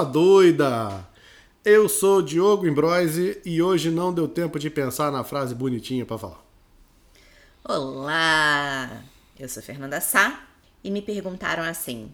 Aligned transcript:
sua 0.00 0.04
doida? 0.04 1.06
Eu 1.62 1.86
sou 1.86 2.22
Diogo 2.22 2.66
Imbroise 2.66 3.38
e 3.44 3.60
hoje 3.60 3.90
não 3.90 4.14
deu 4.14 4.26
tempo 4.26 4.58
de 4.58 4.70
pensar 4.70 5.12
na 5.12 5.22
frase 5.22 5.54
bonitinha 5.54 6.06
para 6.06 6.16
falar. 6.16 6.42
Olá, 7.62 9.02
eu 9.38 9.46
sou 9.46 9.62
Fernanda 9.62 10.00
Sá 10.00 10.42
e 10.82 10.90
me 10.90 11.02
perguntaram 11.02 11.62
assim: 11.62 12.10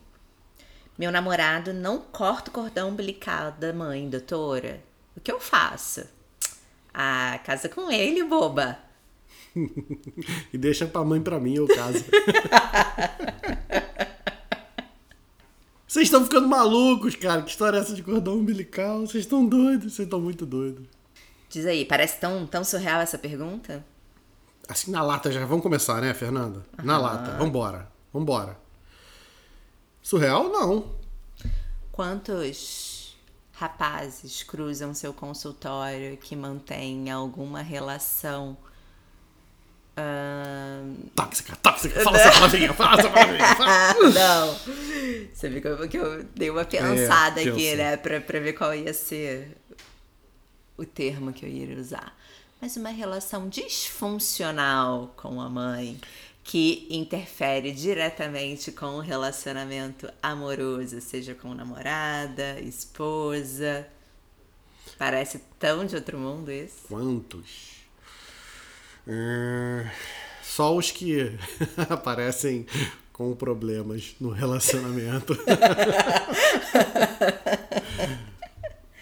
Meu 0.99 1.13
namorado 1.13 1.73
não 1.73 2.01
corta 2.01 2.51
o 2.51 2.53
cordão 2.53 2.89
umbilical 2.89 3.53
da 3.53 3.73
mãe, 3.73 4.11
doutora. 4.11 4.83
O 5.17 5.21
que 5.21 5.31
eu 5.31 5.39
faço? 5.39 6.05
Ah, 6.93 7.39
casa 7.45 7.69
com 7.69 7.89
ele, 7.89 8.25
boba. 8.25 8.79
e 10.53 10.59
deixa 10.59 10.87
pra 10.87 11.05
mãe 11.05 11.23
pra 11.23 11.39
mim, 11.39 11.55
eu 11.55 11.69
caso. 11.69 12.05
Vocês 15.97 16.09
estão 16.09 16.23
ficando 16.25 16.47
malucos, 16.47 17.17
cara. 17.17 17.41
Que 17.41 17.49
história 17.49 17.79
é 17.79 17.81
essa 17.81 17.95
de 17.95 18.03
cordão 18.03 18.35
umbilical? 18.35 19.01
Vocês 19.01 19.25
estão 19.25 19.47
doidos, 19.47 19.95
vocês 19.95 20.07
estão 20.07 20.21
muito 20.21 20.45
doidos. 20.45 20.87
Diz 21.49 21.65
aí, 21.65 21.87
parece 21.87 22.21
tão, 22.21 22.47
tão 22.47 22.63
surreal 22.63 23.01
essa 23.01 23.17
pergunta? 23.17 23.83
Assim, 24.69 24.91
na 24.91 25.03
lata 25.03 25.33
já. 25.33 25.47
Vamos 25.47 25.63
começar, 25.63 26.03
né, 26.03 26.13
Fernanda? 26.13 26.63
Na 26.85 26.99
lata. 26.99 27.39
Vambora. 27.39 27.91
Vambora. 28.13 28.59
Surreal, 30.03 30.51
não. 30.51 30.85
Quantos 31.91 33.17
rapazes 33.53 34.43
cruzam 34.43 34.93
seu 34.93 35.15
consultório 35.15 36.19
que 36.19 36.37
mantêm 36.37 37.11
alguma 37.11 37.63
relação 37.63 38.55
Tóxica, 41.15 41.57
tóxica, 41.57 42.01
fala 42.03 42.19
essa 42.19 42.33
palavrinha, 42.33 42.75
fala 42.75 43.01
essa 43.01 43.09
palavrinha. 43.09 43.55
Não. 44.15 44.59
Você 45.33 45.49
viu 45.49 45.63
que 45.63 45.69
eu, 45.69 45.89
que 45.89 45.97
eu 45.97 46.25
dei 46.35 46.51
uma 46.51 46.65
pensada 46.65 47.43
é, 47.43 47.49
aqui, 47.49 47.75
né? 47.75 47.97
Pra, 47.97 48.21
pra 48.21 48.39
ver 48.41 48.53
qual 48.53 48.75
ia 48.75 48.93
ser 48.93 49.57
o 50.77 50.85
termo 50.85 51.33
que 51.33 51.47
eu 51.47 51.49
ia 51.49 51.79
usar. 51.79 52.15
Mas 52.61 52.77
uma 52.77 52.91
relação 52.91 53.49
disfuncional 53.49 55.15
com 55.17 55.41
a 55.41 55.49
mãe 55.49 55.99
que 56.45 56.87
interfere 56.91 57.73
diretamente 57.73 58.71
com 58.71 58.97
o 58.97 59.01
relacionamento 59.01 60.09
amoroso, 60.23 61.01
seja 61.01 61.35
com 61.35 61.55
namorada, 61.55 62.61
esposa. 62.61 63.87
Parece 64.99 65.41
tão 65.59 65.85
de 65.85 65.97
outro 65.97 66.19
mundo 66.19 66.51
isso. 66.53 66.87
Quantos? 66.89 67.76
É, 69.07 69.91
só 70.43 70.77
os 70.77 70.91
que 70.91 71.33
aparecem 71.89 72.67
com 73.13 73.35
problemas 73.35 74.17
no 74.21 74.31
relacionamento. 74.31 75.39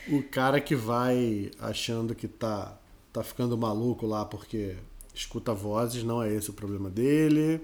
o 0.09 0.23
cara 0.23 0.61
que 0.61 0.77
vai 0.77 1.51
achando 1.59 2.15
que 2.15 2.29
tá, 2.29 2.79
tá 3.13 3.25
ficando 3.25 3.57
maluco 3.57 4.07
lá 4.07 4.25
porque 4.25 4.77
escuta 5.15 5.55
vozes, 5.55 6.05
não 6.05 6.23
é 6.23 6.33
esse 6.33 6.51
o 6.51 6.53
problema 6.53 6.91
dele. 6.91 7.61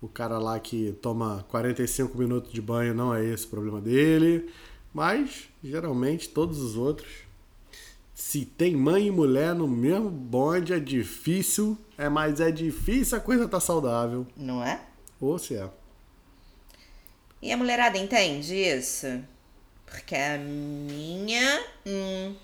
O 0.00 0.08
cara 0.08 0.38
lá 0.38 0.58
que 0.58 0.92
toma 1.00 1.44
45 1.48 2.16
minutos 2.18 2.52
de 2.52 2.60
banho, 2.60 2.94
não 2.94 3.14
é 3.14 3.24
esse 3.24 3.46
o 3.46 3.50
problema 3.50 3.80
dele. 3.80 4.50
Mas, 4.92 5.48
geralmente, 5.62 6.28
todos 6.28 6.58
os 6.58 6.76
outros 6.76 7.08
se 8.14 8.44
tem 8.44 8.76
mãe 8.76 9.06
e 9.06 9.10
mulher 9.10 9.54
no 9.54 9.66
mesmo 9.66 10.10
bonde, 10.10 10.72
é 10.72 10.78
difícil, 10.78 11.76
é, 11.96 12.08
mas 12.08 12.40
é 12.40 12.50
difícil 12.50 13.18
a 13.18 13.20
coisa 13.20 13.48
tá 13.48 13.60
saudável. 13.60 14.26
Não 14.36 14.62
é? 14.62 14.82
Ou 15.20 15.38
se 15.38 15.56
é. 15.56 15.68
E 17.40 17.50
a 17.50 17.56
mulherada 17.56 17.98
entende 17.98 18.54
isso? 18.54 19.06
Porque 19.86 20.14
a 20.14 20.38
minha. 20.38 21.64
Hum, 21.86 22.34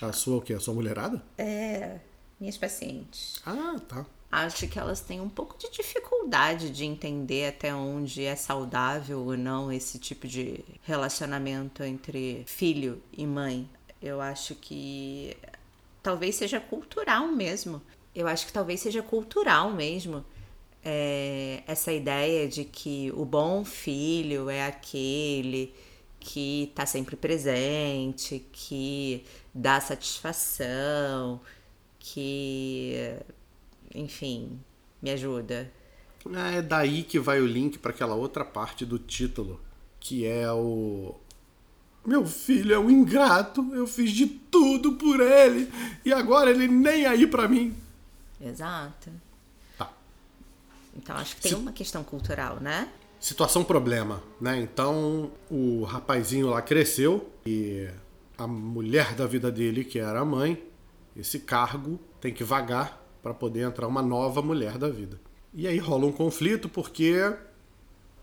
a 0.00 0.12
sua 0.12 0.36
o 0.36 0.42
quê? 0.42 0.54
A 0.54 0.60
sua 0.60 0.74
mulherada? 0.74 1.22
É, 1.38 1.98
minhas 2.38 2.58
pacientes. 2.58 3.40
Ah, 3.46 3.76
tá. 3.88 4.04
Acho 4.30 4.68
que 4.68 4.78
elas 4.78 5.00
têm 5.00 5.20
um 5.20 5.28
pouco 5.28 5.56
de 5.58 5.70
dificuldade 5.70 6.70
de 6.70 6.84
entender 6.84 7.48
até 7.48 7.74
onde 7.74 8.24
é 8.24 8.36
saudável 8.36 9.20
ou 9.20 9.36
não 9.36 9.72
esse 9.72 9.98
tipo 9.98 10.26
de 10.26 10.62
relacionamento 10.82 11.82
entre 11.82 12.44
filho 12.46 13.02
e 13.12 13.26
mãe. 13.26 13.68
Eu 14.06 14.20
acho 14.20 14.54
que 14.54 15.36
talvez 16.02 16.36
seja 16.36 16.60
cultural 16.60 17.26
mesmo. 17.28 17.82
Eu 18.14 18.28
acho 18.28 18.46
que 18.46 18.52
talvez 18.52 18.80
seja 18.80 19.02
cultural 19.02 19.72
mesmo. 19.72 20.24
É, 20.84 21.64
essa 21.66 21.92
ideia 21.92 22.46
de 22.48 22.64
que 22.64 23.12
o 23.16 23.24
bom 23.24 23.64
filho 23.64 24.48
é 24.48 24.64
aquele 24.64 25.74
que 26.20 26.68
está 26.70 26.86
sempre 26.86 27.16
presente, 27.16 28.44
que 28.52 29.24
dá 29.52 29.80
satisfação, 29.80 31.40
que, 31.98 32.94
enfim, 33.92 34.60
me 35.02 35.10
ajuda. 35.10 35.72
É 36.54 36.62
daí 36.62 37.02
que 37.02 37.18
vai 37.18 37.40
o 37.40 37.46
link 37.46 37.78
para 37.78 37.90
aquela 37.90 38.14
outra 38.14 38.44
parte 38.44 38.84
do 38.84 38.98
título, 38.98 39.60
que 39.98 40.24
é 40.24 40.50
o 40.52 41.16
meu 42.06 42.24
filho 42.24 42.74
é 42.74 42.78
um 42.78 42.90
ingrato, 42.90 43.74
eu 43.74 43.86
fiz 43.86 44.10
de 44.10 44.26
tudo 44.26 44.92
por 44.92 45.20
ele 45.20 45.70
e 46.04 46.12
agora 46.12 46.50
ele 46.50 46.68
nem 46.68 47.04
aí 47.06 47.26
para 47.26 47.48
mim. 47.48 47.74
Exato. 48.40 49.10
Tá. 49.76 49.90
Então 50.94 51.16
acho 51.16 51.36
que 51.36 51.42
tem 51.42 51.52
Se... 51.52 51.56
uma 51.56 51.72
questão 51.72 52.04
cultural, 52.04 52.60
né? 52.60 52.88
Situação 53.18 53.64
problema, 53.64 54.22
né? 54.40 54.60
Então 54.60 55.32
o 55.50 55.84
rapazinho 55.84 56.48
lá 56.48 56.62
cresceu 56.62 57.30
e 57.44 57.88
a 58.38 58.46
mulher 58.46 59.14
da 59.14 59.26
vida 59.26 59.50
dele, 59.50 59.84
que 59.84 59.98
era 59.98 60.20
a 60.20 60.24
mãe, 60.24 60.62
esse 61.16 61.40
cargo 61.40 61.98
tem 62.20 62.32
que 62.32 62.44
vagar 62.44 63.02
para 63.22 63.32
poder 63.34 63.62
entrar 63.62 63.88
uma 63.88 64.02
nova 64.02 64.42
mulher 64.42 64.78
da 64.78 64.88
vida. 64.88 65.18
E 65.52 65.66
aí 65.66 65.78
rola 65.78 66.06
um 66.06 66.12
conflito 66.12 66.68
porque 66.68 67.34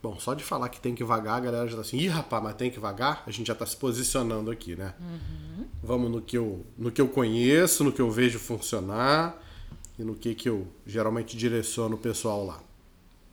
Bom, 0.03 0.19
só 0.19 0.34
de 0.34 0.44
falar 0.44 0.68
que 0.68 0.81
tem 0.81 0.94
que 0.94 1.02
vagar, 1.02 1.38
a 1.38 1.40
galera 1.40 1.66
já 1.66 1.75
tá 1.75 1.81
assim, 1.81 1.97
ih, 1.97 2.09
rapaz, 2.09 2.44
mas 2.44 2.56
tem 2.56 2.69
que 2.69 2.78
vagar, 2.78 3.24
a 3.25 3.31
gente 3.31 3.47
já 3.47 3.56
tá 3.56 3.66
se 3.66 3.78
posicionando 3.78 4.52
aqui, 4.52 4.75
né? 4.75 4.94
Uhum. 5.00 5.66
Vamos 5.81 6.12
no 6.12 6.22
que, 6.22 6.38
eu, 6.38 6.66
no 6.78 6.91
que 6.91 7.00
eu 7.00 7.08
conheço, 7.08 7.86
no 7.86 7.91
que 7.94 8.02
eu 8.02 8.12
vejo 8.12 8.38
funcionar 8.38 9.42
e 9.97 10.03
no 10.03 10.13
que, 10.13 10.36
que 10.36 10.50
eu 10.50 10.68
geralmente 10.86 11.38
direciono 11.38 11.96
o 11.96 11.97
pessoal 11.97 12.46
lá. 12.46 12.59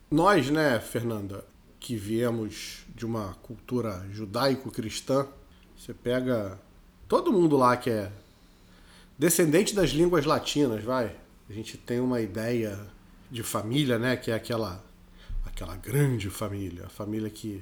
Nós, 0.09 0.49
né, 0.49 0.79
Fernanda, 0.79 1.43
que 1.77 1.97
viemos 1.97 2.85
de 2.95 3.05
uma 3.05 3.33
cultura 3.41 4.07
judaico-cristã, 4.09 5.27
você 5.77 5.93
pega 5.93 6.57
todo 7.05 7.33
mundo 7.33 7.57
lá 7.57 7.75
que 7.75 7.89
é 7.89 8.09
descendente 9.19 9.75
das 9.75 9.89
línguas 9.89 10.23
latinas, 10.23 10.81
vai. 10.81 11.17
A 11.49 11.53
gente 11.53 11.77
tem 11.77 11.99
uma 11.99 12.21
ideia 12.21 12.79
de 13.29 13.43
família, 13.43 13.99
né, 13.99 14.15
que 14.15 14.31
é 14.31 14.35
aquela 14.35 14.81
aquela 15.61 15.75
grande 15.75 16.29
família, 16.29 16.85
a 16.85 16.89
família 16.89 17.29
que 17.29 17.61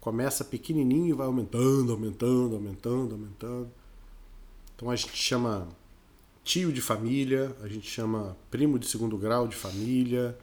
começa 0.00 0.42
pequenininho 0.44 1.08
e 1.08 1.12
vai 1.12 1.26
aumentando, 1.26 1.92
aumentando, 1.92 2.54
aumentando, 2.54 3.12
aumentando. 3.12 3.70
Então 4.74 4.90
a 4.90 4.96
gente 4.96 5.14
chama 5.14 5.68
tio 6.42 6.72
de 6.72 6.80
família, 6.80 7.54
a 7.62 7.68
gente 7.68 7.88
chama 7.88 8.36
primo 8.50 8.78
de 8.78 8.86
segundo 8.86 9.18
grau 9.18 9.46
de 9.46 9.54
família. 9.54 10.36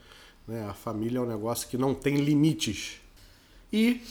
Né? 0.47 0.63
A 0.67 0.73
família 0.73 1.17
é 1.17 1.21
um 1.21 1.27
negócio 1.27 1.67
que 1.67 1.77
não 1.77 1.95
tem 1.95 2.17
limites. 2.17 3.01
E, 3.73 4.01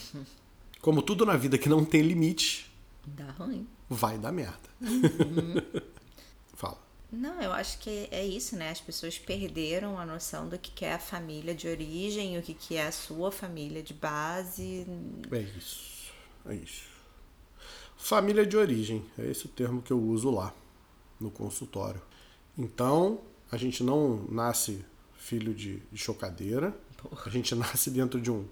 como 0.80 1.00
tudo 1.00 1.24
na 1.24 1.36
vida 1.36 1.58
que 1.58 1.68
não 1.68 1.84
tem 1.84 2.02
limite, 2.02 2.70
Dá 3.06 3.30
ruim. 3.32 3.66
vai 3.88 4.18
dar 4.18 4.32
merda. 4.32 4.58
Uhum. 4.80 5.80
Não, 7.12 7.40
eu 7.42 7.52
acho 7.52 7.78
que 7.80 8.08
é 8.10 8.24
isso, 8.24 8.56
né? 8.56 8.70
As 8.70 8.80
pessoas 8.80 9.18
perderam 9.18 9.98
a 9.98 10.06
noção 10.06 10.48
do 10.48 10.56
que 10.58 10.84
é 10.84 10.94
a 10.94 10.98
família 10.98 11.54
de 11.54 11.66
origem, 11.66 12.38
o 12.38 12.42
que 12.42 12.76
é 12.76 12.86
a 12.86 12.92
sua 12.92 13.32
família 13.32 13.82
de 13.82 13.92
base. 13.92 14.86
É 15.30 15.40
isso. 15.40 16.12
É 16.46 16.54
isso. 16.54 16.84
Família 17.96 18.46
de 18.46 18.56
origem, 18.56 19.04
é 19.18 19.30
esse 19.30 19.44
o 19.46 19.48
termo 19.48 19.82
que 19.82 19.92
eu 19.92 20.00
uso 20.00 20.30
lá 20.30 20.54
no 21.18 21.30
consultório. 21.30 22.00
Então, 22.56 23.20
a 23.50 23.56
gente 23.56 23.82
não 23.82 24.24
nasce 24.30 24.84
filho 25.18 25.52
de, 25.52 25.82
de 25.92 25.98
chocadeira, 25.98 26.74
Porra. 26.96 27.22
a 27.26 27.28
gente 27.28 27.54
nasce 27.56 27.90
dentro 27.90 28.20
de 28.20 28.30
um, 28.30 28.46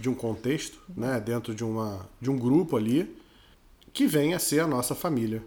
de 0.00 0.08
um 0.08 0.14
contexto, 0.14 0.80
né? 0.96 1.20
dentro 1.20 1.54
de, 1.54 1.62
uma, 1.62 2.08
de 2.20 2.30
um 2.30 2.38
grupo 2.38 2.76
ali, 2.76 3.16
que 3.92 4.06
vem 4.06 4.34
a 4.34 4.38
ser 4.38 4.60
a 4.60 4.66
nossa 4.66 4.94
família. 4.94 5.42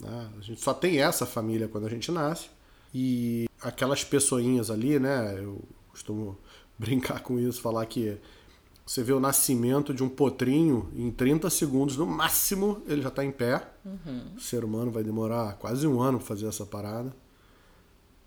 Né? 0.00 0.30
A 0.38 0.40
gente 0.42 0.60
só 0.60 0.74
tem 0.74 1.00
essa 1.00 1.26
família 1.26 1.68
quando 1.68 1.86
a 1.86 1.90
gente 1.90 2.10
nasce. 2.10 2.48
E 2.94 3.48
aquelas 3.60 4.04
pessoinhas 4.04 4.70
ali, 4.70 4.98
né? 4.98 5.34
Eu 5.38 5.62
costumo 5.88 6.38
brincar 6.78 7.20
com 7.20 7.38
isso, 7.38 7.60
falar 7.60 7.84
que 7.86 8.18
você 8.86 9.02
vê 9.02 9.12
o 9.12 9.18
nascimento 9.18 9.92
de 9.92 10.04
um 10.04 10.08
potrinho 10.08 10.88
em 10.94 11.10
30 11.10 11.50
segundos, 11.50 11.96
no 11.96 12.06
máximo, 12.06 12.82
ele 12.86 13.02
já 13.02 13.08
está 13.08 13.24
em 13.24 13.32
pé. 13.32 13.68
Uhum. 13.84 14.36
O 14.36 14.40
ser 14.40 14.64
humano 14.64 14.92
vai 14.92 15.02
demorar 15.02 15.54
quase 15.54 15.86
um 15.88 16.00
ano 16.00 16.18
para 16.18 16.28
fazer 16.28 16.46
essa 16.46 16.64
parada. 16.64 17.12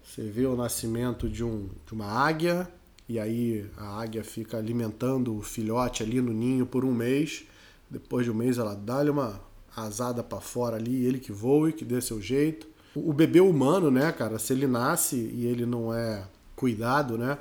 Você 0.04 0.24
vê 0.24 0.46
o 0.46 0.56
nascimento 0.56 1.30
de, 1.30 1.44
um, 1.44 1.70
de 1.86 1.94
uma 1.94 2.08
águia, 2.08 2.68
e 3.08 3.18
aí 3.20 3.70
a 3.78 4.02
águia 4.02 4.24
fica 4.24 4.58
alimentando 4.58 5.38
o 5.38 5.42
filhote 5.42 6.04
ali 6.04 6.22
no 6.22 6.34
ninho 6.34 6.66
por 6.66 6.86
um 6.86 6.94
mês 6.94 7.46
Depois 7.90 8.24
de 8.24 8.32
um 8.32 8.36
mês 8.36 8.60
ela 8.60 8.76
dá-lhe 8.76 9.10
uma 9.10 9.42
asada 9.82 10.24
para 10.24 10.40
fora 10.40 10.78
ali, 10.78 11.06
ele 11.06 11.20
que 11.20 11.32
voe, 11.32 11.74
que 11.74 11.86
dê 11.86 12.02
seu 12.02 12.22
jeito. 12.22 12.68
O 12.96 13.14
bebê 13.14 13.40
humano, 13.40 13.92
né, 13.92 14.12
cara, 14.12 14.40
se 14.40 14.54
ele 14.54 14.68
nasce 14.68 15.16
e 15.16 15.46
ele 15.46 15.66
não 15.66 15.94
é 15.94 16.24
cuidado, 16.56 17.18
né, 17.18 17.38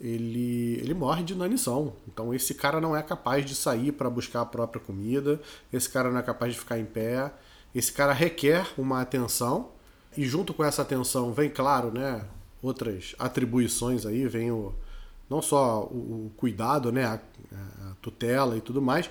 ele, 0.00 0.78
ele 0.80 0.94
morre 0.94 1.22
de 1.22 1.32
inanição. 1.32 1.94
Então 2.06 2.32
esse 2.32 2.54
cara 2.54 2.80
não 2.80 2.96
é 2.96 3.02
capaz 3.02 3.44
de 3.44 3.54
sair 3.54 3.92
para 3.92 4.08
buscar 4.08 4.42
a 4.42 4.46
própria 4.46 4.80
comida, 4.80 5.40
esse 5.72 5.88
cara 5.88 6.10
não 6.10 6.18
é 6.18 6.22
capaz 6.22 6.52
de 6.52 6.58
ficar 6.58 6.78
em 6.78 6.84
pé, 6.84 7.32
esse 7.74 7.92
cara 7.92 8.12
requer 8.12 8.66
uma 8.78 9.00
atenção 9.00 9.70
e 10.16 10.24
junto 10.24 10.54
com 10.54 10.64
essa 10.64 10.82
atenção 10.82 11.32
vem, 11.32 11.50
claro, 11.50 11.90
né, 11.90 12.24
outras 12.62 13.14
atribuições 13.18 14.06
aí, 14.06 14.26
vem 14.26 14.50
o, 14.50 14.72
não 15.28 15.42
só 15.42 15.82
o, 15.82 16.26
o 16.26 16.32
cuidado, 16.36 16.92
né, 16.92 17.04
a, 17.04 17.14
a, 17.14 17.94
tutela 18.00 18.56
e 18.56 18.60
tudo 18.60 18.80
mais, 18.80 19.10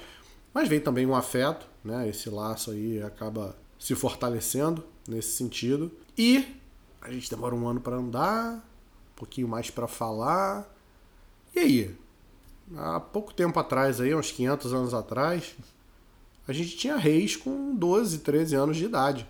mas 0.53 0.69
vem 0.69 0.79
também 0.79 1.05
um 1.05 1.15
afeto, 1.15 1.67
né, 1.83 2.07
esse 2.07 2.29
laço 2.29 2.71
aí 2.71 3.01
acaba 3.01 3.55
se 3.77 3.95
fortalecendo 3.95 4.83
nesse 5.07 5.35
sentido. 5.35 5.91
E 6.17 6.45
a 7.01 7.11
gente 7.11 7.29
demora 7.29 7.53
um 7.53 7.67
ano 7.67 7.81
para 7.81 7.97
andar, 7.97 8.55
um 8.55 9.15
pouquinho 9.15 9.47
mais 9.47 9.69
para 9.69 9.87
falar. 9.87 10.73
E 11.55 11.59
aí? 11.59 11.95
Há 12.75 12.99
pouco 12.99 13.33
tempo 13.33 13.59
atrás, 13.59 13.99
aí, 13.99 14.15
uns 14.15 14.31
500 14.31 14.73
anos 14.73 14.93
atrás, 14.93 15.53
a 16.47 16.53
gente 16.53 16.77
tinha 16.77 16.95
reis 16.95 17.35
com 17.35 17.75
12, 17.75 18.19
13 18.19 18.55
anos 18.55 18.77
de 18.77 18.85
idade. 18.85 19.27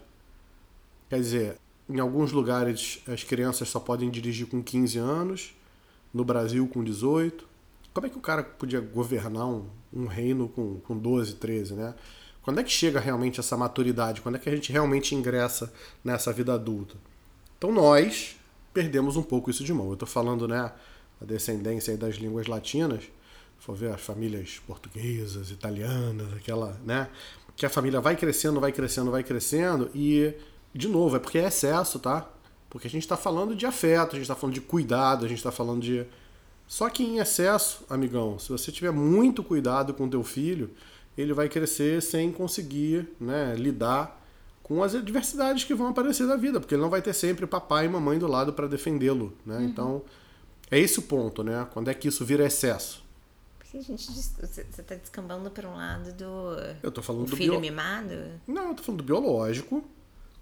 Quer 1.10 1.20
dizer, 1.20 1.58
em 1.90 2.00
alguns 2.00 2.32
lugares 2.32 3.02
as 3.08 3.24
crianças 3.24 3.70
só 3.70 3.80
podem 3.80 4.10
dirigir 4.10 4.48
com 4.48 4.62
15 4.64 4.98
anos, 5.00 5.56
no 6.14 6.24
Brasil 6.24 6.68
com 6.68 6.84
18. 6.84 7.48
Como 7.94 8.08
é 8.08 8.10
que 8.10 8.18
o 8.18 8.22
cara 8.22 8.44
podia 8.44 8.80
governar 8.80 9.48
um, 9.48 9.68
um 9.92 10.06
reino 10.06 10.48
com, 10.48 10.80
com 10.82 10.98
12, 10.98 11.36
13, 11.36 11.74
né? 11.74 11.96
Quando 12.44 12.60
é 12.60 12.63
que 12.63 12.72
chega 12.72 13.00
realmente 13.00 13.40
essa 13.40 13.57
maturidade? 13.57 14.22
Quando 14.22 14.36
é 14.36 14.40
que 14.40 14.50
a 14.50 14.56
gente 14.56 14.72
realmente 14.72 15.16
ingressa 15.16 15.74
nessa 16.04 16.31
vida 16.31 16.54
adulta? 16.54 16.95
Então 17.57 17.72
nós 17.72 18.36
perdemos 18.74 19.16
um 19.16 19.24
pouco 19.24 19.50
isso 19.50 19.63
de 19.63 19.74
mão. 19.74 19.88
Eu 19.88 19.94
estou 19.94 20.07
falando, 20.07 20.48
né, 20.48 20.72
a 21.22 21.25
descendência 21.25 21.95
das 21.98 22.16
línguas 22.16 22.48
latinas, 22.48 23.04
for 23.60 23.75
ver 23.75 23.94
as 23.94 24.01
famílias 24.01 24.62
portuguesas, 24.68 25.50
italianas, 25.50 26.34
aquela, 26.34 26.78
né, 26.86 27.07
que 27.56 27.66
a 27.66 27.69
família 27.69 28.01
vai 28.01 28.18
crescendo, 28.18 28.60
vai 28.60 28.74
crescendo, 28.74 29.10
vai 29.10 29.24
crescendo 29.24 29.90
e 29.95 30.34
de 30.74 30.88
novo, 30.88 31.16
é 31.16 31.19
porque 31.19 31.38
é 31.38 31.48
excesso, 31.48 32.00
tá? 32.00 32.28
Porque 32.69 32.88
a 32.88 32.90
gente 32.90 33.04
está 33.04 33.16
falando 33.16 33.56
de 33.56 33.66
afeto, 33.66 34.13
a 34.13 34.16
gente 34.16 34.24
está 34.24 34.36
falando 34.36 34.56
de 34.56 34.62
cuidado, 34.62 35.25
a 35.25 35.28
gente 35.28 35.38
está 35.38 35.51
falando 35.51 35.81
de. 35.81 36.06
Só 36.68 36.90
que 36.90 37.04
em 37.04 37.19
excesso, 37.19 37.84
amigão, 37.88 38.40
se 38.40 38.50
você 38.50 38.72
tiver 38.72 38.92
muito 38.92 39.44
cuidado 39.44 39.94
com 39.94 40.10
teu 40.10 40.24
filho, 40.24 40.72
ele 41.18 41.33
vai 41.33 41.50
crescer 41.50 42.01
sem 42.01 42.31
conseguir 42.31 43.07
né, 43.19 43.56
lidar 43.56 44.21
com 44.62 44.81
as 44.81 44.95
adversidades 44.95 45.63
que 45.63 45.74
vão 45.74 45.88
aparecer 45.88 46.25
da 46.25 46.36
vida, 46.36 46.60
porque 46.60 46.74
ele 46.74 46.81
não 46.81 46.89
vai 46.89 47.01
ter 47.01 47.13
sempre 47.13 47.45
papai 47.45 47.86
e 47.86 47.89
mamãe 47.89 48.18
do 48.18 48.27
lado 48.27 48.54
para 48.54 48.68
defendê-lo. 48.68 49.33
Né? 49.45 49.57
Uhum. 49.57 49.63
Então, 49.63 50.01
é 50.71 50.80
esse 50.80 51.00
o 51.00 51.01
ponto, 51.01 51.44
né? 51.44 51.68
Quando 51.74 51.89
é 51.89 51.94
que 51.94 52.07
isso 52.07 52.24
vira 52.24 52.45
excesso? 52.45 53.04
Porque 53.60 53.77
a 53.77 53.81
gente. 53.81 54.10
Você 54.12 54.62
está 54.62 54.95
descambando 54.95 55.51
para 55.51 55.68
um 55.68 55.75
lado 55.75 56.13
do. 56.13 56.56
Eu 56.81 56.92
tô 56.92 57.01
falando 57.01 57.30
do 57.30 57.36
filho 57.36 57.51
bio... 57.51 57.62
mimado? 57.62 58.16
Não, 58.48 58.69
eu 58.69 58.74
tô 58.74 58.83
falando 58.83 59.01
do 59.01 59.04
biológico 59.04 59.83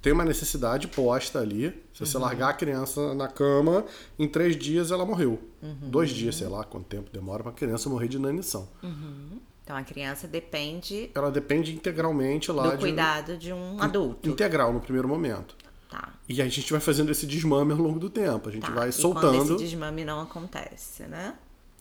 tem 0.02 0.12
uma 0.12 0.26
necessidade 0.26 0.88
posta 0.88 1.40
ali. 1.40 1.70
Se 1.94 2.06
você 2.06 2.18
uhum. 2.18 2.24
largar 2.24 2.50
a 2.50 2.54
criança 2.54 3.14
na 3.14 3.28
cama, 3.28 3.86
em 4.18 4.28
três 4.28 4.58
dias 4.58 4.92
ela 4.92 5.06
morreu. 5.06 5.40
Uhum. 5.62 5.90
Dois 5.90 6.10
dias, 6.10 6.36
sei 6.36 6.48
lá 6.48 6.64
quanto 6.64 6.86
tempo 6.86 7.12
demora 7.12 7.44
para 7.44 7.52
a 7.52 7.56
criança 7.56 7.88
morrer 7.88 8.08
de 8.08 8.18
inanição. 8.18 8.68
Uhum. 8.82 9.40
Então 9.72 9.80
a 9.80 9.84
criança 9.84 10.28
depende. 10.28 11.10
Ela 11.16 11.32
depende 11.32 11.74
integralmente 11.74 12.52
lá 12.52 12.64
do 12.64 12.72
de 12.72 12.78
cuidado 12.80 13.38
de 13.38 13.54
um 13.54 13.82
adulto. 13.82 14.30
Integral 14.30 14.74
no 14.74 14.82
primeiro 14.82 15.08
momento. 15.08 15.56
Tá. 15.90 16.10
E 16.28 16.42
aí 16.42 16.48
a 16.48 16.52
gente 16.52 16.70
vai 16.70 16.82
fazendo 16.82 17.10
esse 17.10 17.26
desmame 17.26 17.72
ao 17.72 17.78
longo 17.78 17.98
do 17.98 18.10
tempo. 18.10 18.50
A 18.50 18.52
gente 18.52 18.64
tá. 18.64 18.72
vai 18.74 18.90
e 18.90 18.92
soltando. 18.92 19.38
Quando 19.38 19.56
esse 19.56 19.64
desmame 19.64 20.04
não 20.04 20.20
acontece, 20.20 21.04
né? 21.04 21.36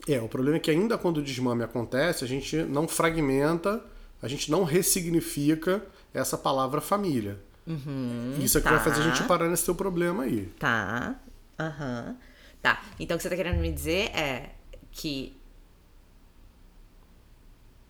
É, 0.07 0.21
o 0.21 0.29
problema 0.29 0.59
é 0.59 0.61
que 0.61 0.71
ainda 0.71 0.97
quando 0.97 1.17
o 1.17 1.23
desmame 1.23 1.65
acontece, 1.65 2.25
a 2.25 2.29
gente 2.29 2.59
não 2.59 2.87
fragmenta, 2.87 3.83
a 4.23 4.29
gente 4.29 4.53
não 4.53 4.63
ressignifica 4.63 5.85
essa 6.15 6.39
palavra 6.39 6.81
família. 6.81 7.41
Uhum, 7.67 8.37
Isso 8.39 8.57
é 8.57 8.61
que 8.61 8.69
tá. 8.69 8.77
vai 8.77 8.85
fazer 8.85 9.03
a 9.03 9.13
gente 9.13 9.25
parar 9.25 9.49
nesse 9.49 9.65
teu 9.65 9.75
problema 9.75 10.23
aí. 10.23 10.47
Tá. 10.61 11.17
Aham. 11.59 12.05
Uhum. 12.07 12.17
Tá. 12.63 12.83
Então 13.01 13.17
o 13.17 13.19
que 13.19 13.23
você 13.25 13.31
tá 13.31 13.35
querendo 13.35 13.59
me 13.59 13.73
dizer 13.73 14.15
é 14.15 14.51
que 14.93 15.40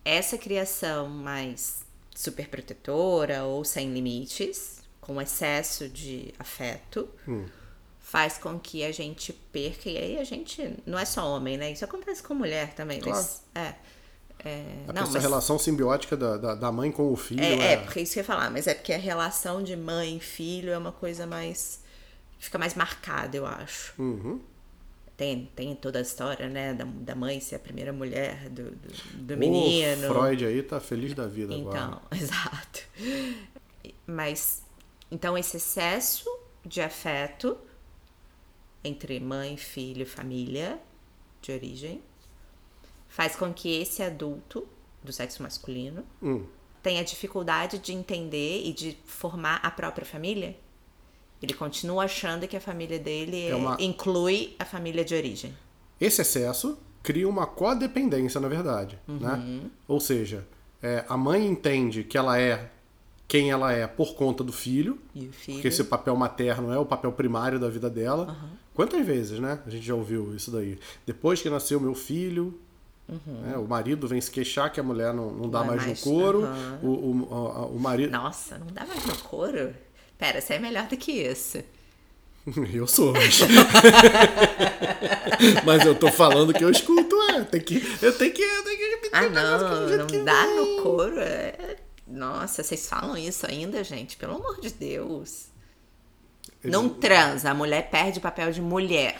essa 0.04 0.38
criação 0.38 1.08
mais 1.08 1.84
super 2.14 2.48
protetora 2.48 3.44
ou 3.44 3.64
sem 3.64 3.92
limites, 3.92 4.80
com 5.00 5.20
excesso 5.20 5.88
de 5.88 6.34
afeto, 6.38 7.08
hum. 7.26 7.46
faz 7.98 8.38
com 8.38 8.58
que 8.58 8.84
a 8.84 8.92
gente 8.92 9.32
perca. 9.32 9.88
E 9.88 9.96
aí 9.96 10.18
a 10.18 10.24
gente. 10.24 10.76
Não 10.86 10.98
é 10.98 11.04
só 11.04 11.26
homem, 11.34 11.56
né? 11.56 11.72
Isso 11.72 11.84
acontece 11.84 12.22
com 12.22 12.34
mulher 12.34 12.74
também. 12.74 13.00
Claro. 13.00 13.18
Mas, 13.18 13.42
é 13.54 13.74
é, 14.44 14.84
não, 14.92 15.02
essa 15.02 15.12
mas... 15.12 15.22
relação 15.22 15.58
simbiótica 15.58 16.16
da, 16.16 16.36
da, 16.36 16.54
da, 16.54 16.72
mãe 16.72 16.90
com 16.90 17.12
o 17.12 17.16
filho. 17.16 17.42
É, 17.42 17.54
é... 17.54 17.72
é, 17.72 17.76
porque 17.76 18.00
isso 18.00 18.14
que 18.14 18.20
eu 18.20 18.22
ia 18.22 18.26
falar, 18.26 18.50
mas 18.50 18.66
é 18.66 18.74
porque 18.74 18.92
a 18.92 18.98
relação 18.98 19.62
de 19.62 19.76
mãe 19.76 20.16
e 20.16 20.20
filho 20.20 20.72
é 20.72 20.78
uma 20.78 20.92
coisa 20.92 21.26
mais. 21.26 21.80
fica 22.38 22.58
mais 22.58 22.74
marcada, 22.74 23.36
eu 23.36 23.46
acho. 23.46 23.92
Uhum. 23.98 24.40
Tem, 25.20 25.50
tem 25.54 25.74
toda 25.74 25.98
a 25.98 26.02
história, 26.02 26.48
né, 26.48 26.72
da, 26.72 26.86
da 26.86 27.14
mãe 27.14 27.38
ser 27.40 27.56
a 27.56 27.58
primeira 27.58 27.92
mulher 27.92 28.48
do, 28.48 28.70
do, 28.70 29.16
do 29.16 29.36
menino. 29.36 30.10
O 30.10 30.14
Freud 30.14 30.46
aí 30.46 30.62
tá 30.62 30.80
feliz 30.80 31.12
da 31.12 31.26
vida 31.26 31.52
então, 31.52 31.70
agora. 31.70 32.02
Então, 32.06 32.08
exato. 32.18 32.80
Mas, 34.06 34.64
então 35.10 35.36
esse 35.36 35.58
excesso 35.58 36.24
de 36.64 36.80
afeto 36.80 37.54
entre 38.82 39.20
mãe, 39.20 39.58
filho, 39.58 40.06
família 40.06 40.80
de 41.42 41.52
origem 41.52 42.00
faz 43.06 43.36
com 43.36 43.52
que 43.52 43.78
esse 43.78 44.02
adulto 44.02 44.66
do 45.02 45.12
sexo 45.12 45.42
masculino 45.42 46.02
hum. 46.22 46.46
tenha 46.82 47.04
dificuldade 47.04 47.78
de 47.78 47.92
entender 47.92 48.62
e 48.64 48.72
de 48.72 48.96
formar 49.04 49.56
a 49.56 49.70
própria 49.70 50.06
família? 50.06 50.56
Ele 51.42 51.54
continua 51.54 52.04
achando 52.04 52.46
que 52.46 52.56
a 52.56 52.60
família 52.60 52.98
dele 52.98 53.48
é 53.48 53.56
uma... 53.56 53.76
inclui 53.80 54.54
a 54.58 54.64
família 54.64 55.04
de 55.04 55.14
origem. 55.14 55.54
Esse 56.00 56.20
excesso 56.20 56.78
cria 57.02 57.28
uma 57.28 57.46
codependência, 57.46 58.40
na 58.40 58.48
verdade. 58.48 58.98
Uhum. 59.08 59.18
Né? 59.18 59.62
Ou 59.88 60.00
seja, 60.00 60.46
é, 60.82 61.04
a 61.08 61.16
mãe 61.16 61.46
entende 61.46 62.04
que 62.04 62.18
ela 62.18 62.38
é 62.38 62.70
quem 63.26 63.48
ela 63.48 63.72
é 63.72 63.86
por 63.86 64.14
conta 64.14 64.42
do 64.42 64.52
filho, 64.52 64.98
filho? 65.14 65.30
porque 65.54 65.68
esse 65.68 65.84
papel 65.84 66.16
materno 66.16 66.72
é 66.72 66.78
o 66.78 66.84
papel 66.84 67.12
primário 67.12 67.60
da 67.60 67.68
vida 67.68 67.88
dela. 67.88 68.26
Uhum. 68.26 68.48
Quantas 68.74 69.06
vezes, 69.06 69.38
né? 69.38 69.60
A 69.64 69.70
gente 69.70 69.86
já 69.86 69.94
ouviu 69.94 70.34
isso 70.34 70.50
daí. 70.50 70.76
Depois 71.06 71.40
que 71.40 71.48
nasceu 71.48 71.80
meu 71.80 71.94
filho, 71.94 72.58
Uhum. 73.10 73.40
Né? 73.40 73.56
O 73.56 73.66
marido 73.66 74.06
vem 74.06 74.20
se 74.20 74.30
queixar 74.30 74.70
que 74.70 74.78
a 74.78 74.82
mulher 74.82 75.12
não, 75.12 75.32
não 75.32 75.50
dá 75.50 75.64
mais, 75.64 75.84
mais, 75.84 75.98
no 75.98 76.12
couro. 76.12 76.42
Uhum. 76.42 76.78
O, 76.82 76.88
o, 76.88 77.34
o, 77.34 77.76
o, 77.76 77.80
marido. 77.80 78.12
Nossa, 78.12 78.56
não 78.56 78.68
dá 78.68 78.86
mais 78.86 79.04
no 79.04 79.16
couro? 79.18 79.74
Pera, 80.20 80.40
você 80.40 80.54
é 80.54 80.58
melhor 80.58 80.86
do 80.86 80.96
que 80.98 81.10
isso. 81.10 81.58
Eu 82.72 82.86
sou. 82.86 83.14
Mas 85.64 85.84
eu 85.86 85.94
tô 85.94 86.12
falando 86.12 86.52
que 86.52 86.62
eu 86.62 86.70
escuto, 86.70 87.16
é. 87.30 87.42
Tem 87.44 87.60
que, 87.60 87.76
eu 88.02 88.16
tenho 88.16 88.32
que. 88.32 88.42
Eu 88.42 88.64
tenho 88.64 88.78
que 88.78 89.10
ah, 89.12 89.28
não, 89.28 89.96
não 89.96 90.06
que 90.06 90.18
dá 90.18 90.46
no 90.46 90.82
couro. 90.82 91.18
É... 91.18 91.76
Nossa, 92.06 92.62
vocês 92.62 92.86
falam 92.88 93.16
isso 93.16 93.46
ainda, 93.46 93.82
gente? 93.82 94.16
Pelo 94.16 94.34
amor 94.34 94.60
de 94.60 94.70
Deus. 94.70 95.46
Não 96.62 96.88
transa, 96.88 97.50
a 97.50 97.54
mulher 97.54 97.88
perde 97.90 98.18
o 98.18 98.22
papel 98.22 98.52
de 98.52 98.60
mulher 98.60 99.16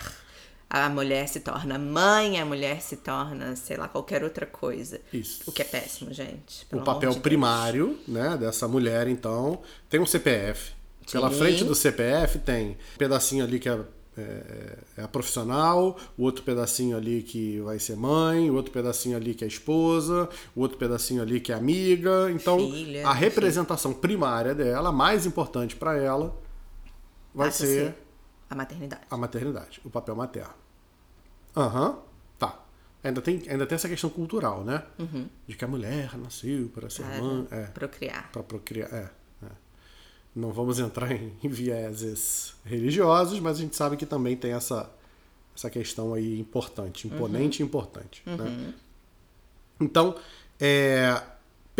a 0.71 0.89
mulher 0.89 1.27
se 1.27 1.41
torna 1.41 1.77
mãe, 1.77 2.41
a 2.41 2.47
mulher 2.47 2.81
se 2.81 2.97
torna, 2.97 3.57
sei 3.57 3.77
lá, 3.77 3.89
qualquer 3.89 4.23
outra 4.23 4.47
coisa. 4.47 5.01
Isso. 5.13 5.43
O 5.45 5.53
que 5.53 5.63
é 5.63 5.65
péssimo, 5.65 6.15
gente. 6.15 6.65
O 6.73 6.81
papel 6.83 7.11
de 7.11 7.19
primário, 7.19 7.99
né, 8.07 8.37
dessa 8.39 8.69
mulher, 8.69 9.09
então, 9.09 9.61
tem 9.89 9.99
um 9.99 10.07
CPF. 10.07 10.73
Sim. 11.07 11.13
Pela 11.13 11.31
frente 11.31 11.65
do 11.65 11.75
CPF 11.75 12.39
tem 12.39 12.71
um 12.71 12.99
pedacinho 12.99 13.45
ali 13.45 13.59
que 13.59 13.69
é, 13.69 13.81
é, 14.17 14.79
é, 14.99 15.03
a 15.03 15.09
profissional, 15.09 15.97
o 16.17 16.23
outro 16.25 16.43
pedacinho 16.43 16.97
ali 16.97 17.23
que 17.23 17.61
vai 17.61 17.79
ser 17.79 17.97
mãe, 17.97 18.51
o 18.51 18.55
outro 18.55 18.73
pedacinho 18.73 19.17
ali 19.17 19.35
que 19.35 19.45
é 19.45 19.49
esposa, 19.49 20.29
o 20.55 20.61
outro 20.61 20.79
pedacinho 20.79 21.23
ali 21.23 21.41
que 21.41 21.53
é 21.53 21.55
amiga. 21.55 22.31
Então, 22.31 22.59
Filha, 22.59 23.07
a 23.07 23.13
representação 23.13 23.93
filho. 23.93 24.01
primária 24.01 24.55
dela, 24.55 24.93
mais 24.93 25.27
importante 25.27 25.77
para 25.77 25.97
ela, 25.97 26.37
vai 27.35 27.51
ser, 27.51 27.67
ser 27.67 27.95
a 28.49 28.55
maternidade. 28.55 29.03
A 29.11 29.17
maternidade, 29.17 29.81
o 29.85 29.91
papel 29.91 30.17
materno. 30.17 30.55
Aham, 31.57 31.91
uhum, 31.91 31.99
tá. 32.39 32.63
Ainda 33.03 33.23
tem, 33.23 33.43
ainda 33.49 33.67
tem 33.67 33.77
essa 33.77 33.89
questão 33.89 34.11
cultural, 34.11 34.63
né? 34.63 34.85
Uhum. 34.99 35.29
De 35.47 35.57
que 35.57 35.65
a 35.65 35.69
mulher 35.69 36.17
nasceu 36.19 36.69
para 36.69 36.91
ser 36.91 37.03
para 37.05 37.23
mãe. 37.23 37.49
É, 37.51 37.63
procriar. 37.67 38.31
Para 38.31 38.43
procriar, 38.43 38.93
é. 38.93 39.11
Não 40.35 40.53
vamos 40.53 40.79
entrar 40.79 41.11
em, 41.13 41.49
vieses 41.49 42.55
religiosos, 42.65 43.41
mas 43.41 43.59
a 43.59 43.61
gente 43.61 43.77
sabe 43.77 43.97
que 43.97 44.07
também 44.07 44.37
tem 44.37 44.53
essa, 44.53 44.91
essa 45.57 45.69
questão 45.69 46.15
aí 46.15 46.39
importante, 46.39 47.07
imponente 47.07 47.63
uhum. 47.63 47.67
e 47.67 47.69
importante. 47.69 48.23
Né? 48.27 48.45
Uhum. 48.45 48.73
Então, 49.81 50.15
é, 50.59 51.23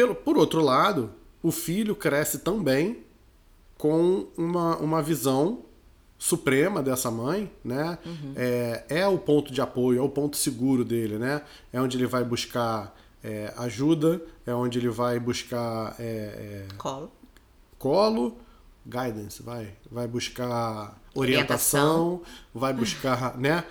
Pelo, 0.01 0.15
por 0.15 0.39
outro 0.39 0.63
lado, 0.63 1.11
o 1.43 1.53
filho 1.53 1.95
cresce 1.95 2.39
também 2.39 3.05
com 3.77 4.27
uma, 4.35 4.79
uma 4.79 5.03
visão 5.03 5.63
suprema 6.19 6.83
dessa 6.83 7.11
mãe, 7.11 7.53
né? 7.63 7.99
Uhum. 8.07 8.33
É, 8.35 8.85
é 8.89 9.07
o 9.07 9.19
ponto 9.19 9.53
de 9.53 9.61
apoio, 9.61 9.99
é 9.99 10.03
o 10.03 10.09
ponto 10.09 10.39
seguro 10.39 10.87
dele, 10.87 11.19
né? 11.19 11.43
É 11.71 11.79
onde 11.83 11.99
ele 11.99 12.07
vai 12.07 12.25
buscar 12.25 12.97
é, 13.23 13.53
ajuda, 13.59 14.23
é 14.47 14.55
onde 14.55 14.79
ele 14.79 14.89
vai 14.89 15.21
buscar 15.21 15.95
é, 15.99 16.65
é 16.71 16.75
colo, 16.79 17.13
colo, 17.81 18.37
guidance, 18.87 19.43
vai, 19.43 19.73
vai 19.91 20.07
buscar 20.07 21.01
orientação, 21.15 22.09
orientação. 22.09 22.23
vai 22.55 22.75
buscar, 22.75 23.39
né? 23.39 23.65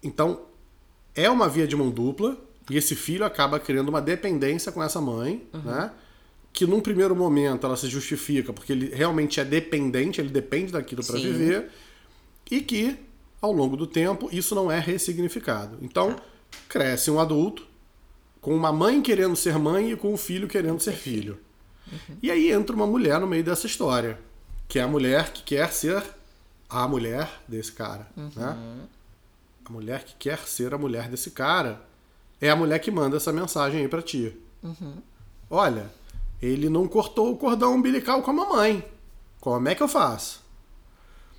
Então 0.00 0.42
é 1.14 1.28
uma 1.28 1.48
via 1.48 1.66
de 1.66 1.74
mão 1.74 1.90
dupla 1.90 2.38
e 2.70 2.76
esse 2.76 2.94
filho 2.94 3.24
acaba 3.24 3.58
criando 3.58 3.88
uma 3.88 4.00
dependência 4.00 4.70
com 4.70 4.80
essa 4.80 5.00
mãe, 5.00 5.44
uhum. 5.52 5.60
né? 5.62 5.90
Que 6.52 6.66
num 6.68 6.80
primeiro 6.80 7.16
momento 7.16 7.66
ela 7.66 7.76
se 7.76 7.88
justifica 7.88 8.52
porque 8.52 8.72
ele 8.72 8.94
realmente 8.94 9.40
é 9.40 9.44
dependente, 9.44 10.20
ele 10.20 10.30
depende 10.30 10.70
daquilo 10.70 11.04
para 11.04 11.16
viver 11.16 11.68
e 12.48 12.60
que 12.60 12.96
ao 13.42 13.50
longo 13.50 13.76
do 13.76 13.88
tempo 13.88 14.28
isso 14.30 14.54
não 14.54 14.70
é 14.70 14.78
ressignificado. 14.78 15.78
Então 15.82 16.14
tá. 16.14 16.22
cresce 16.68 17.10
um 17.10 17.18
adulto 17.18 17.66
com 18.40 18.54
uma 18.54 18.72
mãe 18.72 19.02
querendo 19.02 19.34
ser 19.34 19.58
mãe 19.58 19.90
e 19.90 19.96
com 19.96 20.14
um 20.14 20.16
filho 20.16 20.46
querendo 20.46 20.78
ser 20.78 20.92
filho. 20.92 21.40
Uhum. 21.90 22.16
E 22.22 22.30
aí 22.30 22.50
entra 22.50 22.74
uma 22.74 22.86
mulher 22.86 23.20
no 23.20 23.26
meio 23.26 23.44
dessa 23.44 23.66
história, 23.66 24.18
que 24.68 24.78
é 24.78 24.82
a 24.82 24.88
mulher 24.88 25.32
que 25.32 25.42
quer 25.42 25.72
ser 25.72 26.02
a 26.68 26.88
mulher 26.88 27.30
desse 27.46 27.72
cara, 27.72 28.08
uhum. 28.16 28.30
né? 28.34 28.86
A 29.64 29.72
mulher 29.72 30.04
que 30.04 30.14
quer 30.14 30.38
ser 30.40 30.74
a 30.74 30.78
mulher 30.78 31.08
desse 31.08 31.30
cara 31.30 31.80
é 32.40 32.50
a 32.50 32.56
mulher 32.56 32.78
que 32.78 32.90
manda 32.90 33.16
essa 33.16 33.32
mensagem 33.32 33.80
aí 33.80 33.88
para 33.88 34.02
ti. 34.02 34.36
Uhum. 34.62 34.96
Olha, 35.48 35.90
ele 36.40 36.68
não 36.68 36.86
cortou 36.86 37.32
o 37.32 37.36
cordão 37.36 37.74
umbilical 37.74 38.22
com 38.22 38.30
a 38.30 38.34
mamãe. 38.34 38.86
Como 39.40 39.68
é 39.68 39.74
que 39.74 39.82
eu 39.82 39.88
faço? 39.88 40.42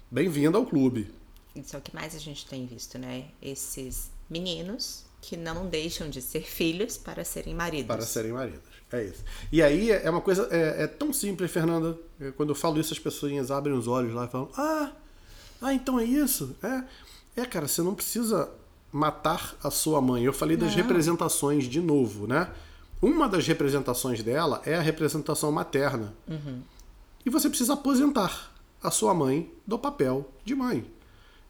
Bem-vindo 0.10 0.58
ao 0.58 0.66
clube. 0.66 1.14
Isso 1.56 1.76
é 1.76 1.80
o 1.80 1.82
que 1.82 1.94
mais 1.94 2.16
a 2.16 2.20
gente 2.20 2.46
tem 2.46 2.66
visto, 2.66 2.98
né? 2.98 3.26
Esses 3.42 4.10
meninos 4.30 5.04
que 5.22 5.36
não 5.36 5.68
deixam 5.68 6.10
de 6.10 6.22
ser 6.22 6.44
filhos 6.44 6.98
para 6.98 7.24
serem 7.24 7.54
maridos. 7.54 7.88
Para 7.88 8.06
serem 8.06 8.32
maridos. 8.32 8.75
É 8.96 9.04
isso. 9.06 9.24
E 9.52 9.62
aí 9.62 9.92
é 9.92 10.10
uma 10.10 10.22
coisa. 10.22 10.48
É, 10.52 10.84
é 10.84 10.88
tão 10.88 11.12
simples, 11.12 11.52
Fernanda. 11.52 11.98
Quando 12.38 12.50
eu 12.50 12.56
falo 12.56 12.80
isso, 12.80 12.94
as 12.94 13.00
pessoas 13.00 13.52
abrem 13.52 13.76
os 13.76 13.88
olhos 13.88 14.14
lá 14.14 14.26
e 14.26 14.28
falam: 14.28 14.50
Ah, 14.58 14.92
ah, 15.62 15.74
então 15.74 16.00
é 16.00 16.04
isso? 16.04 16.56
É. 16.64 16.84
É, 17.42 17.46
cara, 17.46 17.68
você 17.68 17.82
não 17.82 17.94
precisa 17.94 18.50
matar 18.92 19.56
a 19.62 19.70
sua 19.70 20.00
mãe. 20.00 20.24
Eu 20.24 20.32
falei 20.32 20.56
das 20.56 20.70
não. 20.70 20.78
representações 20.78 21.66
de 21.66 21.82
novo, 21.82 22.28
né? 22.28 22.50
Uma 23.02 23.28
das 23.28 23.46
representações 23.46 24.24
dela 24.24 24.62
é 24.66 24.76
a 24.76 24.82
representação 24.82 25.52
materna. 25.52 26.14
Uhum. 26.28 26.62
E 27.26 27.30
você 27.30 27.50
precisa 27.50 27.74
aposentar 27.74 28.54
a 28.82 28.90
sua 28.90 29.14
mãe 29.14 29.52
do 29.68 29.78
papel 29.78 30.30
de 30.46 30.56
mãe. 30.56 30.86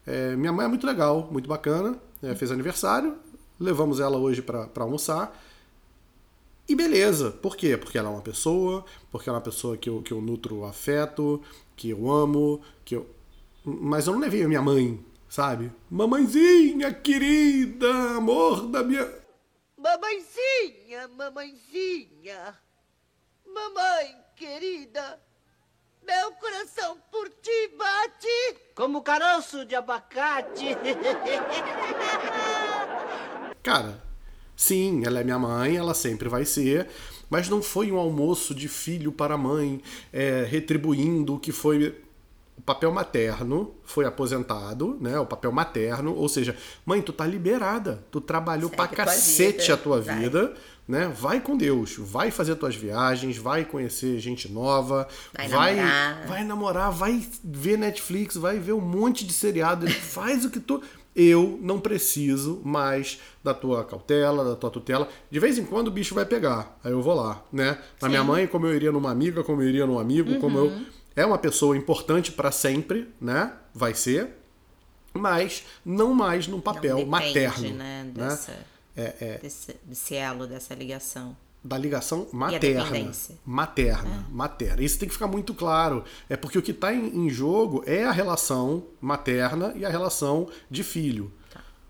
É, 0.07 0.35
minha 0.35 0.51
mãe 0.51 0.65
é 0.65 0.67
muito 0.67 0.87
legal, 0.87 1.27
muito 1.31 1.47
bacana, 1.47 1.97
é, 2.23 2.33
fez 2.33 2.51
aniversário, 2.51 3.15
levamos 3.59 3.99
ela 3.99 4.17
hoje 4.17 4.41
para 4.41 4.69
almoçar. 4.77 5.39
E 6.67 6.75
beleza, 6.75 7.31
por 7.31 7.55
quê? 7.55 7.77
Porque 7.77 7.98
ela 7.98 8.10
é 8.10 8.12
uma 8.12 8.22
pessoa, 8.22 8.84
porque 9.12 9.29
ela 9.29 9.38
é 9.38 9.39
uma 9.39 9.45
pessoa 9.45 9.77
que 9.77 9.89
eu, 9.89 10.01
que 10.01 10.12
eu 10.12 10.22
nutro 10.22 10.65
afeto, 10.65 11.41
que 11.75 11.89
eu 11.89 12.12
amo, 12.12 12.62
que 12.84 12.95
eu. 12.95 13.07
Mas 13.63 14.07
eu 14.07 14.13
não 14.13 14.19
levei 14.19 14.43
a 14.43 14.48
minha 14.48 14.62
mãe 14.62 15.03
sabe? 15.36 15.69
Mamãezinha 15.89 16.93
querida, 16.93 17.91
amor 18.15 18.67
da 18.67 18.81
minha. 18.81 19.05
Mamãezinha, 19.77 21.10
mamãezinha, 21.10 22.57
mamãe 23.45 24.15
querida, 24.34 25.22
meu 26.01 26.31
coração 26.34 26.98
por 27.12 27.27
ti 27.29 27.67
bate 27.77 28.62
como 28.75 29.01
caroço 29.01 29.65
de 29.65 29.75
abacate. 29.75 30.67
Cara, 33.62 34.01
sim, 34.55 35.03
ela 35.05 35.19
é 35.19 35.24
minha 35.24 35.39
mãe, 35.39 35.77
ela 35.77 35.93
sempre 35.93 36.29
vai 36.29 36.45
ser, 36.45 36.88
mas 37.29 37.50
não 37.50 37.62
foi 37.62 37.91
um 37.91 37.97
almoço 37.97 38.53
de 38.53 38.67
filho 38.67 39.12
para 39.12 39.38
mãe, 39.38 39.81
é, 40.13 40.45
retribuindo 40.50 41.35
o 41.35 41.39
que 41.39 41.51
foi 41.51 41.95
o 42.57 42.62
papel 42.62 42.91
materno 42.91 43.75
foi 43.83 44.05
aposentado, 44.05 44.97
né? 45.01 45.19
O 45.19 45.25
papel 45.25 45.51
materno, 45.51 46.15
ou 46.15 46.29
seja, 46.29 46.55
mãe, 46.85 47.01
tu 47.01 47.12
tá 47.12 47.25
liberada, 47.25 48.03
tu 48.09 48.21
trabalhou 48.21 48.69
Segue 48.69 48.75
pra 48.77 48.88
cacete 48.88 49.71
a 49.71 49.77
tua 49.77 50.00
vai. 50.00 50.19
vida, 50.19 50.53
né? 50.88 51.13
Vai 51.19 51.41
com 51.41 51.57
Deus, 51.57 51.95
vai 51.97 52.31
fazer 52.31 52.55
tuas 52.55 52.75
viagens, 52.75 53.38
vai 53.38 53.65
conhecer 53.65 54.19
gente 54.19 54.50
nova, 54.50 55.07
vai, 55.33 55.47
vai 55.50 55.75
namorar, 55.75 56.27
vai, 56.27 56.43
namorar, 56.43 56.91
vai 56.91 57.27
ver 57.43 57.77
Netflix, 57.77 58.35
vai 58.38 58.57
ver 58.57 58.74
um 58.74 58.81
monte 58.81 59.25
de 59.25 59.33
seriado, 59.33 59.89
faz 59.91 60.45
o 60.45 60.50
que 60.50 60.59
tu 60.59 60.81
eu 61.15 61.57
não 61.62 61.79
preciso 61.79 62.62
mais 62.63 63.19
da 63.43 63.53
tua 63.53 63.84
cautela, 63.86 64.43
da 64.43 64.55
tua 64.55 64.69
tutela. 64.69 65.07
De 65.31 65.39
vez 65.39 65.57
em 65.57 65.65
quando 65.65 65.88
o 65.88 65.91
bicho 65.91 66.13
vai 66.13 66.25
pegar, 66.25 66.77
aí 66.84 66.91
eu 66.91 67.01
vou 67.01 67.13
lá, 67.13 67.43
né? 67.51 67.77
A 68.01 68.10
minha 68.10 68.24
mãe, 68.24 68.48
como 68.48 68.67
eu 68.67 68.75
iria 68.75 68.91
numa 68.91 69.12
amiga, 69.12 69.43
como 69.43 69.62
eu 69.62 69.69
iria 69.69 69.86
num 69.86 69.98
amigo, 69.98 70.31
uhum. 70.31 70.39
como 70.39 70.57
eu 70.57 70.65
uhum 70.65 70.86
é 71.15 71.25
uma 71.25 71.38
pessoa 71.38 71.77
importante 71.77 72.31
para 72.31 72.51
sempre, 72.51 73.10
né? 73.19 73.53
Vai 73.74 73.93
ser, 73.93 74.36
mas 75.13 75.63
não 75.86 76.13
mais 76.13 76.48
num 76.48 76.60
papel 76.60 76.98
não 76.98 77.05
depende, 77.05 77.10
materno. 77.10 77.69
Né? 77.69 78.03
né? 78.03 78.12
Dessa, 78.13 78.51
né? 78.51 78.57
É, 78.98 79.15
é, 79.19 79.38
desse, 79.38 79.75
desse 79.84 80.15
elo, 80.15 80.45
dessa 80.45 80.74
ligação 80.74 81.36
da 81.65 81.77
ligação 81.79 82.27
materna. 82.31 82.84
Materna, 83.43 84.07
é. 84.07 84.31
materna. 84.31 84.84
Isso 84.84 85.00
tem 85.00 85.07
que 85.07 85.13
ficar 85.13 85.27
muito 85.27 85.51
claro. 85.53 86.03
É 86.29 86.38
porque 86.38 86.60
o 86.60 86.62
que 86.62 86.69
está 86.69 86.93
em, 86.93 87.25
em, 87.25 87.29
jogo 87.29 87.84
é 87.88 88.05
a 88.05 88.12
relação 88.12 88.84
materna 89.01 89.74
e 89.75 89.84
a 89.84 89.89
relação 89.89 90.48
de 90.69 90.84
filho. 90.84 91.31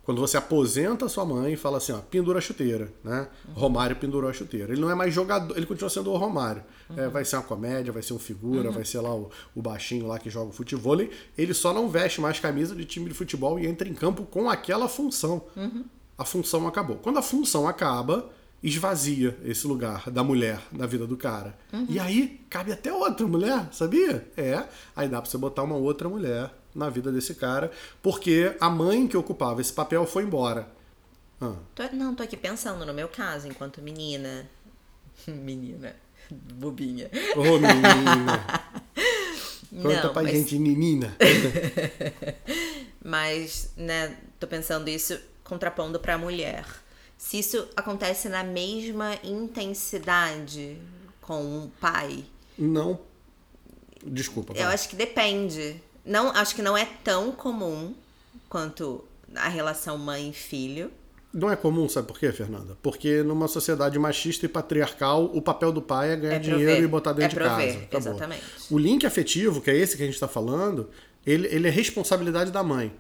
Quando 0.03 0.22
você 0.22 0.38
aposenta 0.38 1.05
a 1.05 1.10
sua 1.10 1.25
mãe 1.25 1.53
e 1.53 1.58
fala 1.58 1.79
assim, 1.79 1.91
ó, 1.91 1.98
pendura 1.98 2.38
a 2.38 2.41
chuteira, 2.41 2.94
né? 3.03 3.27
Uhum. 3.48 3.53
Romário 3.55 3.96
pendurou 3.96 4.29
a 4.29 4.34
chuteira. 4.34 4.72
Ele 4.72 4.79
não 4.79 4.89
é 4.89 4.96
mais 4.96 5.13
jogador, 5.13 5.58
ele 5.58 5.65
continua 5.65 5.89
sendo 5.89 6.12
o 6.12 6.15
Romário. 6.15 6.63
Uhum. 6.89 7.00
É, 7.00 7.10
vai 7.10 7.25
ser 7.25 7.36
uma 7.38 7.44
comédia, 7.44 7.91
vai 7.91 8.03
ser 8.03 8.13
um 8.13 8.20
figura, 8.20 8.70
uhum. 8.70 8.75
vai 8.75 8.86
ser 8.86 9.00
lá 9.01 9.13
o, 9.13 9.32
o 9.55 9.62
baixinho 9.63 10.08
lá 10.08 10.20
que 10.20 10.29
joga 10.29 10.53
futebol. 10.53 10.96
Ele 11.38 11.53
só 11.53 11.74
não 11.74 11.89
veste 11.89 12.22
mais 12.22 12.39
camisa 12.39 12.75
de 12.75 12.86
time 12.86 13.10
de 13.10 13.15
futebol 13.15 13.60
e 13.60 13.65
entra 13.65 13.89
em 13.89 13.94
campo 13.94 14.24
com 14.25 14.48
aquela 14.48 14.88
função. 14.88 15.41
Uhum. 15.55 15.84
A 16.17 16.24
função 16.24 16.65
acabou. 16.67 16.98
Quando 16.98 17.17
a 17.17 17.24
função 17.24 17.67
acaba, 17.67 18.29
esvazia 18.67 19.38
esse 19.43 19.67
lugar 19.67 20.10
da 20.10 20.24
mulher 20.24 20.60
na 20.72 20.88
vida 20.88 21.05
do 21.05 21.15
cara. 21.15 21.55
Uhum. 21.72 21.86
E 21.88 22.00
aí 22.00 22.41
cabe 22.50 22.72
até 22.72 22.91
outra 22.91 23.27
mulher, 23.27 23.67
sabia? 23.72 24.27
É. 24.36 24.63
Aí 24.95 25.07
dá 25.07 25.22
pra 25.22 25.29
você 25.29 25.38
botar 25.38 25.62
uma 25.63 25.75
outra 25.75 26.10
mulher 26.10 26.51
na 26.74 26.89
vida 26.89 27.12
desse 27.12 27.36
cara, 27.36 27.72
porque 28.01 28.55
a 28.60 28.69
mãe 28.69 29.07
que 29.07 29.15
ocupava 29.15 29.62
esse 29.62 29.72
papel 29.72 30.05
foi 30.07 30.24
embora. 30.24 30.67
Ah. 31.39 31.53
Tô, 31.75 31.84
não, 31.93 32.15
tô 32.15 32.24
aqui 32.24 32.36
pensando 32.36 32.86
no 32.86 32.93
meu 32.93 33.07
caso, 33.07 33.48
enquanto 33.48 33.81
menina. 33.81 34.50
menina. 35.27 35.95
Bobinha. 36.31 37.10
Ô, 37.36 37.41
oh, 37.41 37.60
menina. 37.60 38.45
Conta 39.69 40.03
não, 40.03 40.13
pra 40.13 40.24
mas... 40.24 40.31
gente, 40.31 40.57
menina. 40.57 41.15
mas, 43.03 43.72
né, 43.77 44.17
tô 44.39 44.48
pensando 44.48 44.88
isso 44.88 45.19
contrapondo 45.43 46.00
pra 46.00 46.17
mulher. 46.17 46.65
Se 47.17 47.39
isso 47.39 47.67
acontece 47.75 48.29
na 48.29 48.43
mesma 48.43 49.15
intensidade 49.24 50.77
com 51.22 51.41
um 51.41 51.72
pai. 51.81 52.24
Não. 52.57 53.00
Desculpa. 54.05 54.53
Eu 54.55 54.67
acho 54.67 54.89
que 54.89 54.95
depende. 54.95 55.81
Não, 56.05 56.29
acho 56.29 56.55
que 56.55 56.62
não 56.62 56.77
é 56.77 56.86
tão 57.03 57.31
comum 57.31 57.95
quanto 58.48 59.03
a 59.36 59.50
relação 59.50 59.98
mãe-filho. 59.98 60.91
Não 61.34 61.51
é 61.51 61.55
comum, 61.55 61.89
sabe 61.89 62.07
por 62.07 62.17
quê, 62.17 62.31
Fernanda? 62.31 62.77
Porque 62.81 63.22
numa 63.22 63.48
sociedade 63.50 64.00
machista 64.00 64.45
e 64.45 64.50
patriarcal, 64.50 65.25
o 65.25 65.41
papel 65.41 65.72
do 65.72 65.81
pai 65.81 66.12
é 66.12 66.15
ganhar 66.15 66.36
é 66.36 66.39
dinheiro 66.39 66.84
e 66.86 66.88
botar 66.88 67.12
dentro 67.12 67.38
é 67.38 67.43
de 67.43 67.50
casa. 67.50 67.84
Acabou. 67.84 68.12
Exatamente. 68.12 68.43
O 68.72 68.77
link 68.77 69.05
afetivo, 69.05 69.60
que 69.60 69.69
é 69.69 69.75
esse 69.75 69.98
que 69.98 70.03
a 70.03 70.05
gente 70.05 70.15
está 70.15 70.29
falando, 70.29 70.89
ele, 71.25 71.48
ele 71.48 71.67
é 71.67 71.72
responsabilidade 71.72 72.51
da 72.51 72.63
mãe. 72.63 72.93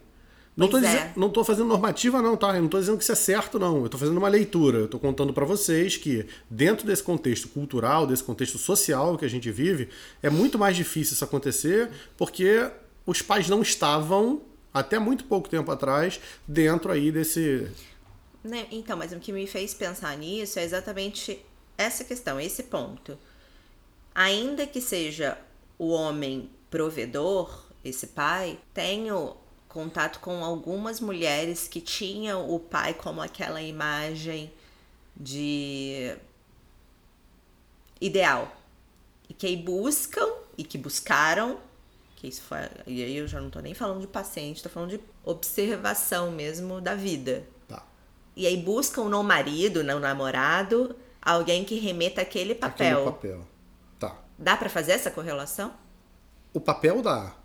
Não 0.55 0.67
estou 0.67 0.79
é. 0.79 1.11
não 1.17 1.29
tô 1.29 1.43
fazendo 1.43 1.67
normativa, 1.67 2.21
não, 2.21 2.37
tá? 2.37 2.47
Eu 2.49 2.59
não 2.59 2.65
estou 2.65 2.79
dizendo 2.79 2.97
que 2.97 3.03
isso 3.03 3.11
é 3.11 3.15
certo, 3.15 3.59
não. 3.59 3.79
Eu 3.79 3.85
estou 3.85 3.99
fazendo 3.99 4.17
uma 4.17 4.29
leitura. 4.29 4.77
Eu 4.79 4.85
estou 4.85 4.99
contando 4.99 5.33
para 5.33 5.43
vocês 5.43 5.97
que, 5.97 6.25
dentro 6.49 6.87
desse 6.87 7.03
contexto 7.03 7.49
cultural, 7.49 8.07
desse 8.07 8.23
contexto 8.23 8.57
social 8.57 9.17
que 9.17 9.25
a 9.25 9.29
gente 9.29 9.51
vive, 9.51 9.89
é 10.23 10.29
muito 10.29 10.57
mais 10.57 10.77
difícil 10.77 11.13
isso 11.13 11.23
acontecer, 11.23 11.89
porque 12.15 12.71
os 13.05 13.21
pais 13.21 13.49
não 13.49 13.61
estavam, 13.61 14.41
até 14.73 14.97
muito 14.97 15.25
pouco 15.25 15.49
tempo 15.49 15.69
atrás, 15.71 16.21
dentro 16.47 16.89
aí 16.89 17.11
desse. 17.11 17.69
Né, 18.41 18.65
então, 18.71 18.95
mas 18.95 19.11
o 19.11 19.19
que 19.19 19.33
me 19.33 19.45
fez 19.47 19.73
pensar 19.73 20.17
nisso 20.17 20.57
é 20.57 20.63
exatamente 20.63 21.43
essa 21.77 22.05
questão, 22.05 22.39
esse 22.39 22.63
ponto. 22.63 23.17
Ainda 24.13 24.65
que 24.65 24.79
seja 24.79 25.37
o 25.77 25.89
homem 25.89 26.49
provedor, 26.69 27.65
esse 27.83 28.07
pai, 28.07 28.57
tenho 28.73 29.35
contato 29.75 30.21
com 30.21 30.41
algumas 30.41 31.01
mulheres 31.01 31.67
que 31.67 31.81
tinham 31.81 32.49
o 32.49 32.57
pai 32.57 32.93
como 32.93 33.21
aquela 33.21 33.61
imagem 33.61 34.49
de 35.13 36.15
ideal. 37.99 38.49
E 39.27 39.33
que 39.33 39.45
aí 39.45 39.57
buscam, 39.57 40.25
e 40.57 40.63
que 40.63 40.77
buscaram, 40.77 41.59
que 42.15 42.25
isso 42.25 42.41
foi. 42.43 42.59
E 42.87 43.03
aí 43.03 43.17
eu 43.17 43.27
já 43.27 43.41
não 43.41 43.49
tô 43.49 43.59
nem 43.59 43.73
falando 43.73 43.99
de 43.99 44.07
paciente, 44.07 44.63
tô 44.63 44.69
falando 44.69 44.91
de 44.91 45.01
observação 45.25 46.31
mesmo 46.31 46.79
da 46.79 46.95
vida. 46.95 47.45
Tá. 47.67 47.85
E 48.33 48.47
aí 48.47 48.55
buscam 48.55 49.09
no 49.09 49.21
marido, 49.23 49.83
no 49.83 49.99
namorado, 49.99 50.95
alguém 51.21 51.65
que 51.65 51.75
remeta 51.79 52.21
aquele 52.21 52.55
papel. 52.55 53.09
Aquele 53.09 53.11
papel. 53.11 53.47
Tá. 53.99 54.17
Dá 54.39 54.55
pra 54.55 54.69
fazer 54.69 54.93
essa 54.93 55.11
correlação? 55.11 55.73
O 56.53 56.61
papel 56.61 57.01
dá. 57.01 57.35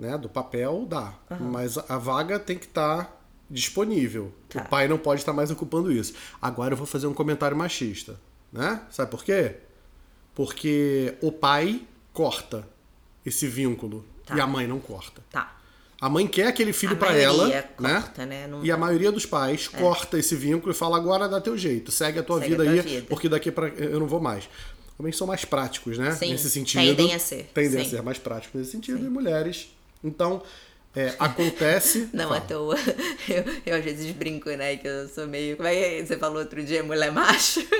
Né? 0.00 0.16
Do 0.16 0.30
papel 0.30 0.86
dá. 0.88 1.12
Mas 1.38 1.76
a 1.76 1.98
vaga 1.98 2.38
tem 2.38 2.56
que 2.56 2.64
estar 2.64 3.20
disponível. 3.50 4.32
Tá. 4.48 4.62
O 4.62 4.68
pai 4.68 4.88
não 4.88 4.96
pode 4.96 5.20
estar 5.20 5.34
mais 5.34 5.50
ocupando 5.50 5.92
isso. 5.92 6.14
Agora 6.40 6.72
eu 6.72 6.76
vou 6.78 6.86
fazer 6.86 7.06
um 7.06 7.12
comentário 7.12 7.54
machista. 7.56 8.18
Né? 8.50 8.80
Sabe 8.90 9.10
por 9.10 9.22
quê? 9.22 9.56
Porque 10.34 11.14
o 11.20 11.30
pai 11.30 11.82
corta 12.14 12.66
esse 13.26 13.46
vínculo 13.46 14.04
Tá. 14.24 14.36
e 14.36 14.40
a 14.40 14.46
mãe 14.46 14.66
não 14.66 14.78
corta. 14.78 15.20
Tá. 15.30 15.56
A 16.00 16.08
mãe 16.08 16.26
quer 16.26 16.46
aquele 16.46 16.72
filho 16.72 16.94
A 16.94 16.96
pra 16.96 17.12
ela, 17.14 17.48
né? 17.78 18.00
corta, 18.00 18.24
né? 18.24 18.46
Não- 18.46 18.64
E 18.64 18.70
a 18.72 18.76
maioria 18.76 19.12
dos 19.12 19.26
pais 19.26 19.68
corta 19.68 20.18
esse 20.18 20.34
vínculo 20.34 20.72
e 20.72 20.74
fala 20.74 20.96
agora 20.96 21.28
dá 21.28 21.40
teu 21.42 21.58
jeito, 21.58 21.92
segue 21.92 22.18
a 22.18 22.22
tua 22.22 22.40
Segue 22.40 22.54
a 22.54 22.56
vida 22.56 22.64
tua 22.64 22.72
aí, 22.72 22.80
vida. 22.80 23.06
porque 23.06 23.28
daqui 23.28 23.50
para 23.52 23.68
eu 23.68 24.00
não 24.00 24.06
vou 24.06 24.18
mais. 24.20 24.48
Homens 24.98 25.16
são 25.18 25.26
mais 25.26 25.44
práticos, 25.44 25.98
né? 25.98 26.12
Sim, 26.12 26.30
nesse 26.30 26.48
sentido. 26.48 26.80
tendem 26.80 27.14
a 27.14 27.18
ser, 27.18 27.50
Tendem 27.52 27.80
a 27.80 27.84
sim. 27.84 27.90
ser 27.90 28.02
mais 28.02 28.18
práticos 28.18 28.58
nesse 28.58 28.70
sentido 28.72 29.04
e 29.04 29.10
mulheres. 29.10 29.68
Então, 30.02 30.42
é, 30.94 31.14
acontece. 31.18 32.08
Não 32.14 32.32
à 32.32 32.40
toa. 32.40 32.76
Eu, 33.28 33.44
eu 33.64 33.76
às 33.76 33.84
vezes 33.84 34.10
brinco, 34.10 34.50
né? 34.50 34.76
Que 34.76 34.88
eu 34.88 35.08
sou 35.08 35.26
meio. 35.26 35.56
Como 35.56 35.68
é 35.68 36.00
que 36.00 36.06
você 36.06 36.16
falou 36.16 36.40
outro 36.40 36.64
dia? 36.64 36.82
Mulher 36.82 37.12
macho? 37.12 37.60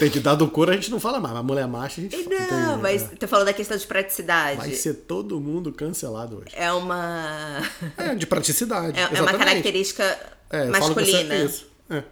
Tem 0.00 0.10
que 0.10 0.18
dar 0.18 0.34
do 0.34 0.48
couro, 0.48 0.72
a 0.72 0.74
gente 0.74 0.90
não 0.90 0.98
fala 0.98 1.20
mais, 1.20 1.32
mas 1.32 1.44
mulher 1.44 1.68
macha 1.68 2.00
a 2.00 2.04
gente 2.04 2.24
fala. 2.24 2.36
Não, 2.40 2.72
tem- 2.72 2.82
mas 2.82 3.02
é. 3.04 3.06
tu 3.14 3.28
falou 3.28 3.44
da 3.44 3.52
questão 3.52 3.76
de 3.76 3.86
praticidade. 3.86 4.56
Vai 4.56 4.72
ser 4.72 4.94
todo 4.94 5.40
mundo 5.40 5.72
cancelado 5.72 6.38
hoje. 6.38 6.52
É 6.54 6.72
uma. 6.72 7.60
É, 7.96 8.12
de 8.16 8.26
praticidade. 8.26 8.98
É, 8.98 9.18
é 9.18 9.22
uma 9.22 9.32
característica 9.32 10.18
É, 10.50 10.64
masculina. 10.64 11.36
Isso. 11.36 11.68
É, 11.88 12.02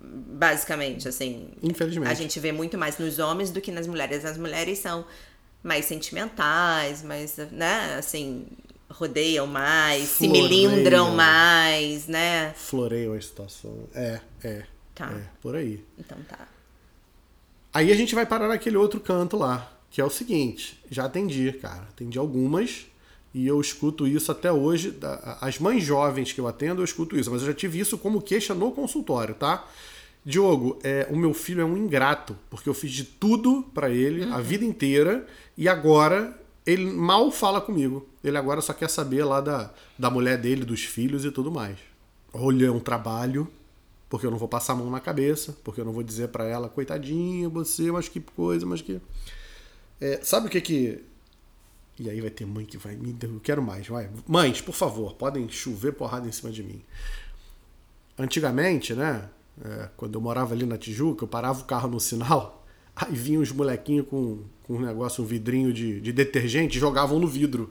Basicamente, 0.00 1.06
assim. 1.06 1.50
infelizmente. 1.62 2.10
A 2.10 2.14
gente 2.14 2.40
vê 2.40 2.50
muito 2.50 2.78
mais 2.78 2.96
nos 2.96 3.18
homens 3.18 3.50
do 3.50 3.60
que 3.60 3.70
nas 3.70 3.86
mulheres. 3.86 4.24
As 4.24 4.38
mulheres 4.38 4.78
são 4.78 5.04
mais 5.64 5.86
sentimentais, 5.86 7.02
mais, 7.02 7.36
né, 7.50 7.96
assim, 7.98 8.46
rodeiam 8.90 9.46
mais, 9.46 10.10
se 10.10 10.28
Floreiam. 10.28 10.70
melindram 10.70 11.16
mais, 11.16 12.06
né? 12.06 12.52
Floreiam 12.54 13.14
a 13.14 13.20
situação. 13.20 13.88
É, 13.94 14.20
é. 14.44 14.66
Tá. 14.94 15.10
É, 15.10 15.22
por 15.40 15.56
aí. 15.56 15.82
Então 15.98 16.18
tá. 16.28 16.46
Aí 17.72 17.90
a 17.90 17.96
gente 17.96 18.14
vai 18.14 18.24
parar 18.24 18.46
naquele 18.46 18.76
outro 18.76 19.00
canto 19.00 19.36
lá, 19.36 19.72
que 19.90 20.00
é 20.00 20.04
o 20.04 20.10
seguinte: 20.10 20.80
já 20.90 21.06
atendi, 21.06 21.50
cara. 21.54 21.82
Atendi 21.90 22.18
algumas 22.18 22.86
e 23.32 23.46
eu 23.46 23.60
escuto 23.60 24.06
isso 24.06 24.30
até 24.30 24.52
hoje. 24.52 24.96
As 25.40 25.58
mães 25.58 25.82
jovens 25.82 26.32
que 26.32 26.40
eu 26.40 26.46
atendo, 26.46 26.82
eu 26.82 26.84
escuto 26.84 27.16
isso, 27.18 27.32
mas 27.32 27.40
eu 27.40 27.48
já 27.48 27.54
tive 27.54 27.80
isso 27.80 27.98
como 27.98 28.22
queixa 28.22 28.54
no 28.54 28.70
consultório, 28.70 29.34
tá? 29.34 29.66
Diogo, 30.24 30.78
é, 30.82 31.06
o 31.10 31.16
meu 31.16 31.34
filho 31.34 31.60
é 31.60 31.64
um 31.64 31.76
ingrato, 31.76 32.36
porque 32.48 32.68
eu 32.68 32.74
fiz 32.74 32.90
de 32.90 33.04
tudo 33.04 33.62
pra 33.74 33.90
ele 33.90 34.24
a 34.24 34.40
vida 34.40 34.64
inteira 34.64 35.26
e 35.56 35.68
agora 35.68 36.34
ele 36.66 36.84
mal 36.90 37.30
fala 37.30 37.60
comigo. 37.60 38.08
Ele 38.22 38.38
agora 38.38 38.62
só 38.62 38.72
quer 38.72 38.88
saber 38.88 39.22
lá 39.24 39.40
da, 39.40 39.70
da 39.98 40.08
mulher 40.08 40.38
dele, 40.38 40.64
dos 40.64 40.82
filhos 40.82 41.24
e 41.26 41.30
tudo 41.30 41.50
mais. 41.50 41.78
Olha, 42.32 42.66
é 42.66 42.70
um 42.70 42.80
trabalho, 42.80 43.46
porque 44.08 44.26
eu 44.26 44.30
não 44.30 44.38
vou 44.38 44.48
passar 44.48 44.72
a 44.72 44.76
mão 44.76 44.90
na 44.90 44.98
cabeça, 44.98 45.56
porque 45.62 45.80
eu 45.80 45.84
não 45.84 45.92
vou 45.92 46.02
dizer 46.02 46.28
pra 46.28 46.44
ela, 46.46 46.70
coitadinha, 46.70 47.48
você, 47.48 47.92
mas 47.92 48.08
que 48.08 48.20
coisa, 48.20 48.64
mas 48.64 48.80
que. 48.80 49.00
É, 50.00 50.20
sabe 50.22 50.46
o 50.46 50.50
que 50.50 50.60
que. 50.60 51.04
E 51.98 52.08
aí 52.08 52.20
vai 52.20 52.30
ter 52.30 52.46
mãe 52.46 52.64
que 52.64 52.78
vai 52.78 52.96
me. 52.96 53.14
Eu 53.22 53.40
quero 53.40 53.62
mais, 53.62 53.86
vai. 53.86 54.08
Mães, 54.26 54.60
por 54.62 54.74
favor, 54.74 55.14
podem 55.14 55.48
chover 55.50 55.92
porrada 55.92 56.26
em 56.26 56.32
cima 56.32 56.50
de 56.50 56.62
mim. 56.62 56.82
Antigamente, 58.18 58.94
né? 58.94 59.28
É, 59.62 59.88
quando 59.96 60.14
eu 60.14 60.20
morava 60.20 60.54
ali 60.54 60.66
na 60.66 60.76
Tijuca, 60.76 61.24
eu 61.24 61.28
parava 61.28 61.60
o 61.60 61.64
carro 61.64 61.88
no 61.88 62.00
sinal, 62.00 62.64
aí 62.94 63.12
vinham 63.14 63.42
os 63.42 63.52
molequinhos 63.52 64.06
com, 64.08 64.40
com 64.62 64.76
um 64.76 64.80
negócio, 64.80 65.22
um 65.22 65.26
vidrinho 65.26 65.72
de, 65.72 66.00
de 66.00 66.12
detergente 66.12 66.76
e 66.76 66.80
jogavam 66.80 67.18
no 67.18 67.26
vidro. 67.26 67.70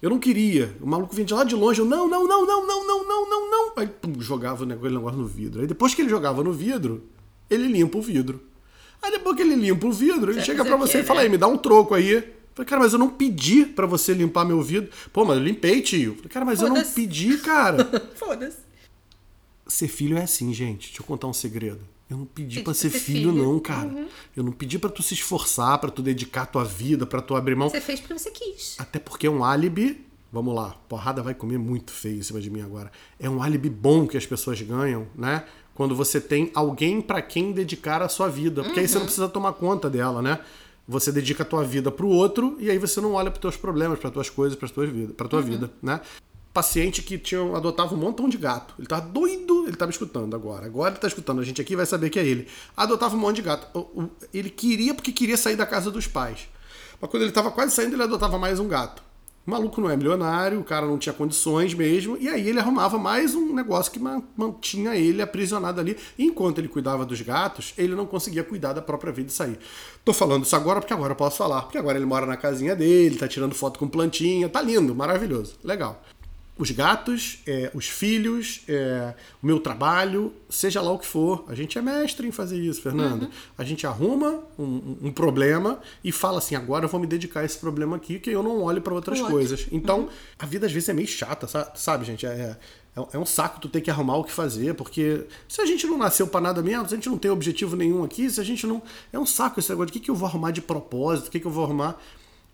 Eu 0.00 0.10
não 0.10 0.18
queria. 0.18 0.76
O 0.80 0.86
maluco 0.86 1.14
vinha 1.14 1.26
de 1.26 1.34
lá 1.34 1.42
de 1.42 1.54
longe, 1.54 1.80
eu, 1.80 1.86
não, 1.86 2.08
não, 2.08 2.26
não, 2.26 2.46
não, 2.46 2.66
não, 2.66 2.86
não, 2.86 3.08
não, 3.08 3.30
não, 3.30 3.50
não. 3.50 3.72
Aí 3.76 3.86
pum, 3.86 4.20
jogava 4.20 4.62
o 4.62 4.66
negócio, 4.66 5.18
no 5.18 5.26
vidro. 5.26 5.60
Aí 5.62 5.66
depois 5.66 5.94
que 5.94 6.02
ele 6.02 6.08
jogava 6.08 6.42
no 6.44 6.52
vidro, 6.52 7.04
ele 7.48 7.66
limpa 7.66 7.96
o 7.96 8.02
vidro. 8.02 8.42
Aí 9.02 9.10
depois 9.10 9.36
que 9.36 9.42
ele 9.42 9.54
limpa 9.54 9.86
o 9.86 9.92
vidro, 9.92 10.30
ele 10.30 10.40
Você 10.40 10.46
chega 10.46 10.62
o 10.62 10.78
você 10.78 11.00
e 11.00 11.02
fala, 11.02 11.20
né? 11.20 11.26
aí, 11.26 11.30
me 11.30 11.38
dá 11.38 11.46
um 11.46 11.56
troco 11.56 11.94
aí. 11.94 12.12
Eu 12.12 12.22
Falei, 12.54 12.68
cara, 12.70 12.82
mas 12.82 12.92
eu 12.94 12.98
não 12.98 13.10
pedi 13.10 13.66
pra 13.66 13.84
você 13.86 14.14
limpar 14.14 14.44
meu 14.44 14.62
vidro. 14.62 14.90
Pô, 15.12 15.26
mas 15.26 15.36
eu 15.36 15.44
limpei, 15.44 15.82
tio. 15.82 16.12
Eu 16.12 16.14
Falei, 16.16 16.30
cara, 16.30 16.46
mas 16.46 16.62
eu 16.62 16.70
não 16.70 16.82
pedi, 16.82 17.36
cara. 17.38 17.84
Foda-se. 18.16 18.65
Ser 19.66 19.88
filho 19.88 20.16
é 20.16 20.22
assim, 20.22 20.52
gente. 20.52 20.88
Deixa 20.88 21.02
eu 21.02 21.06
contar 21.06 21.26
um 21.26 21.32
segredo. 21.32 21.80
Eu 22.08 22.18
não 22.18 22.24
pedi 22.24 22.60
pra 22.60 22.72
ser 22.72 22.90
ser 22.90 23.00
filho, 23.00 23.32
filho. 23.32 23.44
não, 23.44 23.58
cara. 23.58 24.06
Eu 24.36 24.44
não 24.44 24.52
pedi 24.52 24.78
pra 24.78 24.88
tu 24.88 25.02
se 25.02 25.14
esforçar, 25.14 25.78
pra 25.78 25.90
tu 25.90 26.02
dedicar 26.02 26.46
tua 26.46 26.64
vida, 26.64 27.04
pra 27.04 27.20
tu 27.20 27.34
abrir 27.34 27.56
mão. 27.56 27.68
Você 27.68 27.80
fez 27.80 27.98
porque 27.98 28.14
você 28.16 28.30
quis. 28.30 28.76
Até 28.78 28.98
porque 28.98 29.26
é 29.26 29.30
um 29.30 29.44
álibi. 29.44 30.04
Vamos 30.32 30.54
lá, 30.54 30.76
porrada 30.88 31.22
vai 31.22 31.34
comer 31.34 31.58
muito 31.58 31.92
feio 31.92 32.18
em 32.18 32.22
cima 32.22 32.40
de 32.40 32.50
mim 32.50 32.60
agora. 32.60 32.92
É 33.18 33.28
um 33.28 33.42
álibi 33.42 33.70
bom 33.70 34.06
que 34.06 34.16
as 34.16 34.26
pessoas 34.26 34.60
ganham, 34.60 35.06
né? 35.14 35.44
Quando 35.74 35.94
você 35.96 36.20
tem 36.20 36.50
alguém 36.54 37.00
pra 37.00 37.22
quem 37.22 37.52
dedicar 37.52 38.02
a 38.02 38.08
sua 38.08 38.28
vida. 38.28 38.62
Porque 38.62 38.80
aí 38.80 38.88
você 38.88 38.98
não 38.98 39.04
precisa 39.04 39.28
tomar 39.28 39.52
conta 39.54 39.88
dela, 39.90 40.20
né? 40.22 40.40
Você 40.88 41.10
dedica 41.10 41.42
a 41.42 41.46
tua 41.46 41.64
vida 41.64 41.90
pro 41.90 42.08
outro 42.08 42.56
e 42.60 42.70
aí 42.70 42.78
você 42.78 43.00
não 43.00 43.14
olha 43.14 43.30
pros 43.30 43.40
teus 43.40 43.56
problemas, 43.56 43.98
para 43.98 44.10
tuas 44.10 44.30
coisas, 44.30 44.56
para 44.56 44.68
tuas 44.68 44.88
vida, 44.88 45.12
para 45.12 45.26
tua 45.26 45.42
vida, 45.42 45.70
né? 45.82 46.00
Paciente 46.56 47.02
que 47.02 47.18
tinha, 47.18 47.40
adotava 47.54 47.94
um 47.94 47.98
montão 47.98 48.30
de 48.30 48.38
gato. 48.38 48.74
Ele 48.78 48.88
tava 48.88 49.02
doido, 49.02 49.66
ele 49.66 49.76
tá 49.76 49.84
me 49.84 49.92
escutando 49.92 50.34
agora. 50.34 50.64
Agora 50.64 50.92
ele 50.94 50.98
tá 50.98 51.06
escutando 51.06 51.38
a 51.38 51.44
gente 51.44 51.60
aqui, 51.60 51.76
vai 51.76 51.84
saber 51.84 52.08
que 52.08 52.18
é 52.18 52.24
ele. 52.24 52.48
Adotava 52.74 53.14
um 53.14 53.18
monte 53.18 53.36
de 53.36 53.42
gato. 53.42 53.86
Ele 54.32 54.48
queria 54.48 54.94
porque 54.94 55.12
queria 55.12 55.36
sair 55.36 55.54
da 55.54 55.66
casa 55.66 55.90
dos 55.90 56.06
pais. 56.06 56.48
Mas 56.98 57.10
quando 57.10 57.24
ele 57.24 57.32
tava 57.32 57.50
quase 57.50 57.74
saindo, 57.74 57.94
ele 57.94 58.02
adotava 58.04 58.38
mais 58.38 58.58
um 58.58 58.66
gato. 58.66 59.02
O 59.46 59.50
maluco 59.50 59.82
não 59.82 59.90
é 59.90 59.96
milionário, 59.98 60.58
o 60.58 60.64
cara 60.64 60.86
não 60.86 60.96
tinha 60.98 61.12
condições 61.12 61.74
mesmo, 61.74 62.16
e 62.18 62.26
aí 62.28 62.48
ele 62.48 62.58
arrumava 62.58 62.98
mais 62.98 63.34
um 63.34 63.54
negócio 63.54 63.92
que 63.92 63.98
ma- 64.00 64.22
mantinha 64.34 64.96
ele 64.96 65.20
aprisionado 65.20 65.78
ali. 65.78 65.96
Enquanto 66.18 66.58
ele 66.58 66.68
cuidava 66.68 67.04
dos 67.04 67.20
gatos, 67.20 67.74
ele 67.76 67.94
não 67.94 68.06
conseguia 68.06 68.42
cuidar 68.42 68.72
da 68.72 68.80
própria 68.80 69.12
vida 69.12 69.28
e 69.28 69.32
sair. 69.32 69.58
Tô 70.04 70.12
falando 70.14 70.44
isso 70.44 70.56
agora 70.56 70.80
porque 70.80 70.94
agora 70.94 71.12
eu 71.12 71.16
posso 71.16 71.36
falar, 71.36 71.62
porque 71.62 71.76
agora 71.78 71.98
ele 71.98 72.06
mora 72.06 72.24
na 72.24 72.36
casinha 72.36 72.74
dele, 72.74 73.18
tá 73.18 73.28
tirando 73.28 73.54
foto 73.54 73.78
com 73.78 73.86
plantinha, 73.86 74.48
tá 74.48 74.62
lindo, 74.62 74.94
maravilhoso, 74.94 75.54
legal. 75.62 76.02
Os 76.58 76.70
gatos, 76.70 77.40
é, 77.46 77.70
os 77.74 77.86
filhos, 77.86 78.62
é, 78.66 79.12
o 79.42 79.46
meu 79.46 79.60
trabalho, 79.60 80.32
seja 80.48 80.80
lá 80.80 80.90
o 80.90 80.98
que 80.98 81.06
for. 81.06 81.44
A 81.48 81.54
gente 81.54 81.76
é 81.78 81.82
mestre 81.82 82.26
em 82.26 82.32
fazer 82.32 82.58
isso, 82.58 82.80
Fernanda. 82.80 83.28
A 83.58 83.62
gente 83.64 83.86
arruma 83.86 84.42
um, 84.58 84.96
um- 85.02 85.12
problema 85.12 85.78
e 86.02 86.10
fala 86.10 86.38
assim: 86.38 86.54
agora 86.54 86.86
eu 86.86 86.88
vou 86.88 86.98
me 86.98 87.06
dedicar 87.06 87.40
a 87.40 87.44
esse 87.44 87.58
problema 87.58 87.96
aqui, 87.96 88.18
que 88.18 88.30
eu 88.30 88.42
não 88.42 88.62
olho 88.62 88.80
para 88.80 88.94
outras 88.94 89.18
coisas. 89.32 89.66
Então, 89.70 90.08
a 90.38 90.46
vida 90.46 90.64
às 90.66 90.72
vezes 90.72 90.88
é 90.88 90.94
meio 90.94 91.06
chata, 91.08 91.46
sa- 91.46 91.72
sabe, 91.74 92.06
gente? 92.06 92.24
É, 92.24 92.56
é, 92.96 93.06
é 93.12 93.18
um 93.18 93.26
saco 93.26 93.60
tu 93.60 93.68
ter 93.68 93.82
que 93.82 93.90
arrumar 93.90 94.16
o 94.16 94.24
que 94.24 94.32
fazer, 94.32 94.72
porque 94.74 95.26
se 95.46 95.60
a 95.60 95.66
gente 95.66 95.86
não 95.86 95.98
nasceu 95.98 96.26
para 96.26 96.40
nada 96.40 96.62
mesmo, 96.62 96.88
se 96.88 96.94
a 96.94 96.96
gente 96.96 97.10
não 97.10 97.18
tem 97.18 97.30
objetivo 97.30 97.76
nenhum 97.76 98.02
aqui, 98.02 98.30
se 98.30 98.40
a 98.40 98.44
gente 98.44 98.66
não. 98.66 98.82
É 99.12 99.18
um 99.18 99.26
saco 99.26 99.60
esse 99.60 99.68
negócio 99.68 99.92
de 99.92 99.98
o 99.98 100.00
que, 100.00 100.06
que 100.06 100.10
eu 100.10 100.14
vou 100.14 100.26
arrumar 100.26 100.52
de 100.52 100.62
propósito, 100.62 101.26
o 101.28 101.30
que, 101.30 101.38
que 101.38 101.46
eu 101.46 101.50
vou 101.50 101.64
arrumar. 101.64 102.00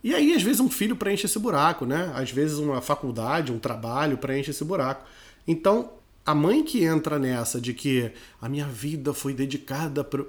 E 0.03 0.15
aí, 0.15 0.35
às 0.35 0.43
vezes, 0.43 0.61
um 0.61 0.69
filho 0.69 0.97
preenche 0.97 1.27
esse 1.27 1.39
buraco, 1.39 1.87
né? 1.87 2.13
Às 2.15 2.31
vezes, 2.31 2.59
uma 2.59 2.81
faculdade, 2.81 3.53
um 3.53 3.59
trabalho 3.59 4.19
preenche 4.19 4.51
esse 4.51 4.65
buraco. 4.65 5.05
Então, 5.47 5.91
a 6.25 6.35
mãe 6.35 6.63
que 6.63 6.85
entra 6.85 7.19
nessa 7.19 7.61
de 7.61 7.73
que 7.73 8.11
a 8.41 8.49
minha 8.49 8.67
vida 8.67 9.13
foi 9.13 9.35
dedicada 9.35 10.03
para. 10.03 10.25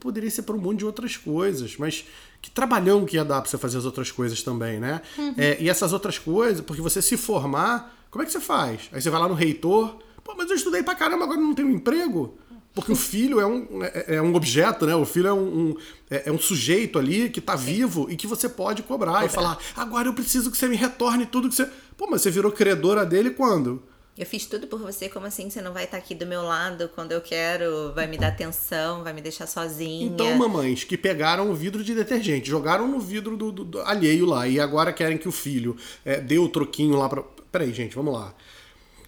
Poderia 0.00 0.30
ser 0.30 0.42
para 0.42 0.54
um 0.54 0.58
monte 0.58 0.78
de 0.78 0.86
outras 0.86 1.16
coisas, 1.16 1.76
mas 1.76 2.06
que 2.40 2.50
trabalhão 2.50 3.04
que 3.04 3.16
ia 3.16 3.24
dar 3.24 3.42
para 3.42 3.50
você 3.50 3.58
fazer 3.58 3.76
as 3.76 3.84
outras 3.84 4.10
coisas 4.10 4.42
também, 4.42 4.80
né? 4.80 5.02
É, 5.36 5.60
e 5.60 5.68
essas 5.68 5.92
outras 5.92 6.18
coisas, 6.18 6.62
porque 6.62 6.80
você 6.80 7.02
se 7.02 7.18
formar, 7.18 7.94
como 8.10 8.22
é 8.22 8.26
que 8.26 8.32
você 8.32 8.40
faz? 8.40 8.88
Aí 8.92 9.02
você 9.02 9.10
vai 9.10 9.20
lá 9.20 9.28
no 9.28 9.34
reitor, 9.34 9.98
pô, 10.22 10.34
mas 10.36 10.48
eu 10.48 10.56
estudei 10.56 10.82
pra 10.82 10.94
caramba, 10.94 11.24
agora 11.24 11.38
não 11.38 11.54
tenho 11.54 11.70
emprego. 11.70 12.38
Porque 12.74 12.90
o 12.90 12.96
filho 12.96 13.38
é 13.40 13.46
um, 13.46 13.84
é, 13.84 14.16
é 14.16 14.22
um 14.22 14.34
objeto, 14.34 14.84
né? 14.84 14.94
O 14.96 15.04
filho 15.04 15.28
é 15.28 15.32
um, 15.32 15.38
um- 15.70 15.76
é, 16.10 16.28
é 16.28 16.32
um 16.32 16.38
sujeito 16.38 16.98
ali 16.98 17.30
que 17.30 17.40
tá 17.40 17.54
vivo 17.54 18.08
e 18.10 18.16
que 18.16 18.26
você 18.26 18.48
pode 18.48 18.82
cobrar, 18.82 19.24
e 19.24 19.28
falar: 19.28 19.58
agora 19.76 20.08
eu 20.08 20.12
preciso 20.14 20.50
que 20.50 20.56
você 20.56 20.66
me 20.66 20.74
retorne 20.76 21.24
tudo 21.24 21.48
que 21.48 21.54
você. 21.54 21.68
Pô, 21.96 22.08
mas 22.10 22.22
você 22.22 22.30
virou 22.32 22.50
credora 22.50 23.06
dele 23.06 23.30
quando? 23.30 23.80
Eu 24.16 24.24
fiz 24.26 24.46
tudo 24.46 24.68
por 24.68 24.78
você, 24.80 25.08
como 25.08 25.26
assim 25.26 25.50
você 25.50 25.60
não 25.60 25.72
vai 25.72 25.84
estar 25.84 25.96
aqui 25.96 26.14
do 26.14 26.24
meu 26.24 26.42
lado 26.42 26.88
quando 26.94 27.10
eu 27.10 27.20
quero? 27.20 27.92
Vai 27.94 28.06
me 28.06 28.16
dar 28.16 28.28
atenção, 28.28 29.02
vai 29.02 29.12
me 29.12 29.20
deixar 29.20 29.46
sozinha. 29.48 30.06
Então, 30.06 30.36
mamães 30.36 30.84
que 30.84 30.96
pegaram 30.96 31.50
o 31.50 31.54
vidro 31.54 31.82
de 31.82 31.94
detergente, 31.94 32.48
jogaram 32.48 32.86
no 32.86 33.00
vidro 33.00 33.36
do, 33.36 33.50
do- 33.50 33.64
do 33.64 33.80
alheio 33.82 34.24
lá, 34.26 34.46
e 34.46 34.58
agora 34.60 34.92
querem 34.92 35.18
que 35.18 35.28
o 35.28 35.32
filho 35.32 35.76
é, 36.04 36.20
dê 36.20 36.38
o 36.38 36.48
troquinho 36.48 36.96
lá 36.96 37.08
pra. 37.08 37.22
Peraí, 37.50 37.72
gente, 37.72 37.94
vamos 37.96 38.14
lá. 38.14 38.32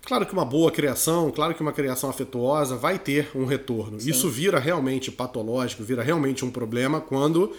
Claro 0.07 0.25
que 0.25 0.33
uma 0.33 0.45
boa 0.45 0.71
criação, 0.71 1.33
claro 1.33 1.53
que 1.53 1.61
uma 1.61 1.73
criação 1.73 2.09
afetuosa 2.09 2.77
vai 2.77 2.97
ter 2.97 3.29
um 3.35 3.45
retorno. 3.45 4.01
Sim. 4.01 4.11
Isso 4.11 4.31
vira 4.31 4.59
realmente 4.59 5.11
patológico, 5.11 5.83
vira 5.83 6.01
realmente 6.01 6.45
um 6.45 6.51
problema 6.51 7.01
quando 7.01 7.53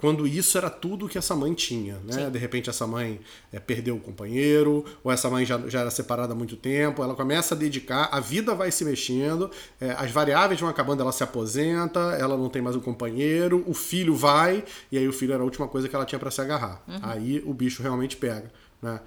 quando 0.00 0.26
isso 0.26 0.56
era 0.56 0.70
tudo 0.70 1.06
que 1.06 1.18
essa 1.18 1.36
mãe 1.36 1.52
tinha, 1.52 1.98
né? 2.06 2.24
Sim. 2.24 2.30
De 2.30 2.38
repente 2.38 2.70
essa 2.70 2.86
mãe 2.86 3.20
é, 3.52 3.60
perdeu 3.60 3.96
o 3.96 4.00
companheiro, 4.00 4.82
ou 5.04 5.12
essa 5.12 5.28
mãe 5.28 5.44
já, 5.44 5.58
já 5.68 5.80
era 5.80 5.90
separada 5.90 6.32
há 6.32 6.36
muito 6.36 6.56
tempo, 6.56 7.02
ela 7.02 7.14
começa 7.14 7.54
a 7.54 7.58
dedicar, 7.58 8.08
a 8.10 8.18
vida 8.18 8.54
vai 8.54 8.70
se 8.70 8.82
mexendo, 8.82 9.50
é, 9.78 9.90
as 9.92 10.10
variáveis 10.10 10.58
vão 10.58 10.70
acabando, 10.70 11.02
ela 11.02 11.12
se 11.12 11.22
aposenta, 11.22 12.00
ela 12.18 12.36
não 12.36 12.48
tem 12.48 12.62
mais 12.62 12.74
um 12.74 12.80
companheiro, 12.80 13.62
o 13.66 13.74
filho 13.74 14.14
vai, 14.14 14.64
e 14.90 14.96
aí 14.96 15.06
o 15.06 15.12
filho 15.12 15.34
era 15.34 15.42
a 15.42 15.44
última 15.44 15.68
coisa 15.68 15.86
que 15.86 15.94
ela 15.94 16.06
tinha 16.06 16.18
para 16.18 16.30
se 16.30 16.40
agarrar. 16.40 16.82
Uhum. 16.88 16.98
Aí 17.02 17.42
o 17.44 17.52
bicho 17.52 17.82
realmente 17.82 18.16
pega, 18.16 18.50
né? 18.80 19.00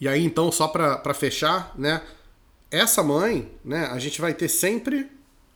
E 0.00 0.08
aí 0.08 0.24
então, 0.24 0.50
só 0.50 0.68
para 0.68 1.14
fechar, 1.14 1.72
né? 1.76 2.02
Essa 2.70 3.02
mãe, 3.02 3.50
né? 3.64 3.86
A 3.86 3.98
gente 3.98 4.20
vai 4.20 4.34
ter 4.34 4.48
sempre 4.48 5.10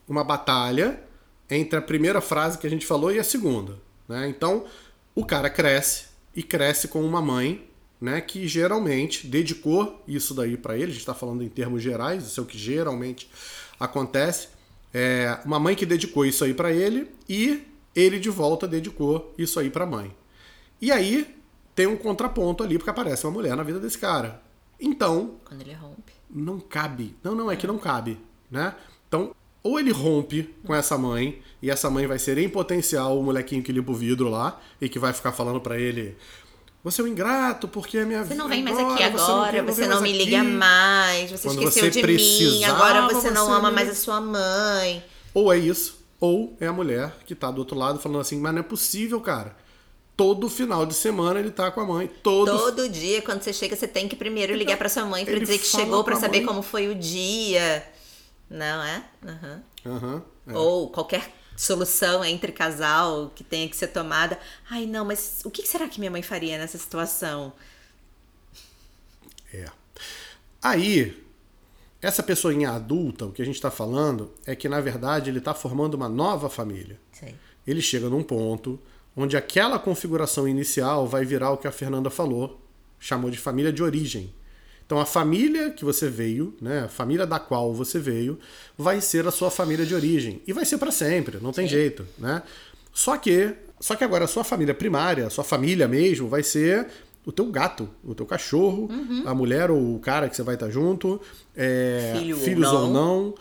uma 0.08 0.22
batalha 0.24 1.02
entre 1.50 1.78
a 1.78 1.82
primeira 1.82 2.20
frase 2.20 2.58
que 2.58 2.66
a 2.66 2.70
gente 2.70 2.86
falou 2.86 3.12
e 3.12 3.18
a 3.18 3.24
segunda 3.24 3.88
né? 4.08 4.28
Então, 4.28 4.64
o 5.14 5.24
cara 5.24 5.50
cresce 5.50 6.06
e 6.34 6.42
cresce 6.42 6.88
com 6.88 7.02
uma 7.02 7.20
mãe 7.20 7.68
né, 8.00 8.20
que 8.20 8.48
geralmente 8.48 9.26
dedicou 9.26 10.02
isso 10.08 10.32
daí 10.32 10.56
para 10.56 10.74
ele. 10.74 10.84
A 10.84 10.88
gente 10.88 10.98
está 10.98 11.14
falando 11.14 11.42
em 11.42 11.48
termos 11.48 11.82
gerais, 11.82 12.24
isso 12.24 12.40
é 12.40 12.42
o 12.42 12.46
que 12.46 12.56
geralmente 12.56 13.28
acontece. 13.78 14.48
É 14.94 15.38
uma 15.44 15.60
mãe 15.60 15.74
que 15.74 15.84
dedicou 15.84 16.24
isso 16.24 16.44
aí 16.44 16.54
para 16.54 16.72
ele 16.72 17.10
e 17.28 17.62
ele 17.94 18.18
de 18.18 18.30
volta 18.30 18.66
dedicou 18.66 19.34
isso 19.36 19.60
aí 19.60 19.68
para 19.68 19.84
a 19.84 19.86
mãe. 19.86 20.14
E 20.80 20.90
aí 20.90 21.36
tem 21.78 21.86
um 21.86 21.96
contraponto 21.96 22.64
ali 22.64 22.76
porque 22.76 22.90
aparece 22.90 23.24
uma 23.24 23.32
mulher 23.32 23.54
na 23.54 23.62
vida 23.62 23.78
desse 23.78 23.96
cara. 23.96 24.42
Então, 24.80 25.36
quando 25.44 25.60
ele 25.60 25.74
rompe, 25.74 26.12
não 26.28 26.58
cabe. 26.58 27.16
Não, 27.22 27.36
não 27.36 27.48
é 27.48 27.54
que 27.54 27.68
não 27.68 27.78
cabe, 27.78 28.18
né? 28.50 28.74
Então, 29.06 29.32
ou 29.62 29.78
ele 29.78 29.92
rompe 29.92 30.52
com 30.66 30.74
essa 30.74 30.98
mãe 30.98 31.40
e 31.62 31.70
essa 31.70 31.88
mãe 31.88 32.04
vai 32.04 32.18
ser 32.18 32.36
em 32.36 32.48
potencial 32.48 33.16
o 33.16 33.22
molequinho 33.22 33.62
que 33.62 33.70
limpa 33.70 33.92
o 33.92 33.94
vidro 33.94 34.28
lá 34.28 34.60
e 34.80 34.88
que 34.88 34.98
vai 34.98 35.12
ficar 35.12 35.30
falando 35.30 35.60
para 35.60 35.78
ele 35.78 36.16
você 36.82 37.00
é 37.00 37.04
um 37.04 37.08
ingrato 37.08 37.68
porque 37.68 37.98
a 37.98 38.04
minha 38.04 38.24
Você 38.24 38.34
não 38.34 38.48
vem 38.48 38.62
mais 38.62 38.76
aqui 38.76 39.02
agora, 39.02 39.62
você 39.62 39.62
não, 39.62 39.74
você 39.74 39.86
não 39.86 40.00
me 40.00 40.12
liga 40.12 40.42
mais, 40.42 41.30
você 41.30 41.48
Quando 41.48 41.62
esqueceu 41.62 41.92
você 41.92 42.02
de 42.02 42.06
mim, 42.06 42.64
agora 42.64 43.02
você 43.08 43.30
não 43.30 43.52
ama 43.52 43.70
mais 43.70 43.88
a 43.88 43.94
sua 43.94 44.20
mãe. 44.20 45.04
Ou 45.32 45.52
é 45.52 45.58
isso, 45.58 45.98
ou 46.18 46.56
é 46.60 46.66
a 46.66 46.72
mulher 46.72 47.18
que 47.24 47.34
tá 47.36 47.50
do 47.50 47.58
outro 47.58 47.76
lado 47.76 48.00
falando 48.00 48.20
assim, 48.20 48.40
mas 48.40 48.52
não 48.52 48.60
é 48.60 48.64
possível, 48.64 49.20
cara. 49.20 49.67
Todo 50.18 50.48
final 50.48 50.84
de 50.84 50.94
semana 50.94 51.38
ele 51.38 51.52
tá 51.52 51.70
com 51.70 51.80
a 51.80 51.84
mãe. 51.84 52.10
Todo, 52.24 52.50
todo 52.50 52.88
dia, 52.88 53.22
quando 53.22 53.40
você 53.40 53.52
chega, 53.52 53.76
você 53.76 53.86
tem 53.86 54.08
que 54.08 54.16
primeiro 54.16 54.52
ligar 54.52 54.76
para 54.76 54.88
sua 54.88 55.04
mãe 55.04 55.24
para 55.24 55.38
dizer 55.38 55.58
que 55.58 55.64
chegou, 55.64 56.02
para 56.02 56.16
saber 56.16 56.38
mãe. 56.38 56.46
como 56.46 56.60
foi 56.60 56.88
o 56.88 56.94
dia. 56.96 57.86
Não 58.50 58.82
é? 58.82 59.04
Uhum. 59.22 59.92
Uhum, 59.92 60.22
é. 60.48 60.58
Ou 60.58 60.90
qualquer 60.90 61.32
solução 61.56 62.24
entre 62.24 62.50
casal 62.50 63.30
que 63.32 63.44
tenha 63.44 63.68
que 63.68 63.76
ser 63.76 63.86
tomada. 63.88 64.36
Ai, 64.68 64.86
não, 64.86 65.04
mas 65.04 65.40
o 65.44 65.52
que 65.52 65.64
será 65.64 65.86
que 65.86 66.00
minha 66.00 66.10
mãe 66.10 66.22
faria 66.22 66.58
nessa 66.58 66.78
situação? 66.78 67.52
É. 69.54 69.66
Aí, 70.60 71.16
essa 72.02 72.24
pessoinha 72.24 72.70
adulta, 72.70 73.24
o 73.24 73.30
que 73.30 73.40
a 73.40 73.44
gente 73.44 73.54
está 73.54 73.70
falando 73.70 74.34
é 74.44 74.56
que, 74.56 74.68
na 74.68 74.80
verdade, 74.80 75.30
ele 75.30 75.38
está 75.38 75.54
formando 75.54 75.94
uma 75.94 76.08
nova 76.08 76.50
família. 76.50 76.98
Sim. 77.12 77.36
Ele 77.64 77.80
chega 77.80 78.08
num 78.08 78.24
ponto 78.24 78.80
onde 79.18 79.36
aquela 79.36 79.80
configuração 79.80 80.46
inicial 80.46 81.04
vai 81.04 81.24
virar 81.24 81.50
o 81.50 81.56
que 81.56 81.66
a 81.66 81.72
Fernanda 81.72 82.08
falou, 82.08 82.60
chamou 83.00 83.30
de 83.32 83.36
família 83.36 83.72
de 83.72 83.82
origem. 83.82 84.32
Então 84.86 85.00
a 85.00 85.04
família 85.04 85.70
que 85.70 85.84
você 85.84 86.08
veio, 86.08 86.54
né, 86.62 86.84
a 86.84 86.88
família 86.88 87.26
da 87.26 87.40
qual 87.40 87.74
você 87.74 87.98
veio, 87.98 88.38
vai 88.76 89.00
ser 89.00 89.26
a 89.26 89.32
sua 89.32 89.50
família 89.50 89.84
de 89.84 89.92
origem 89.92 90.40
e 90.46 90.52
vai 90.52 90.64
ser 90.64 90.78
para 90.78 90.92
sempre, 90.92 91.38
não 91.42 91.52
tem 91.52 91.66
Sim. 91.66 91.74
jeito, 91.74 92.06
né? 92.16 92.44
Só 92.94 93.16
que, 93.16 93.54
só 93.80 93.96
que 93.96 94.04
agora 94.04 94.24
a 94.24 94.28
sua 94.28 94.44
família 94.44 94.72
primária, 94.72 95.26
a 95.26 95.30
sua 95.30 95.44
família 95.44 95.88
mesmo, 95.88 96.28
vai 96.28 96.44
ser 96.44 96.86
o 97.26 97.32
teu 97.32 97.46
gato, 97.46 97.90
o 98.04 98.14
teu 98.14 98.24
cachorro, 98.24 98.88
uhum. 98.88 99.24
a 99.26 99.34
mulher 99.34 99.68
ou 99.68 99.96
o 99.96 99.98
cara 99.98 100.28
que 100.28 100.36
você 100.36 100.44
vai 100.44 100.54
estar 100.54 100.70
junto, 100.70 101.20
é, 101.56 102.14
Filho 102.16 102.36
filhos 102.36 102.68
ou 102.68 102.88
não. 102.88 103.16
ou 103.16 103.24
não. 103.28 103.34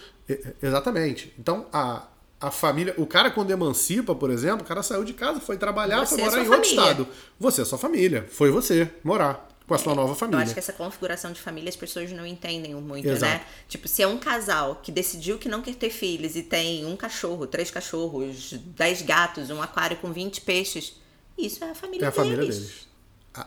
Exatamente. 0.61 1.31
Então 1.39 1.67
a 1.71 2.07
a 2.39 2.51
família, 2.51 2.93
o 2.97 3.05
cara 3.05 3.31
quando 3.31 3.51
emancipa, 3.51 4.13
por 4.13 4.29
exemplo, 4.29 4.61
o 4.61 4.67
cara 4.67 4.83
saiu 4.83 5.03
de 5.03 5.13
casa, 5.13 5.39
foi 5.39 5.57
trabalhar, 5.57 6.05
você 6.05 6.15
foi 6.15 6.23
morar 6.23 6.41
em 6.41 6.45
família. 6.45 6.55
outro 6.55 6.69
estado. 6.69 7.07
Você 7.39 7.61
é 7.61 7.65
sua 7.65 7.77
família, 7.77 8.27
foi 8.31 8.51
você 8.51 8.89
morar 9.03 9.47
com 9.67 9.73
a 9.73 9.77
sua 9.77 9.95
nova 9.95 10.15
família. 10.15 10.39
Eu 10.39 10.43
acho 10.43 10.53
que 10.53 10.59
essa 10.59 10.71
configuração 10.71 11.31
de 11.31 11.41
família 11.41 11.67
as 11.67 11.75
pessoas 11.75 12.11
não 12.11 12.25
entendem 12.25 12.73
muito, 12.75 13.07
né? 13.07 13.13
Exato. 13.13 13.33
né? 13.33 13.45
Tipo, 13.67 13.87
se 13.87 14.03
é 14.03 14.07
um 14.07 14.17
casal 14.17 14.79
que 14.81 14.91
decidiu 14.91 15.37
que 15.37 15.49
não 15.49 15.61
quer 15.61 15.75
ter 15.75 15.89
filhos 15.89 16.35
e 16.35 16.43
tem 16.43 16.85
um 16.85 16.95
cachorro, 16.95 17.47
três 17.47 17.71
cachorros, 17.71 18.53
dez 18.53 19.01
gatos, 19.01 19.49
um 19.49 19.61
aquário 19.61 19.97
com 19.97 20.11
20 20.13 20.41
peixes, 20.41 20.95
isso 21.37 21.63
é 21.63 21.71
a 21.71 21.75
família 21.75 22.05
é 22.05 22.07
a 22.07 22.11
deles. 22.11 22.15
família 22.23 22.37
deles 22.41 22.86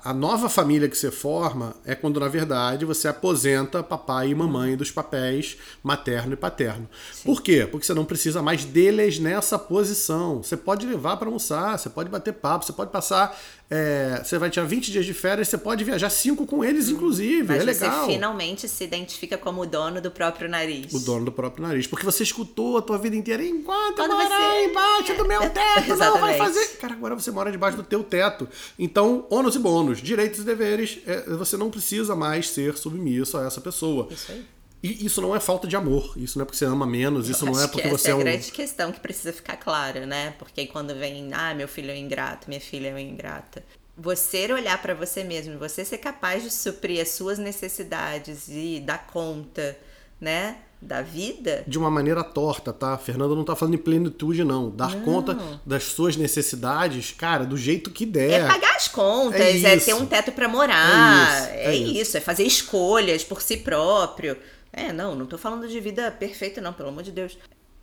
a 0.05 0.15
nova 0.15 0.49
família 0.49 0.89
que 0.89 0.97
você 0.97 1.11
forma 1.11 1.75
é 1.85 1.95
quando, 1.95 2.21
na 2.21 2.29
verdade, 2.29 2.85
você 2.85 3.09
aposenta 3.09 3.83
papai 3.83 4.31
e 4.31 4.35
mamãe 4.35 4.77
dos 4.77 4.91
papéis 4.91 5.57
materno 5.83 6.35
e 6.35 6.37
paterno. 6.37 6.89
Sim. 7.13 7.25
Por 7.25 7.43
quê? 7.43 7.67
Porque 7.71 7.87
você 7.87 7.95
não 7.95 8.05
precisa 8.05 8.43
mais 8.43 8.65
deles 8.65 9.19
nessa 9.19 9.59
posição. 9.59 10.43
Você 10.43 10.57
pode 10.57 10.87
levar 10.87 11.17
para 11.17 11.29
almoçar, 11.29 11.79
você 11.79 11.91
pode 11.91 12.09
bater 12.09 12.35
papo, 12.35 12.65
você 12.65 12.73
pode 12.73 12.91
passar. 12.91 13.37
É, 13.71 14.23
você 14.25 14.39
vai 14.39 14.51
tirar 14.51 14.67
20 14.67 14.91
dias 14.91 15.07
de 15.07 15.15
férias, 15.15 15.49
você 15.49 15.57
pode 15.57 15.85
viajar 15.85 16.11
cinco 16.11 16.47
com 16.47 16.65
eles, 16.65 16.89
hum, 16.89 16.93
inclusive. 16.93 17.45
Mas 17.47 17.63
é 17.63 17.65
legal. 17.65 18.07
você 18.07 18.13
finalmente 18.13 18.69
se 18.69 18.85
identifica 18.85 19.39
como 19.39 19.63
o 19.63 19.67
dono 19.67 20.01
do 20.01 20.11
próprio 20.11 20.49
nariz. 20.49 20.93
O 20.93 20.99
dono 20.99 21.27
do 21.27 21.33
próprio 21.33 21.67
nariz. 21.67 21.87
Porque 21.87 22.05
você 22.05 22.23
escutou 22.23 22.77
a 22.77 22.83
tua 22.83 22.99
vida 22.99 23.17
inteira 23.17 23.45
enquanto 23.45 23.97
Quando 23.97 24.15
morar 24.15 24.29
você... 24.29 24.65
embaixo 24.65 25.15
do 25.15 25.25
meu 25.27 25.41
teto, 25.51 25.97
não 25.97 26.19
vai 26.19 26.37
fazer. 26.37 26.67
Cara, 26.79 26.95
agora 26.95 27.15
você 27.15 27.31
mora 27.31 27.51
debaixo 27.51 27.77
do 27.77 27.83
teu 27.83 28.03
teto. 28.03 28.49
Então, 28.79 29.27
ônus 29.31 29.55
e 29.55 29.59
bônus 29.59 29.71
bônus, 29.71 30.03
direitos 30.03 30.41
e 30.41 30.45
deveres, 30.45 30.99
é, 31.07 31.23
você 31.31 31.57
não 31.57 31.71
precisa 31.71 32.15
mais 32.15 32.49
ser 32.49 32.77
submisso 32.77 33.39
a 33.39 33.47
essa 33.47 33.61
pessoa. 33.61 34.09
Isso 34.11 34.33
aí. 34.33 34.45
E 34.83 35.05
isso 35.05 35.21
não 35.21 35.37
é 35.37 35.41
falta 35.41 35.69
de 35.69 35.77
amor, 35.77 36.15
isso 36.17 36.39
não 36.39 36.43
é 36.43 36.47
porque 36.47 36.59
você 36.59 36.65
ama 36.65 36.87
menos, 36.87 37.29
isso 37.29 37.45
não 37.45 37.61
é 37.61 37.69
porque 37.69 37.89
você 37.89 38.09
é, 38.09 38.11
é 38.13 38.15
um. 38.15 38.21
Essa 38.21 38.29
é 38.29 38.33
a 38.33 38.33
grande 38.33 38.53
questão 38.53 38.93
que 38.93 39.01
precisa 39.01 39.33
ficar 39.33 39.57
clara, 39.57 40.07
né? 40.07 40.35
Porque 40.39 40.67
quando 40.67 40.95
vem, 40.95 41.31
ah, 41.35 41.55
meu 41.55 41.69
filho 41.69 41.91
é 41.91 41.97
ingrato, 41.97 42.49
minha 42.49 42.61
filha 42.61 42.89
é 42.89 43.01
ingrata. 43.01 43.63
Você 43.97 44.51
olhar 44.51 44.81
para 44.81 44.95
você 44.95 45.23
mesmo, 45.23 45.59
você 45.59 45.85
ser 45.85 45.99
capaz 45.99 46.43
de 46.43 46.51
suprir 46.51 47.03
as 47.03 47.11
suas 47.11 47.39
necessidades 47.39 48.49
e 48.49 48.81
dar 48.81 49.07
conta, 49.07 49.77
né? 50.19 50.57
da 50.81 51.03
vida. 51.03 51.63
De 51.67 51.79
uma 51.79 51.91
maneira 51.91 52.25
torta, 52.25 52.73
tá? 52.73 52.97
Fernanda 52.97 53.35
não 53.35 53.45
tá 53.45 53.55
falando 53.55 53.75
em 53.75 53.79
plenitude, 53.79 54.43
não. 54.43 54.71
Dar 54.71 54.97
não. 54.97 55.03
conta 55.03 55.39
das 55.65 55.85
suas 55.85 56.17
necessidades, 56.17 57.13
cara, 57.13 57.45
do 57.45 57.57
jeito 57.57 57.91
que 57.91 58.07
der. 58.07 58.41
É 58.41 58.47
pagar 58.47 58.77
as 58.77 58.89
contas, 58.89 59.41
é, 59.41 59.75
é 59.75 59.77
ter 59.77 59.95
um 59.95 60.07
teto 60.07 60.33
para 60.33 60.49
morar. 60.49 61.51
É, 61.51 61.53
isso, 61.53 61.53
é, 61.53 61.65
é 61.65 61.77
isso. 61.77 62.01
isso, 62.01 62.17
é 62.17 62.21
fazer 62.21 62.45
escolhas 62.45 63.23
por 63.23 63.43
si 63.43 63.59
próprio. 63.59 64.37
É, 64.73 64.93
não, 64.93 65.15
não 65.15 65.27
tô 65.27 65.37
falando 65.37 65.69
de 65.69 65.81
vida 65.81 66.11
perfeita, 66.11 66.61
não, 66.61 66.73
pelo 66.73 66.91
amor 66.91 67.03
de 67.03 67.13
Deus. 67.13 67.39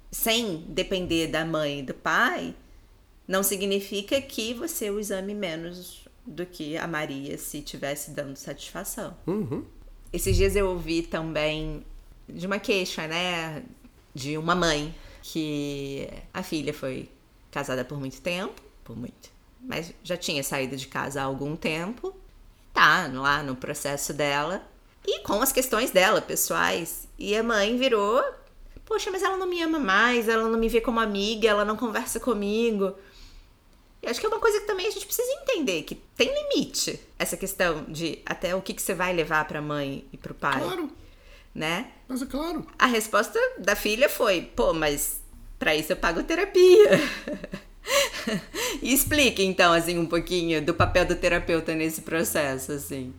Sem 0.10 0.58
depender 0.70 1.28
da 1.28 1.46
mãe 1.46 1.80
e 1.80 1.84
do 1.84 1.94
pai, 1.94 2.56
não 3.28 3.44
significa 3.44 4.22
que 4.22 4.54
você 4.54 4.90
os 4.90 5.12
ame 5.12 5.34
menos 5.34 6.06
do 6.26 6.46
que 6.46 6.78
a 6.78 6.88
Maria 6.88 7.38
se 7.38 7.62
tivesse 7.62 8.12
dando 8.12 8.36
satisfação. 8.38 9.16
Uhum. 9.26 9.66
Esses 10.12 10.36
dias 10.36 10.56
eu 10.56 10.70
ouvi 10.70 11.02
também 11.02 11.86
de 12.28 12.48
uma 12.48 12.60
queixa, 12.60 13.08
né? 13.08 13.64
De 14.14 14.38
uma 14.38 14.56
mãe 14.56 14.96
que 15.22 16.08
a 16.34 16.42
filha 16.42 16.74
foi 16.74 17.10
casada 17.52 17.84
por 17.84 18.00
muito 18.00 18.22
tempo, 18.22 18.62
por 18.84 18.96
muito, 18.96 19.30
mas 19.62 19.94
já 20.04 20.16
tinha 20.16 20.44
saído 20.44 20.78
de 20.78 20.88
casa 20.88 21.22
há 21.22 21.26
algum 21.26 21.56
tempo, 21.56 22.16
tá 22.74 23.08
lá 23.08 23.44
no 23.44 23.56
processo 23.56 24.14
dela 24.14 24.66
e 25.08 25.20
com 25.22 25.42
as 25.42 25.52
questões 25.52 25.90
dela 25.90 26.22
pessoais. 26.22 27.08
E 27.18 27.36
a 27.36 27.42
mãe 27.42 27.78
virou, 27.78 28.24
poxa, 28.86 29.10
mas 29.10 29.24
ela 29.24 29.38
não 29.38 29.48
me 29.48 29.62
ama 29.62 29.80
mais, 29.80 30.28
ela 30.28 30.48
não 30.48 30.60
me 30.60 30.70
vê 30.70 30.82
como 30.82 31.00
amiga, 31.00 31.48
ela 31.48 31.66
não 31.66 31.78
conversa 31.78 32.20
comigo. 32.20 32.94
E 34.04 34.08
acho 34.08 34.20
que 34.20 34.26
é 34.26 34.30
uma 34.30 34.40
coisa 34.40 34.60
que 34.60 34.68
também 34.68 34.86
a 34.86 34.92
gente 34.92 35.06
precisa 35.06 35.32
entender, 35.42 35.82
que 35.84 35.96
tem 35.96 36.32
limite 36.32 37.00
essa 37.18 37.36
questão 37.36 37.86
de 37.88 38.20
até 38.26 38.54
o 38.54 38.62
que, 38.62 38.74
que 38.74 38.82
você 38.82 38.94
vai 38.94 39.14
levar 39.14 39.48
para 39.48 39.60
a 39.60 39.62
mãe 39.62 40.06
e 40.14 40.18
para 40.18 40.32
o 40.32 40.36
pai. 40.36 40.62
Claro 40.62 40.92
né? 41.58 41.88
Mas 42.08 42.22
é 42.22 42.26
claro. 42.28 42.66
A 42.78 42.86
resposta 42.86 43.40
da 43.58 43.76
filha 43.76 44.08
foi: 44.08 44.44
pô, 44.56 44.74
mas 44.74 45.22
para 45.58 45.76
isso 45.76 45.92
eu 45.92 45.98
pago 45.98 46.22
terapia. 46.22 47.02
e 48.82 48.94
explique 48.94 49.44
então 49.44 49.74
assim 49.74 49.98
um 49.98 50.06
pouquinho 50.06 50.64
do 50.64 50.74
papel 50.74 51.06
do 51.06 51.16
terapeuta 51.16 51.74
nesse 51.74 52.02
processo, 52.02 52.72
assim. 52.72 53.12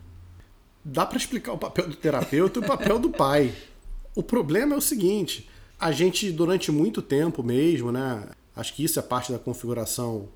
Dá 0.83 1.05
para 1.05 1.17
explicar 1.17 1.53
o 1.53 1.57
papel 1.57 1.87
do 1.89 1.95
terapeuta 1.95 2.59
e 2.59 2.63
o 2.63 2.65
papel 2.65 2.99
do 2.99 3.09
pai. 3.09 3.53
O 4.15 4.23
problema 4.23 4.75
é 4.75 4.77
o 4.77 4.81
seguinte: 4.81 5.49
a 5.79 5.91
gente 5.91 6.31
durante 6.31 6.71
muito 6.71 7.01
tempo 7.01 7.43
mesmo, 7.43 7.91
né? 7.91 8.27
Acho 8.55 8.73
que 8.73 8.83
isso 8.83 8.99
é 8.99 9.01
parte 9.01 9.31
da 9.31 9.39
configuração 9.39 10.29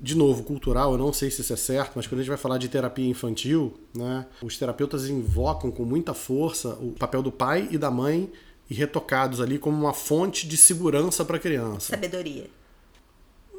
de 0.00 0.14
novo, 0.14 0.44
cultural, 0.44 0.92
eu 0.92 0.98
não 0.98 1.12
sei 1.12 1.30
se 1.30 1.40
isso 1.40 1.52
é 1.52 1.56
certo, 1.56 1.94
mas 1.96 2.06
quando 2.06 2.20
a 2.20 2.22
gente 2.22 2.28
vai 2.28 2.38
falar 2.38 2.58
de 2.58 2.68
terapia 2.68 3.08
infantil, 3.08 3.78
né, 3.92 4.26
os 4.40 4.56
terapeutas 4.56 5.08
invocam 5.08 5.72
com 5.72 5.84
muita 5.84 6.14
força 6.14 6.68
o 6.74 6.92
papel 6.92 7.20
do 7.20 7.32
pai 7.32 7.66
e 7.70 7.76
da 7.76 7.90
mãe 7.90 8.30
e 8.70 8.74
retocados 8.74 9.40
ali 9.40 9.58
como 9.58 9.76
uma 9.76 9.92
fonte 9.92 10.46
de 10.46 10.56
segurança 10.56 11.24
para 11.24 11.36
a 11.36 11.40
criança. 11.40 11.90
Sabedoria. 11.90 12.48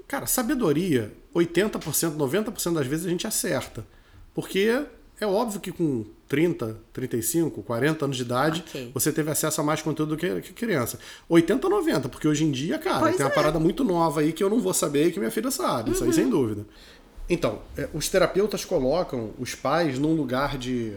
Cara, 0.07 0.25
sabedoria, 0.25 1.13
80%, 1.35 2.15
90% 2.15 2.73
das 2.73 2.87
vezes 2.87 3.05
a 3.05 3.09
gente 3.09 3.27
acerta. 3.27 3.85
Porque 4.33 4.85
é 5.19 5.27
óbvio 5.27 5.59
que 5.59 5.71
com 5.71 6.05
30, 6.27 6.77
35, 6.93 7.63
40 7.63 8.05
anos 8.05 8.17
de 8.17 8.23
idade, 8.23 8.63
Ok. 8.67 8.91
você 8.93 9.11
teve 9.11 9.29
acesso 9.31 9.59
a 9.61 9.63
mais 9.63 9.81
conteúdo 9.81 10.15
do 10.15 10.17
que, 10.17 10.41
que 10.41 10.53
criança. 10.53 10.99
80, 11.27 11.67
90, 11.67 12.09
porque 12.09 12.27
hoje 12.27 12.43
em 12.45 12.51
dia, 12.51 12.77
cara, 12.77 12.99
Pois 12.99 13.15
tem 13.17 13.25
uma 13.25 13.31
é. 13.31 13.35
parada 13.35 13.59
muito 13.59 13.83
nova 13.83 14.21
aí 14.21 14.31
que 14.31 14.43
eu 14.43 14.49
não 14.49 14.59
vou 14.61 14.73
saber 14.73 15.07
e 15.07 15.11
que 15.11 15.19
minha 15.19 15.31
filha 15.31 15.51
sabe. 15.51 15.91
Isso 15.91 16.03
aí 16.03 16.13
sem 16.13 16.29
dúvida. 16.29 16.65
Então, 17.29 17.61
é, 17.77 17.87
os 17.93 18.07
terapeutas 18.09 18.65
colocam 18.65 19.31
os 19.37 19.53
pais 19.55 19.99
num 19.99 20.13
lugar 20.15 20.57
de, 20.57 20.93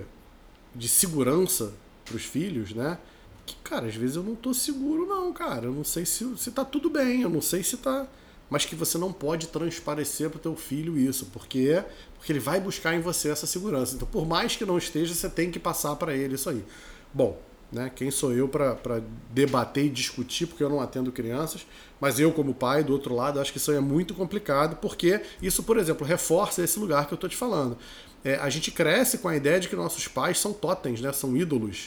de 0.75 0.89
segurança 0.89 1.73
para 2.05 2.17
os 2.17 2.25
filhos, 2.25 2.73
né? 2.73 2.99
Que, 3.45 3.57
cara, 3.57 3.87
às 3.87 3.95
vezes 3.95 4.17
eu 4.17 4.23
não 4.23 4.35
tô 4.35 4.55
seguro, 4.55 5.05
não, 5.07 5.33
cara. 5.33 5.67
Eu 5.67 5.73
não 5.73 5.85
sei 5.85 6.07
se, 6.07 6.27
se 6.39 6.51
tá 6.53 6.65
tudo 6.65 6.89
bem, 6.89 7.23
eu 7.23 7.31
não 7.31 7.41
sei 7.41 7.63
se 7.63 7.77
tá. 7.77 8.07
Mas 8.49 8.65
que 8.65 8.75
você 8.75 8.99
não 8.99 9.13
pode 9.13 9.49
transparecer 9.49 10.31
pro 10.31 10.39
teu 10.39 10.55
filho 10.55 10.97
isso, 10.99 11.27
porque 11.33 11.83
porque 12.23 12.31
ele 12.31 12.39
vai 12.39 12.61
buscar 12.61 12.95
em 12.95 13.01
você 13.01 13.31
essa 13.31 13.49
segurança. 13.49 13.97
Então, 13.97 14.07
por 14.07 14.25
mais 14.25 14.55
que 14.55 14.65
não 14.65 14.79
esteja, 14.79 15.13
você 15.13 15.29
tem 15.29 15.51
que 15.51 15.59
passar 15.59 15.97
para 15.97 16.15
ele 16.15 16.37
isso 16.37 16.49
aí. 16.49 16.65
Bom, 17.13 17.37
né? 17.73 17.91
Quem 17.93 18.13
sou 18.13 18.33
eu 18.33 18.47
para 18.47 19.03
debater 19.29 19.87
e 19.87 19.89
discutir, 19.89 20.47
porque 20.47 20.63
eu 20.63 20.69
não 20.69 20.81
atendo 20.81 21.11
crianças, 21.11 21.67
mas 22.01 22.21
eu, 22.21 22.31
como 22.31 22.55
pai, 22.55 22.85
do 22.85 22.93
outro 22.93 23.13
lado, 23.13 23.41
acho 23.41 23.51
que 23.51 23.59
isso 23.59 23.73
aí 23.73 23.77
é 23.77 23.81
muito 23.81 24.15
complicado, 24.15 24.77
porque 24.77 25.21
isso, 25.43 25.65
por 25.65 25.77
exemplo, 25.77 26.07
reforça 26.07 26.63
esse 26.63 26.79
lugar 26.79 27.09
que 27.09 27.15
eu 27.15 27.19
tô 27.19 27.27
te 27.27 27.37
falando. 27.37 27.77
É, 28.25 28.37
a 28.37 28.49
gente 28.49 28.71
cresce 28.71 29.19
com 29.19 29.27
a 29.27 29.35
ideia 29.35 29.59
de 29.59 29.69
que 29.69 29.75
nossos 29.75 30.07
pais 30.07 30.39
são 30.39 30.53
totens, 30.53 31.01
né? 31.01 31.13
São 31.13 31.37
ídolos. 31.37 31.87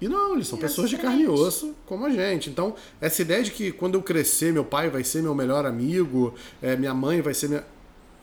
E 0.00 0.06
não, 0.06 0.34
eles 0.34 0.46
são 0.46 0.56
pessoas 0.56 0.88
de 0.88 0.98
carne 0.98 1.24
e 1.24 1.26
osso 1.26 1.74
como 1.84 2.06
a 2.06 2.10
gente. 2.10 2.48
Então, 2.48 2.76
essa 3.00 3.22
ideia 3.22 3.42
de 3.42 3.50
que 3.50 3.72
quando 3.72 3.94
eu 3.96 4.02
crescer, 4.02 4.52
meu 4.52 4.64
pai 4.64 4.88
vai 4.88 5.02
ser 5.02 5.20
meu 5.20 5.34
melhor 5.34 5.66
amigo, 5.66 6.32
é, 6.62 6.76
minha 6.76 6.94
mãe 6.94 7.20
vai 7.20 7.34
ser 7.34 7.48
minha. 7.48 7.64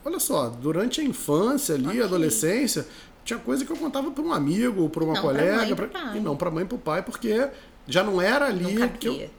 Olha 0.04 0.20
só, 0.20 0.50
durante 0.50 1.00
a 1.02 1.04
infância 1.04 1.76
ali, 1.76 1.88
Ok. 1.88 2.02
a 2.02 2.06
adolescência, 2.06 2.88
tinha 3.24 3.38
coisa 3.40 3.64
que 3.66 3.72
eu 3.72 3.78
contava 3.78 4.10
para 4.12 4.24
um 4.24 4.34
amigo, 4.34 4.90
para 4.90 5.04
uma 5.04 5.14
Não 5.14 5.22
pra 5.22 5.30
colega, 5.32 5.66
e 5.68 5.76
pra- 5.76 5.88
pro 5.88 6.00
pai. 6.02 6.18
e 6.18 6.20
não 6.20 6.36
para 6.36 6.50
mãe 6.52 6.64
e 6.64 6.68
para 6.68 6.78
pai, 6.78 7.04
porque 7.04 7.50
já 7.88 8.04
não 8.04 8.20
era 8.22 8.48
ali 8.48 8.64
Não 8.76 8.90
que 8.90 9.08
eu, 9.08 9.30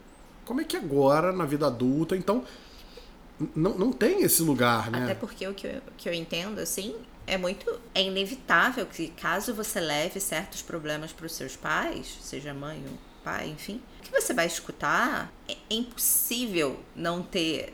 como 0.44 0.60
é 0.60 0.64
que 0.64 0.76
agora, 0.76 1.32
na 1.32 1.44
vida 1.44 1.66
adulta, 1.66 2.16
então 2.16 2.44
não, 3.56 3.76
não 3.76 3.92
tem 3.92 4.22
esse 4.22 4.42
lugar, 4.42 4.90
né? 4.90 5.04
Até 5.04 5.14
porque 5.14 5.46
o 5.48 5.54
que 5.54 5.66
eu, 5.66 5.80
que 5.96 6.08
eu 6.08 6.12
entendo, 6.14 6.60
assim, 6.60 6.94
é 7.26 7.36
muito. 7.36 7.80
É 7.94 8.02
inevitável 8.02 8.86
que, 8.86 9.08
caso 9.08 9.52
você 9.54 9.80
leve 9.80 10.20
certos 10.20 10.62
problemas 10.62 11.12
para 11.12 11.26
os 11.26 11.32
seus 11.32 11.56
pais, 11.56 12.18
seja 12.22 12.54
mãe 12.54 12.82
ou 12.88 12.96
pai, 13.24 13.48
enfim, 13.48 13.80
o 14.00 14.02
que 14.02 14.10
você 14.12 14.32
vai 14.34 14.46
escutar 14.46 15.32
é, 15.48 15.52
é 15.52 15.74
impossível 15.74 16.78
não 16.94 17.22
ter 17.22 17.72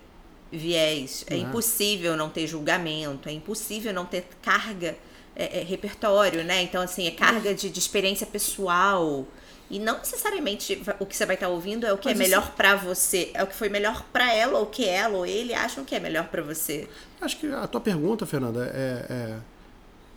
viés, 0.51 1.25
é 1.29 1.35
É. 1.35 1.39
impossível 1.39 2.17
não 2.17 2.29
ter 2.31 2.47
julgamento, 2.47 3.29
é 3.29 3.33
impossível 3.33 3.93
não 3.93 4.05
ter 4.07 4.27
carga, 4.43 4.97
é, 5.37 5.61
é, 5.61 5.63
repertório, 5.65 6.43
né? 6.45 6.63
Então, 6.63 6.83
assim, 6.83 7.07
é 7.07 7.11
carga 7.11 7.55
de, 7.55 7.69
de 7.71 7.79
experiência 7.79 8.27
pessoal. 8.27 9.27
E 9.71 9.79
não 9.79 9.99
necessariamente 9.99 10.83
o 10.99 11.05
que 11.05 11.15
você 11.15 11.27
vai 11.27 11.35
estar 11.37 11.49
ouvindo 11.49 11.87
é 11.87 11.93
o 11.93 11.99
que 11.99 12.09
Mas 12.09 12.19
é 12.19 12.23
isso- 12.23 12.31
melhor 12.31 12.53
pra 12.53 12.75
você, 12.75 13.31
é 13.35 13.43
o 13.45 13.47
que 13.47 13.55
foi 13.55 13.69
melhor 13.69 14.03
pra 14.13 14.33
ela, 14.33 14.59
ou 14.59 14.65
o 14.65 14.67
que 14.67 14.85
ela 14.89 15.19
ou 15.19 15.27
ele 15.27 15.53
acham 15.53 15.85
que 15.85 15.95
é 15.95 16.01
melhor 16.01 16.29
pra 16.29 16.43
você. 16.43 16.89
Acho 17.21 17.37
que 17.39 17.47
a 17.49 17.67
tua 17.67 17.81
pergunta, 17.81 18.25
Fernanda, 18.27 18.65
é. 18.75 19.07
é- 19.11 19.59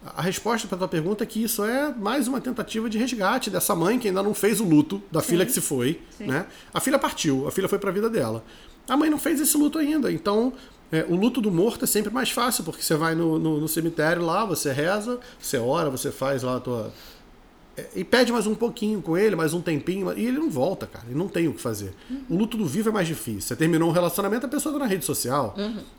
A 0.04 0.24
resposta 0.24 0.68
para 0.68 0.80
tua 0.80 0.88
pergunta 0.88 1.24
é 1.24 1.28
que 1.28 1.44
isso 1.44 1.64
é 1.64 1.94
mais 1.94 2.28
uma 2.28 2.42
tentativa 2.42 2.90
de 2.90 2.98
resgate 2.98 3.52
dessa 3.52 3.76
mãe 3.76 4.00
que 4.00 4.08
ainda 4.08 4.24
não 4.24 4.34
fez 4.34 4.60
o 4.60 4.64
luto 4.64 5.00
da 5.12 5.22
filha 5.22 5.46
que 5.46 5.52
se 5.52 5.62
foi. 5.62 6.02
Sim. 6.18 6.26
Né? 6.26 6.48
A 6.74 6.80
filha 6.80 6.98
partiu, 6.98 7.48
a 7.48 7.52
filha 7.52 7.68
foi 7.70 7.78
para 7.78 7.92
a 7.92 7.94
vida 7.94 8.10
dela. 8.10 8.44
A 8.88 8.98
mãe 8.98 9.10
não 9.10 9.18
fez 9.18 9.40
esse 9.40 9.58
luto 9.58 9.78
ainda. 9.80 10.12
Então, 10.12 10.52
é, 10.92 11.06
o 11.08 11.16
luto 11.16 11.40
do 11.42 11.52
morto 11.52 11.86
é 11.86 11.88
sempre 11.88 12.12
mais 12.12 12.30
fácil, 12.32 12.64
porque 12.64 12.82
você 12.84 12.96
vai 12.96 13.16
no, 13.16 13.40
no- 13.40 13.60
no 13.62 13.68
cemitério 13.68 14.24
lá, 14.26 14.44
você 14.46 14.72
reza, 14.72 15.20
você 15.40 15.58
ora, 15.58 15.90
você 15.90 16.12
faz 16.12 16.44
lá 16.44 16.58
a 16.58 16.60
tua. 16.60 16.92
é, 17.78 17.86
E 17.96 18.04
pede 18.04 18.32
mais 18.34 18.46
um 18.46 18.54
pouquinho 18.56 19.02
com 19.02 19.18
ele, 19.18 19.34
mais 19.36 19.54
um 19.54 19.62
tempinho, 19.62 20.12
e 20.18 20.26
ele 20.26 20.38
não 20.40 20.50
volta, 20.50 20.86
cara. 20.86 21.06
Ele 21.08 21.18
não 21.18 21.30
tem 21.30 21.48
o 21.48 21.54
que 21.54 21.62
fazer. 21.62 21.94
O 22.30 22.36
luto 22.36 22.58
do 22.58 22.66
vivo 22.66 22.90
é 22.90 22.92
mais 22.92 23.08
difícil. 23.08 23.42
Você 23.42 23.56
terminou 23.56 23.88
um 23.88 23.94
relacionamento, 23.94 24.46
a 24.46 24.50
pessoa 24.50 24.74
tá 24.74 24.80
na 24.80 24.86
rede 24.88 25.06
social. 25.06 25.56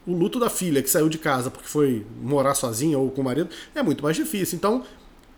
O 0.07 0.15
luto 0.15 0.39
da 0.39 0.51
filha 0.51 0.83
que 0.83 0.91
saiu 0.91 1.09
de 1.09 1.17
casa 1.19 1.51
porque 1.51 1.67
foi 1.69 2.05
morar 2.21 2.55
sozinha 2.55 2.99
ou 2.99 3.11
com 3.11 3.23
o 3.23 3.25
marido 3.25 3.49
é 3.75 3.83
muito 3.83 4.03
mais 4.03 4.15
difícil. 4.17 4.57
Então, 4.57 4.83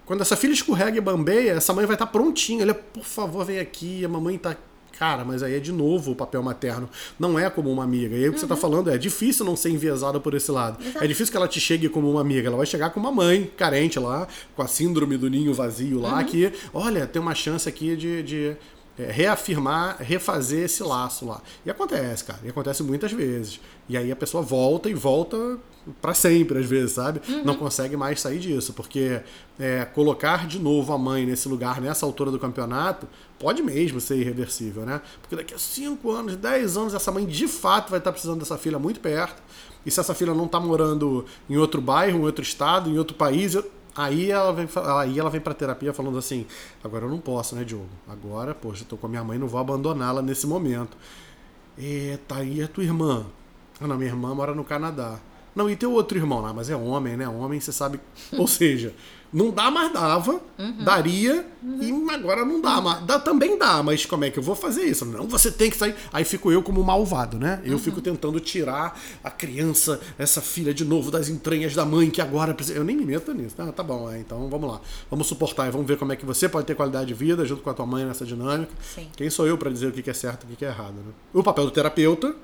quando 0.05 0.21
essa 0.23 0.35
filha 0.37 0.53
escorrega 0.53 0.99
e 0.99 1.01
bambeia, 1.01 1.53
essa 1.53 1.73
mãe 1.73 1.87
vai 1.87 1.95
estar 1.95 2.07
prontinha. 2.09 2.63
Ele, 2.63 2.75
por 2.75 3.05
favor, 3.05 3.45
vem 3.45 3.61
aqui, 3.61 4.05
a 4.05 4.09
mamãe 4.09 4.37
tá. 4.37 4.57
Cara, 4.99 5.25
mas 5.25 5.43
aí 5.43 5.55
é 5.55 5.61
de 5.61 5.73
novo 5.73 6.13
o 6.13 6.15
papel 6.15 6.43
materno. 6.43 6.89
Não 7.19 7.39
é 7.39 7.51
como 7.51 7.71
uma 7.71 7.83
amiga. 7.83 8.17
E 8.17 8.25
aí 8.25 8.29
o 8.29 8.33
que 8.33 8.41
você 8.41 8.47
tá 8.47 8.57
falando 8.57 8.91
é 8.91 8.99
difícil 8.99 9.45
não 9.45 9.57
ser 9.57 9.71
enviesada 9.71 10.21
por 10.21 10.35
esse 10.35 10.51
lado. 10.51 10.83
Exato. 10.83 11.05
É 11.05 11.09
difícil 11.09 11.33
que 11.33 11.37
ela 11.37 11.49
te 11.49 11.61
chegue 11.61 11.89
como 11.89 12.11
uma 12.11 12.21
amiga. 12.21 12.49
Ela 12.49 12.57
vai 12.57 12.67
chegar 12.67 12.91
com 12.91 13.01
uma 13.01 13.11
mãe 13.11 13.51
carente 13.57 13.99
lá, 13.99 14.29
com 14.55 14.63
a 14.63 14.69
síndrome 14.69 15.17
do 15.17 15.29
ninho 15.29 15.53
vazio 15.53 16.01
lá, 16.01 16.23
que, 16.23 16.53
olha, 16.73 17.07
tem 17.07 17.21
uma 17.21 17.35
chance 17.35 17.69
aqui 17.69 17.97
de. 17.97 18.23
de 18.23 18.57
é, 18.97 19.11
reafirmar, 19.11 19.97
refazer 20.01 20.67
esse 20.67 20.81
laço 20.81 21.27
lá. 21.27 21.43
E 21.67 21.71
acontece, 21.71 22.23
cara. 22.23 22.39
E 22.45 22.49
acontece 22.49 22.81
muitas 22.85 23.11
vezes. 23.11 23.61
E 23.89 23.97
aí 23.97 24.13
a 24.13 24.15
pessoa 24.15 24.41
volta 24.41 24.89
e 24.89 24.95
volta 24.95 25.59
para 26.01 26.15
sempre, 26.15 26.59
às 26.59 26.67
vezes, 26.67 26.93
sabe? 26.93 27.21
Não 27.45 27.55
consegue 27.57 27.97
mais 27.97 28.21
sair 28.21 28.39
disso. 28.39 28.73
Porque 28.73 29.21
é, 29.59 29.85
colocar 29.85 30.47
de 30.47 30.59
novo 30.59 30.93
a 30.93 30.99
mãe 30.99 31.27
nesse 31.27 31.49
lugar, 31.49 31.81
nessa 31.81 32.07
altura 32.07 32.31
do 32.31 32.39
campeonato, 32.39 33.07
pode 33.39 33.63
mesmo 33.63 34.01
ser 34.01 34.17
irreversível, 34.17 34.85
né? 34.87 35.01
Porque 35.21 35.37
daqui 35.37 35.55
a 35.55 35.59
5 35.59 36.11
anos, 36.11 36.37
10 36.37 36.77
anos, 36.77 36.95
essa 36.95 37.11
mãe 37.13 37.27
de 37.27 37.47
fato 37.49 37.91
vai 37.91 37.99
estar 37.99 38.13
precisando 38.13 38.39
dessa 38.41 38.57
filha 38.59 38.79
muito 38.79 39.01
perto. 39.01 39.43
E 39.85 39.91
se 39.91 40.01
essa 40.01 40.15
filha 40.15 40.33
não 40.33 40.49
tá 40.49 40.59
morando 40.59 41.25
em 41.49 41.57
outro 41.59 41.81
bairro, 41.81 42.19
em 42.19 42.23
outro 42.25 42.43
estado, 42.43 42.89
em 42.89 42.97
outro 42.99 43.15
país, 43.17 43.55
eu- 43.55 43.71
aí 43.95 44.31
ela 44.31 44.51
vem, 44.53 44.67
aí 44.99 45.19
ela 45.19 45.29
vem 45.29 45.41
pra 45.43 45.53
terapia 45.53 45.93
falando 45.93 46.17
assim: 46.17 46.47
agora 46.83 47.05
eu 47.05 47.11
não 47.11 47.19
posso, 47.19 47.55
né, 47.55 47.63
Diogo? 47.65 47.87
Agora, 48.09 48.55
poxa, 48.55 48.83
eu 48.83 48.87
tô 48.89 48.97
com 48.97 49.07
a 49.07 49.11
minha 49.11 49.23
mãe, 49.23 49.39
não 49.39 49.47
vou 49.47 49.61
abandoná-la 49.61 50.23
nesse 50.23 50.47
momento. 50.47 50.97
Eita, 51.77 52.43
e 52.43 52.63
a 52.63 52.69
tua 52.69 52.85
irmã? 52.85 53.27
Ah, 53.81 53.87
não, 53.87 53.97
minha 53.99 54.11
irmã 54.11 54.35
mora 54.35 54.55
no 54.55 54.65
Canadá. 54.65 55.19
Não, 55.55 55.71
e 55.71 55.77
teu 55.77 55.93
outro 55.93 56.19
irmão? 56.19 56.43
Não, 56.43 56.53
mas 56.53 56.69
é 56.69 56.77
homem, 56.77 57.17
né? 57.17 57.29
Homem, 57.29 57.61
você 57.61 57.73
sabe. 57.73 58.01
Ou 58.37 58.47
seja, 58.49 58.93
não 59.35 59.51
dá, 59.51 59.69
mas 59.69 59.93
dava. 59.93 60.41
Daria. 60.85 61.45
E 61.81 61.91
agora 62.15 62.45
não 62.45 62.61
dá, 62.61 62.81
mas 62.81 63.05
dá, 63.05 63.19
também 63.19 63.59
dá. 63.59 63.83
Mas 63.83 64.07
como 64.07 64.25
é 64.25 64.31
que 64.31 64.39
eu 64.39 64.43
vou 64.43 64.55
fazer 64.55 64.85
isso? 64.85 65.05
Não, 65.05 65.27
você 65.27 65.51
tem 65.51 65.69
que 65.69 65.77
sair. 65.77 65.97
Aí 66.13 66.25
fico 66.25 66.53
eu 66.53 66.63
como 66.63 66.85
malvado, 66.85 67.37
né? 67.37 67.61
Eu 67.65 67.77
fico 67.77 68.01
tentando 68.01 68.39
tirar 68.39 68.97
a 69.25 69.31
criança, 69.33 70.01
essa 70.17 70.41
filha 70.41 70.73
de 70.73 70.85
novo 70.85 71.11
das 71.11 71.29
entranhas 71.29 71.75
da 71.75 71.85
mãe 71.85 72.11
que 72.11 72.21
agora 72.21 72.55
precisa. 72.55 72.79
Eu 72.79 72.85
nem 72.85 72.97
me 72.97 73.05
meto 73.05 73.35
nisso. 73.35 73.57
Ah, 73.59 73.73
tá 73.73 73.83
bom, 73.83 74.09
é, 74.09 74.21
então 74.21 74.49
vamos 74.49 74.71
lá. 74.71 74.81
Vamos 75.11 75.27
suportar 75.27 75.67
e 75.67 75.71
vamos 75.73 75.89
ver 75.89 75.99
como 75.99 76.13
é 76.13 76.17
que 76.17 76.25
você 76.25 76.49
pode 76.49 76.69
ter 76.69 76.77
qualidade 76.77 77.07
de 77.07 77.15
vida 77.15 77.45
junto 77.45 77.61
com 77.61 77.71
a 77.71 77.75
tua 77.75 77.87
mãe 77.87 78.05
nessa 78.05 78.25
dinâmica. 78.25 78.73
Sim. 78.95 79.09
Quem 79.17 79.29
sou 79.31 79.49
eu 79.49 79.59
para 79.59 79.69
dizer 79.69 79.89
o 79.89 79.93
que 79.93 80.09
é 80.09 80.15
certo 80.15 80.45
e 80.45 80.47
o 80.47 80.49
que 80.51 80.57
que 80.57 80.65
é 80.65 80.69
errado, 80.69 80.95
né? 80.95 81.13
O 81.33 81.43
papel 81.43 81.65
do 81.65 81.73
terapeuta, 81.73 82.37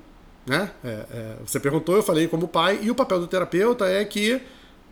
né? 0.45 0.71
É, 0.83 0.89
é, 1.11 1.35
você 1.45 1.59
perguntou, 1.59 1.95
eu 1.95 2.03
falei 2.03 2.27
como 2.27 2.47
pai, 2.47 2.79
e 2.81 2.89
o 2.91 2.95
papel 2.95 3.19
do 3.19 3.27
terapeuta 3.27 3.85
é 3.85 4.03
que, 4.03 4.41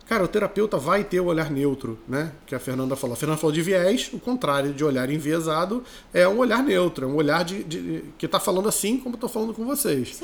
cara, 0.06 0.24
o 0.24 0.28
terapeuta 0.28 0.76
vai 0.76 1.04
ter 1.04 1.20
o 1.20 1.26
olhar 1.26 1.50
neutro, 1.50 1.98
né? 2.08 2.32
Que 2.46 2.54
a 2.54 2.58
Fernanda 2.58 2.94
falou. 2.96 3.14
A 3.14 3.16
Fernanda 3.16 3.38
falou 3.40 3.52
de 3.52 3.62
viés, 3.62 4.10
o 4.12 4.18
contrário 4.18 4.72
de 4.72 4.84
olhar 4.84 5.10
enviesado 5.10 5.82
é 6.14 6.26
um 6.28 6.38
olhar 6.38 6.62
neutro, 6.62 7.04
é 7.06 7.08
um 7.08 7.16
olhar 7.16 7.44
de, 7.44 7.64
de- 7.64 8.04
que 8.18 8.26
tá 8.28 8.38
falando 8.40 8.68
assim 8.68 8.98
como 8.98 9.16
eu 9.16 9.20
tô 9.20 9.28
falando 9.28 9.52
com 9.54 9.64
vocês. 9.66 10.22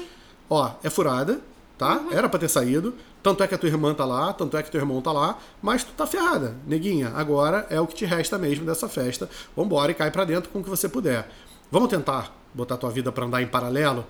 Ó, 0.48 0.70
é 0.82 0.88
furada, 0.90 1.40
tá? 1.76 2.04
Era 2.10 2.28
pra 2.28 2.38
ter 2.38 2.48
saído. 2.48 2.94
Tanto 3.22 3.42
é 3.42 3.48
que 3.48 3.54
a 3.56 3.58
tua 3.58 3.68
irmã 3.68 3.92
tá 3.92 4.04
lá, 4.04 4.32
tanto 4.32 4.56
é 4.56 4.62
que 4.62 4.70
teu 4.70 4.80
irmão 4.80 5.02
tá 5.02 5.10
lá, 5.10 5.36
mas 5.60 5.82
tu 5.82 5.90
tá 5.96 6.06
ferrada, 6.06 6.54
neguinha. 6.64 7.10
Agora 7.16 7.66
é 7.68 7.80
o 7.80 7.86
que 7.88 7.96
te 7.96 8.04
resta 8.04 8.38
mesmo 8.38 8.64
dessa 8.64 8.88
festa. 8.88 9.28
Vambora 9.56 9.90
e 9.90 9.94
cai 9.94 10.12
pra 10.12 10.24
dentro 10.24 10.48
com 10.50 10.60
o 10.60 10.62
que 10.62 10.70
você 10.70 10.88
puder. 10.88 11.28
Vamos 11.68 11.88
tentar 11.88 12.32
botar 12.54 12.76
tua 12.76 12.88
vida 12.90 13.10
pra 13.10 13.24
andar 13.26 13.42
em 13.42 13.48
paralelo? 13.48 14.06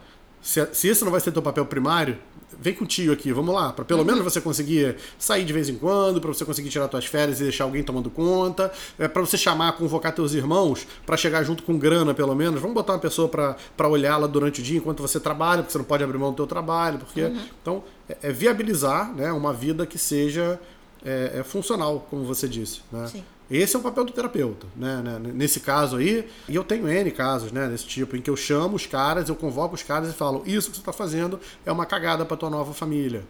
Se, 0.47 0.65
se 0.73 0.87
esse 0.87 1.05
não 1.05 1.11
vai 1.11 1.21
ser 1.21 1.33
teu 1.33 1.43
papel 1.43 1.67
primário, 1.67 2.17
vem 2.61 2.73
com 2.73 2.85
o 2.85 2.87
tio 2.87 3.13
aqui, 3.13 3.33
vamos 3.33 3.53
lá, 3.53 3.73
Pra 3.73 3.85
pelo 3.85 4.05
menos 4.05 4.23
você 4.23 4.41
conseguir 4.41 4.95
sair 5.19 5.45
de 5.45 5.53
vez 5.53 5.69
em 5.69 5.75
quando, 5.75 6.21
pra 6.21 6.33
você 6.33 6.45
conseguir 6.45 6.69
tirar 6.69 6.87
tuas 6.87 7.05
férias 7.05 7.41
e 7.41 7.43
deixar 7.43 7.65
alguém 7.65 7.83
tomando 7.83 8.09
conta, 8.09 8.73
é, 8.97 9.09
para 9.09 9.21
você 9.23 9.37
chamar, 9.37 9.73
convocar 9.73 10.15
teus 10.15 10.35
irmãos 10.35 10.87
pra 11.05 11.17
chegar 11.17 11.43
junto 11.43 11.65
com 11.65 11.77
grana, 11.77 12.15
pelo 12.15 12.33
menos. 12.33 12.61
Vamos 12.61 12.75
botar 12.75 12.93
uma 12.93 13.01
pessoa 13.01 13.29
pra 13.29 13.89
olhá-la 13.89 14.29
durante 14.29 14.61
o 14.61 14.63
dia 14.63 14.79
enquanto 14.79 15.03
você 15.03 15.19
trabalha, 15.19 15.63
porque 15.63 15.73
você 15.73 15.79
não 15.79 15.85
pode 15.85 16.05
abrir 16.05 16.17
mão 16.17 16.31
do 16.31 16.37
teu 16.37 16.47
trabalho, 16.47 17.01
porque 17.01 17.29
então 17.61 17.83
é, 18.09 18.17
é 18.23 18.33
viabilizar, 18.33 19.13
né, 19.17 19.33
uma 19.33 19.53
vida 19.53 19.85
que 19.85 19.99
seja 19.99 20.61
é, 21.05 21.41
é 21.41 21.43
funcional, 21.43 22.07
como 22.09 22.23
você 22.23 22.47
disse, 22.47 22.83
né? 22.93 23.09
Sim. 23.09 23.25
Esse 23.51 23.77
é 23.77 23.79
o 23.79 23.83
papel 23.83 24.05
do 24.05 24.13
terapeuta, 24.13 24.67
né, 24.75 25.01
né? 25.03 25.19
Nesse 25.33 25.61
caso 25.61 25.97
aí, 25.97 26.29
e 26.49 26.55
eu 26.55 26.65
tenho 26.65 26.89
N 26.89 27.11
casos, 27.13 27.53
né, 27.53 27.69
desse 27.69 27.87
tipo, 27.87 28.17
em 28.17 28.21
que 28.21 28.29
eu 28.29 28.37
chamo 28.37 28.75
os 28.75 28.87
caras, 28.87 29.29
eu 29.29 29.37
convoco 29.37 29.75
os 29.75 29.83
caras 29.83 30.11
e 30.11 30.13
falo: 30.13 30.43
Isso 30.45 30.71
que 30.71 30.77
você 30.77 30.83
está 30.83 30.93
fazendo 30.93 31.39
é 31.65 31.71
uma 31.71 31.87
cagada 31.87 32.25
para 32.25 32.37
tua 32.37 32.51
nova 32.51 32.75
família. 32.75 33.25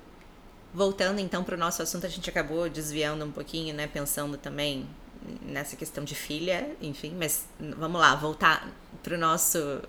Voltando 0.72 1.20
então 1.20 1.44
para 1.44 1.54
o 1.54 1.58
nosso 1.58 1.82
assunto, 1.82 2.06
a 2.06 2.08
gente 2.08 2.28
acabou 2.28 2.68
desviando 2.68 3.24
um 3.24 3.30
pouquinho, 3.30 3.74
né? 3.74 3.86
Pensando 3.86 4.36
também 4.38 4.86
nessa 5.42 5.76
questão 5.76 6.04
de 6.04 6.14
filha, 6.14 6.70
enfim, 6.80 7.14
mas 7.18 7.46
vamos 7.76 8.00
lá, 8.00 8.14
voltar 8.14 8.70
para 9.02 9.14
o 9.14 9.18
nosso 9.18 9.80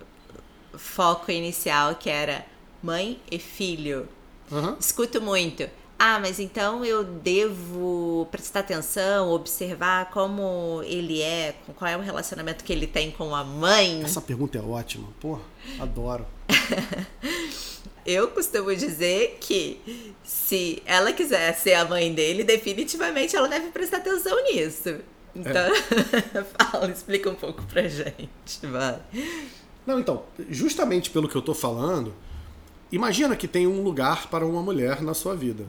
foco 0.74 1.30
inicial, 1.30 1.94
que 1.94 2.10
era 2.10 2.44
mãe 2.82 3.20
e 3.30 3.38
filho. 3.38 4.08
Uhum. 4.50 4.76
Escuto 4.78 5.20
muito. 5.20 5.68
Ah, 5.98 6.20
mas 6.20 6.38
então 6.38 6.84
eu 6.84 7.02
devo 7.02 8.28
prestar 8.30 8.60
atenção, 8.60 9.30
observar 9.30 10.10
como 10.10 10.80
ele 10.84 11.20
é, 11.20 11.56
qual 11.74 11.90
é 11.90 11.96
o 11.96 12.00
relacionamento 12.00 12.62
que 12.62 12.72
ele 12.72 12.86
tem 12.86 13.10
com 13.10 13.34
a 13.34 13.42
mãe? 13.42 14.04
Essa 14.04 14.20
pergunta 14.20 14.56
é 14.56 14.60
ótima. 14.60 15.08
Pô, 15.20 15.40
adoro. 15.80 16.24
Eu 18.06 18.28
costumo 18.28 18.74
dizer 18.74 19.36
que 19.38 20.14
se 20.24 20.82
ela 20.86 21.12
quiser 21.12 21.52
ser 21.54 21.74
a 21.74 21.84
mãe 21.84 22.14
dele, 22.14 22.42
definitivamente 22.42 23.36
ela 23.36 23.48
deve 23.48 23.68
prestar 23.68 23.98
atenção 23.98 24.34
nisso. 24.44 25.00
Então, 25.36 25.52
é. 25.52 26.44
fala, 26.58 26.90
explica 26.90 27.28
um 27.28 27.34
pouco 27.34 27.62
pra 27.64 27.86
gente, 27.86 28.30
vai. 28.62 28.98
Não, 29.86 29.98
então, 29.98 30.22
justamente 30.48 31.10
pelo 31.10 31.28
que 31.28 31.36
eu 31.36 31.42
tô 31.42 31.52
falando, 31.52 32.14
imagina 32.90 33.36
que 33.36 33.46
tem 33.46 33.66
um 33.66 33.82
lugar 33.82 34.28
para 34.28 34.46
uma 34.46 34.62
mulher 34.62 35.02
na 35.02 35.12
sua 35.12 35.34
vida. 35.36 35.66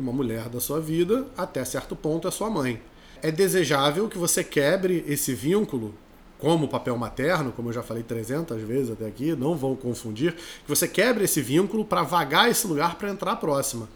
Uma 0.00 0.12
mulher 0.12 0.48
da 0.48 0.58
sua 0.60 0.80
vida, 0.80 1.26
até 1.36 1.62
certo 1.62 1.94
ponto, 1.94 2.26
é 2.26 2.30
sua 2.30 2.48
mãe. 2.48 2.80
É 3.20 3.30
desejável 3.30 4.08
que 4.08 4.16
você 4.16 4.42
quebre 4.42 5.04
esse 5.06 5.34
vínculo 5.34 5.94
como 6.38 6.66
papel 6.68 6.96
materno, 6.96 7.52
como 7.52 7.68
eu 7.68 7.74
já 7.74 7.82
falei 7.82 8.02
300 8.02 8.62
vezes 8.62 8.90
até 8.90 9.06
aqui, 9.06 9.36
não 9.36 9.54
vão 9.54 9.76
confundir, 9.76 10.32
que 10.32 10.66
você 10.66 10.88
quebre 10.88 11.24
esse 11.24 11.42
vínculo 11.42 11.84
para 11.84 12.02
vagar 12.02 12.50
esse 12.50 12.66
lugar 12.66 12.94
para 12.94 13.10
entrar 13.10 13.32
a 13.32 13.36
próxima. 13.36 13.90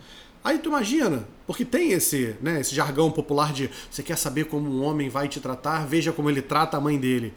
Aí 0.45 0.59
tu 0.59 0.69
imagina, 0.69 1.27
porque 1.47 1.65
tem 1.65 1.93
esse, 1.93 2.37
né, 2.43 2.61
esse 2.61 2.75
jargão 2.75 3.11
popular 3.11 3.51
de 3.51 3.71
você 3.91 4.03
quer 4.03 4.19
saber 4.19 4.45
como 4.45 4.69
um 4.69 4.85
homem 4.85 5.09
vai 5.09 5.27
te 5.27 5.41
tratar, 5.41 5.87
veja 5.87 6.13
como 6.13 6.29
ele 6.29 6.43
trata 6.43 6.77
a 6.77 6.81
mãe 6.83 6.99
dele 6.99 7.33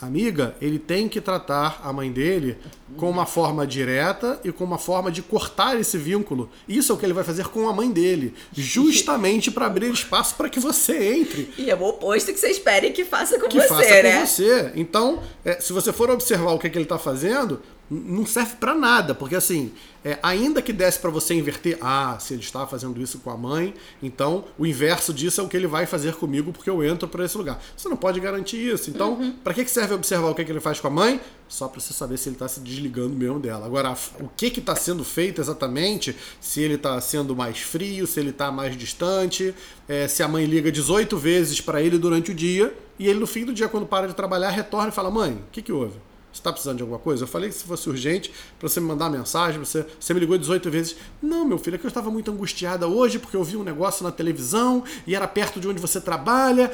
amiga, 0.00 0.54
ele 0.60 0.78
tem 0.78 1.08
que 1.08 1.20
tratar 1.20 1.80
a 1.82 1.92
mãe 1.92 2.10
dele 2.12 2.58
com 2.96 3.10
uma 3.10 3.26
forma 3.26 3.66
direta 3.66 4.40
e 4.44 4.52
com 4.52 4.64
uma 4.64 4.78
forma 4.78 5.10
de 5.10 5.22
cortar 5.22 5.78
esse 5.78 5.96
vínculo. 5.96 6.50
Isso 6.68 6.92
é 6.92 6.94
o 6.94 6.98
que 6.98 7.06
ele 7.06 7.12
vai 7.12 7.24
fazer 7.24 7.48
com 7.48 7.68
a 7.68 7.72
mãe 7.72 7.90
dele, 7.90 8.34
justamente 8.52 9.50
para 9.50 9.66
abrir 9.66 9.90
espaço 9.90 10.34
para 10.34 10.48
que 10.48 10.60
você 10.60 11.14
entre. 11.14 11.50
E 11.58 11.70
é 11.70 11.74
o 11.74 11.82
oposto 11.82 12.32
que 12.32 12.38
você 12.38 12.48
espere 12.48 12.90
que 12.90 13.04
faça 13.04 13.40
com 13.40 13.48
que 13.48 13.58
você, 13.58 13.68
faça 13.68 14.02
né? 14.02 14.20
com 14.20 14.26
você. 14.26 14.72
Então, 14.76 15.22
é, 15.44 15.60
se 15.60 15.72
você 15.72 15.92
for 15.92 16.10
observar 16.10 16.52
o 16.52 16.58
que, 16.58 16.66
é 16.66 16.70
que 16.70 16.76
ele 16.76 16.84
está 16.84 16.98
fazendo, 16.98 17.60
não 17.90 18.26
serve 18.26 18.56
para 18.56 18.74
nada, 18.74 19.14
porque 19.14 19.36
assim, 19.36 19.72
é, 20.04 20.18
ainda 20.22 20.60
que 20.60 20.72
desse 20.72 20.98
para 20.98 21.10
você 21.10 21.34
inverter, 21.34 21.78
ah, 21.80 22.16
se 22.20 22.34
ele 22.34 22.42
está 22.42 22.66
fazendo 22.66 23.00
isso 23.00 23.18
com 23.20 23.30
a 23.30 23.36
mãe, 23.36 23.74
então 24.02 24.44
o 24.58 24.66
inverso 24.66 25.12
disso 25.14 25.40
é 25.40 25.44
o 25.44 25.48
que 25.48 25.56
ele 25.56 25.66
vai 25.66 25.86
fazer 25.86 26.14
comigo 26.14 26.52
porque 26.52 26.68
eu 26.68 26.84
entro 26.84 27.06
para 27.06 27.24
esse 27.24 27.36
lugar. 27.36 27.60
Você 27.76 27.88
não 27.88 27.96
pode 27.96 28.18
garantir 28.18 28.56
isso. 28.56 28.90
Então, 28.90 29.14
uhum. 29.14 29.32
para 29.32 29.54
que 29.54 29.64
serve 29.66 29.94
observar 29.94 30.28
o 30.28 30.34
que, 30.34 30.42
é 30.42 30.44
que 30.44 30.52
ele 30.52 30.60
faz 30.60 30.80
com 30.80 30.88
a 30.88 30.90
mãe? 30.90 31.20
Só 31.48 31.68
para 31.68 31.80
você 31.80 31.92
saber 31.92 32.16
se 32.18 32.28
ele 32.28 32.36
está 32.36 32.48
se 32.48 32.58
desligando 32.58 33.14
mesmo 33.14 33.38
dela. 33.38 33.66
Agora, 33.66 33.96
o 34.20 34.28
que 34.28 34.46
está 34.46 34.74
sendo 34.74 35.04
feito 35.04 35.40
exatamente, 35.40 36.16
se 36.40 36.60
ele 36.60 36.74
está 36.74 37.00
sendo 37.00 37.36
mais 37.36 37.58
frio, 37.58 38.06
se 38.06 38.18
ele 38.18 38.30
está 38.30 38.50
mais 38.50 38.76
distante, 38.76 39.54
é, 39.88 40.08
se 40.08 40.22
a 40.22 40.28
mãe 40.28 40.44
liga 40.44 40.72
18 40.72 41.16
vezes 41.16 41.60
para 41.60 41.80
ele 41.80 41.98
durante 41.98 42.32
o 42.32 42.34
dia 42.34 42.76
e 42.98 43.08
ele 43.08 43.20
no 43.20 43.26
fim 43.26 43.44
do 43.44 43.52
dia, 43.52 43.68
quando 43.68 43.86
para 43.86 44.08
de 44.08 44.14
trabalhar, 44.14 44.50
retorna 44.50 44.88
e 44.88 44.92
fala: 44.92 45.10
Mãe, 45.10 45.32
o 45.32 45.50
que, 45.52 45.62
que 45.62 45.72
houve? 45.72 46.05
Está 46.36 46.52
precisando 46.52 46.76
de 46.76 46.82
alguma 46.82 46.98
coisa? 46.98 47.24
Eu 47.24 47.28
falei 47.28 47.48
que 47.48 47.54
se 47.54 47.64
fosse 47.64 47.88
urgente, 47.88 48.32
para 48.58 48.68
você 48.68 48.78
me 48.78 48.86
mandar 48.86 49.10
mensagem, 49.10 49.58
você, 49.58 49.86
você 49.98 50.12
me 50.14 50.20
ligou 50.20 50.36
18 50.36 50.70
vezes. 50.70 50.96
Não, 51.22 51.44
meu 51.44 51.58
filho, 51.58 51.76
é 51.76 51.78
que 51.78 51.86
eu 51.86 51.88
estava 51.88 52.10
muito 52.10 52.30
angustiada 52.30 52.86
hoje 52.86 53.18
porque 53.18 53.36
eu 53.36 53.42
vi 53.42 53.56
um 53.56 53.64
negócio 53.64 54.04
na 54.04 54.12
televisão 54.12 54.84
e 55.06 55.14
era 55.14 55.26
perto 55.26 55.58
de 55.58 55.66
onde 55.66 55.80
você 55.80 56.00
trabalha. 56.00 56.70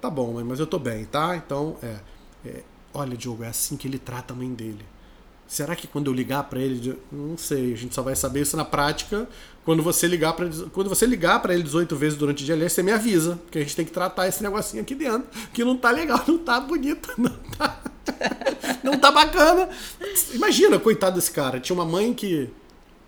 Tá 0.00 0.10
bom, 0.10 0.34
mãe, 0.34 0.44
mas 0.44 0.60
eu 0.60 0.66
tô 0.66 0.78
bem, 0.78 1.04
tá? 1.04 1.36
Então, 1.36 1.76
é, 1.82 1.96
é 2.46 2.62
olha, 2.92 3.16
Diogo, 3.16 3.44
é 3.44 3.48
assim 3.48 3.76
que 3.76 3.88
ele 3.88 3.98
trata 3.98 4.34
a 4.34 4.36
mãe 4.36 4.52
dele. 4.52 4.84
Será 5.46 5.74
que 5.74 5.86
quando 5.86 6.08
eu 6.08 6.12
ligar 6.12 6.44
para 6.44 6.60
ele, 6.60 6.98
não 7.10 7.38
sei, 7.38 7.72
a 7.72 7.76
gente 7.76 7.94
só 7.94 8.02
vai 8.02 8.14
saber 8.14 8.42
isso 8.42 8.54
na 8.54 8.66
prática 8.66 9.26
quando 9.68 9.82
você 9.82 10.06
ligar 10.06 10.32
para 10.32 10.48
quando 10.72 10.88
você 10.88 11.04
ligar 11.04 11.42
para 11.42 11.52
ele 11.52 11.62
18 11.62 11.94
vezes 11.94 12.18
durante 12.18 12.42
o 12.42 12.46
dia, 12.46 12.54
aliás, 12.54 12.72
você 12.72 12.82
me 12.82 12.90
avisa, 12.90 13.36
porque 13.36 13.58
a 13.58 13.60
gente 13.60 13.76
tem 13.76 13.84
que 13.84 13.92
tratar 13.92 14.26
esse 14.26 14.42
negocinho 14.42 14.82
aqui 14.82 14.94
dentro, 14.94 15.28
que 15.52 15.62
não 15.62 15.76
tá 15.76 15.90
legal, 15.90 16.24
não 16.26 16.38
tá 16.38 16.58
bonito, 16.58 17.12
não 17.18 17.36
tá 17.58 17.82
não 18.82 18.98
tá 18.98 19.10
bacana. 19.10 19.68
Imagina, 20.32 20.78
coitado 20.78 21.16
desse 21.16 21.30
cara, 21.30 21.60
tinha 21.60 21.74
uma 21.74 21.84
mãe 21.84 22.12
que 22.12 22.50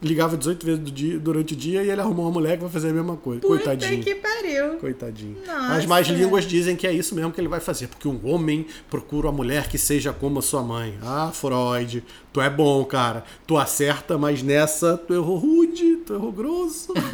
ligava 0.03 0.37
18 0.37 0.65
vezes 0.65 0.81
do 0.81 0.91
dia, 0.91 1.19
durante 1.19 1.53
o 1.53 1.57
dia 1.57 1.83
e 1.83 1.91
ele 1.91 2.01
arrumou 2.01 2.25
uma 2.25 2.33
mulher 2.33 2.57
que 2.57 2.63
vai 2.63 2.73
fazer 2.73 2.91
a 2.91 2.93
mesma 2.93 3.17
coisa. 3.17 3.41
Puta 3.41 3.65
Coitadinho. 3.65 4.03
que 4.03 4.15
pariu. 4.15 4.77
Coitadinho. 4.79 5.37
Nossa. 5.47 5.75
As 5.75 5.87
mais 5.87 6.07
línguas 6.09 6.45
dizem 6.45 6.75
que 6.75 6.87
é 6.87 6.93
isso 6.93 7.15
mesmo 7.15 7.33
que 7.33 7.41
ele 7.41 7.49
vai 7.49 7.61
fazer, 7.61 7.89
porque 7.89 8.09
um 8.09 8.21
homem 8.27 8.67
procura 8.89 9.27
uma 9.29 9.33
mulher 9.33 9.69
que 9.69 9.77
seja 9.77 10.13
como 10.13 10.39
a 10.39 10.43
sua 10.43 10.63
mãe. 10.63 10.99
Ah, 11.03 11.31
Freud, 11.33 12.03
tu 12.33 12.41
é 12.41 12.49
bom, 12.49 12.85
cara. 12.85 13.25
Tu 13.47 13.57
acerta, 13.59 14.17
mas 14.17 14.43
nessa 14.43 14.97
tu 14.97 15.13
errou 15.13 15.37
rude, 15.37 15.97
tu 16.07 16.15
errou 16.15 16.33
grosso. 16.33 16.95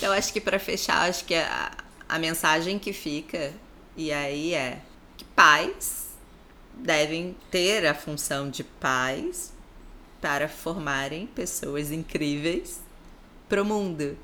Eu 0.00 0.12
acho 0.12 0.32
que 0.32 0.40
para 0.40 0.58
fechar, 0.58 1.08
acho 1.08 1.24
que 1.24 1.34
a, 1.34 1.72
a 2.08 2.18
mensagem 2.18 2.78
que 2.78 2.92
fica 2.92 3.52
e 3.96 4.12
aí 4.12 4.54
é 4.54 4.78
que 5.16 5.24
pais 5.24 6.05
devem 6.76 7.36
ter 7.50 7.86
a 7.86 7.94
função 7.94 8.50
de 8.50 8.62
pais 8.62 9.52
para 10.20 10.48
formarem 10.48 11.26
pessoas 11.26 11.90
incríveis 11.90 12.80
pro 13.48 13.64
mundo. 13.64 14.16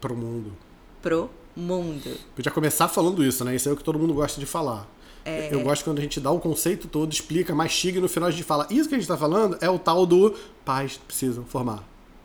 Pro 0.00 0.16
mundo. 0.16 0.56
Pro 1.02 1.30
mundo. 1.56 2.16
Podia 2.34 2.52
começar 2.52 2.88
falando 2.88 3.24
isso, 3.24 3.44
né? 3.44 3.54
Isso 3.54 3.68
é 3.68 3.72
o 3.72 3.76
que 3.76 3.84
todo 3.84 3.98
mundo 3.98 4.14
gosta 4.14 4.38
de 4.38 4.46
falar. 4.46 4.86
É... 5.24 5.52
Eu 5.52 5.60
gosto 5.60 5.84
quando 5.84 5.98
a 5.98 6.02
gente 6.02 6.20
dá 6.20 6.30
o 6.30 6.38
conceito 6.38 6.86
todo, 6.86 7.12
explica, 7.12 7.54
mastiga 7.54 7.98
e 7.98 8.00
no 8.00 8.08
final 8.08 8.28
a 8.28 8.32
gente 8.32 8.44
fala: 8.44 8.66
Isso 8.70 8.88
que 8.88 8.94
a 8.94 8.98
gente 8.98 9.04
está 9.04 9.16
falando 9.16 9.58
é 9.60 9.68
o 9.68 9.78
tal 9.78 10.06
do 10.06 10.36
pais 10.64 11.00
precisam 11.06 11.44
formar 11.44 11.82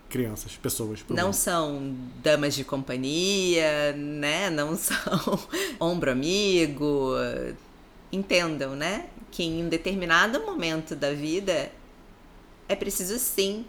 crianças, 0.09 0.57
pessoas. 0.57 0.99
Não 1.09 1.27
mundo. 1.27 1.33
são 1.33 1.95
damas 2.21 2.53
de 2.53 2.63
companhia, 2.63 3.93
né? 3.93 4.49
Não 4.49 4.75
são 4.77 5.39
ombro 5.79 6.11
amigo. 6.11 7.13
Entendam, 8.11 8.75
né? 8.75 9.05
Que 9.31 9.43
em 9.43 9.63
um 9.63 9.69
determinado 9.69 10.39
momento 10.41 10.95
da 10.95 11.13
vida 11.13 11.71
é 12.67 12.75
preciso 12.75 13.17
sim 13.17 13.65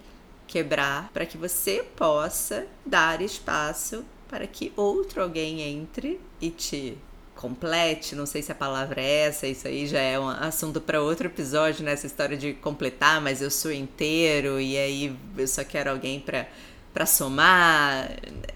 quebrar 0.47 1.11
para 1.13 1.25
que 1.25 1.39
você 1.39 1.85
possa 1.97 2.67
dar 2.85 3.23
espaço 3.23 4.05
para 4.29 4.47
que 4.47 4.73
outro 4.77 5.23
alguém 5.23 5.61
entre 5.61 6.21
e 6.41 6.51
te 6.51 6.99
complete. 7.35 8.15
Não 8.15 8.25
sei 8.25 8.43
se 8.43 8.53
a 8.53 8.55
palavra 8.55 9.01
é 9.01 9.27
essa, 9.27 9.47
isso 9.47 9.67
aí 9.67 9.87
já 9.87 9.99
é 9.99 10.19
um 10.19 10.29
assunto 10.29 10.81
para 10.81 11.03
outro 11.03 11.27
episódio, 11.27 11.85
nessa 11.85 12.05
né? 12.05 12.07
história 12.07 12.37
de 12.37 12.55
completar, 12.55 13.21
mas 13.21 13.43
eu 13.43 13.51
sou 13.51 13.73
inteiro 13.73 14.61
e 14.61 14.77
aí 14.79 15.17
eu 15.37 15.49
só 15.49 15.65
quero 15.65 15.91
alguém 15.91 16.21
para 16.21 16.47
para 16.93 17.07
somar, 17.07 18.11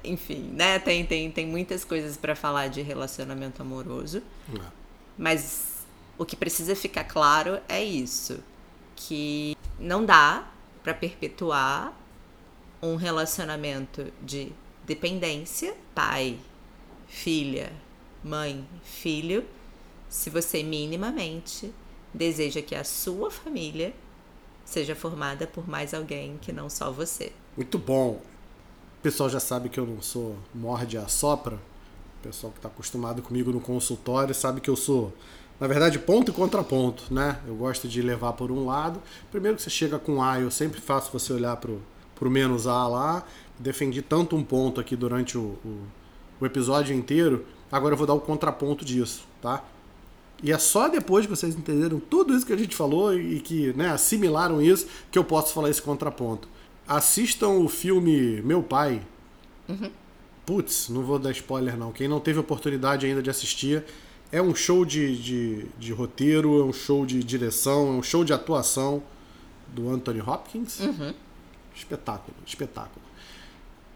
enfim, 0.05 0.51
né? 0.53 0.79
Tem, 0.79 1.07
tem, 1.07 1.31
tem 1.31 1.47
muitas 1.47 1.85
coisas 1.85 2.19
para 2.19 2.37
falar 2.37 2.69
de 2.69 2.83
relacionamento 2.83 3.62
amoroso. 3.62 4.23
É. 4.55 4.61
Mas 5.16 5.66
o 6.19 6.25
que 6.25 6.37
precisa 6.37 6.75
ficar 6.75 7.05
claro 7.05 7.61
é 7.69 7.83
isso, 7.83 8.39
que 8.95 9.57
não 9.79 10.05
dá 10.05 10.49
para 10.83 10.95
perpetuar 10.95 11.95
um 12.83 12.97
relacionamento 12.97 14.12
de 14.23 14.53
dependência, 14.85 15.77
pai, 15.95 16.39
filha, 17.07 17.73
mãe, 18.23 18.67
filho, 18.83 19.45
se 20.09 20.31
você 20.31 20.62
minimamente 20.62 21.73
deseja 22.14 22.62
que 22.62 22.75
a 22.75 22.85
sua 22.85 23.31
família 23.31 23.95
seja 24.64 24.95
formada 24.95 25.47
por 25.47 25.69
mais 25.69 25.93
alguém 25.93 26.39
que 26.39 26.53
não 26.53 26.69
só 26.71 26.91
você. 26.91 27.33
Muito 27.57 27.79
bom. 27.79 28.21
O 28.99 29.03
pessoal 29.03 29.29
já 29.29 29.39
sabe 29.39 29.69
que 29.69 29.79
eu 29.79 29.87
não 29.87 30.03
sou 30.03 30.37
morde 30.55 30.99
a 30.99 31.07
sopra. 31.07 31.57
O 31.57 32.23
pessoal 32.23 32.53
que 32.53 32.59
está 32.59 32.69
acostumado 32.69 33.23
comigo 33.23 33.53
no 33.53 33.61
consultório 33.61 34.35
sabe 34.35 34.61
que 34.61 34.71
eu 34.71 34.77
sou 34.77 35.12
na 35.59 35.67
verdade, 35.67 35.99
ponto 35.99 36.31
e 36.31 36.35
contraponto, 36.35 37.05
né? 37.13 37.39
Eu 37.47 37.55
gosto 37.55 37.89
de 37.89 38.03
levar 38.03 38.35
por 38.35 38.51
um 38.51 38.67
lado. 38.67 39.01
Primeiro 39.31 39.57
que 39.57 39.63
você 39.63 39.71
chega 39.71 39.99
com 39.99 40.23
A, 40.23 40.39
eu 40.39 40.51
sempre 40.51 40.81
faço 40.81 41.11
você 41.11 41.33
olhar 41.33 41.57
pro, 41.57 41.81
pro 42.15 42.31
menos 42.31 42.67
A 42.67 42.87
lá. 42.87 43.25
Defendi 43.59 44.03
tanto 44.03 44.37
um 44.37 44.45
ponto 44.45 44.81
aqui 44.81 44.95
durante 44.95 45.39
o, 45.39 45.59
o, 45.65 45.79
o 46.41 46.47
episódio 46.47 46.95
inteiro. 46.95 47.47
Agora 47.73 47.95
eu 47.95 47.99
vou 47.99 48.07
dar 48.07 48.13
o 48.13 48.21
contraponto 48.21 48.85
disso, 48.85 49.25
tá? 49.41 49.65
E 50.43 50.53
é 50.53 50.59
só 50.59 50.89
depois 50.89 51.25
que 51.25 51.31
vocês 51.31 51.57
entenderam 51.57 51.99
tudo 51.99 52.37
isso 52.37 52.45
que 52.45 52.53
a 52.53 52.59
gente 52.59 52.77
falou 52.77 53.19
e 53.19 53.41
que 53.41 53.73
né, 53.73 53.89
assimilaram 53.89 54.61
isso 54.61 54.87
que 55.11 55.19
eu 55.19 55.25
posso 55.25 55.55
falar 55.55 55.71
esse 55.71 55.81
contraponto. 55.81 56.49
Assistam 56.87 57.49
o 57.49 57.69
filme 57.69 58.43
Meu 58.43 58.63
Pai. 58.63 59.01
Uhum. 59.67 59.91
Putz, 60.45 60.91
não 60.91 61.03
vou 61.03 61.19
dar 61.19 61.31
spoiler 61.33 61.77
não. 61.77 61.91
Quem 61.91 62.07
não 62.07 62.21
teve 62.21 62.39
oportunidade 62.39 63.07
ainda 63.07 63.23
de 63.23 63.31
assistir, 63.31 63.83
é 64.33 64.43
um 64.43 64.55
show 64.55 64.85
de, 64.85 65.16
de, 65.16 65.66
de, 65.79 65.93
roteiro, 65.93 66.61
é 66.61 66.64
um 66.64 66.72
show 66.72 67.07
de 67.07 67.22
direção, 67.22 67.89
é 67.89 67.91
um 67.93 68.03
show 68.03 68.24
de 68.24 68.33
atuação 68.33 69.03
do 69.68 69.91
Anthony 69.91 70.20
Hopkins. 70.20 70.81
Uhum. 70.81 71.14
Espetáculo, 71.74 72.37
espetáculo. 72.47 73.05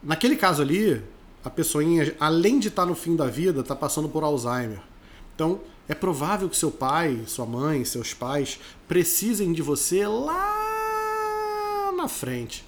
naquele 0.02 0.36
caso 0.36 0.60
ali, 0.60 1.02
a 1.42 1.48
pessoinha, 1.48 2.14
além 2.20 2.58
de 2.58 2.68
estar 2.68 2.84
no 2.84 2.94
fim 2.94 3.16
da 3.16 3.26
vida, 3.26 3.60
está 3.60 3.74
passando 3.74 4.08
por 4.08 4.22
Alzheimer. 4.22 4.80
Então, 5.34 5.60
é 5.88 5.94
provável 5.94 6.48
que 6.48 6.56
seu 6.56 6.70
pai, 6.70 7.24
sua 7.26 7.46
mãe, 7.46 7.84
seus 7.84 8.12
pais 8.12 8.60
precisem 8.86 9.52
de 9.52 9.62
você 9.62 10.06
lá 10.06 11.90
na 11.96 12.06
frente. 12.06 12.64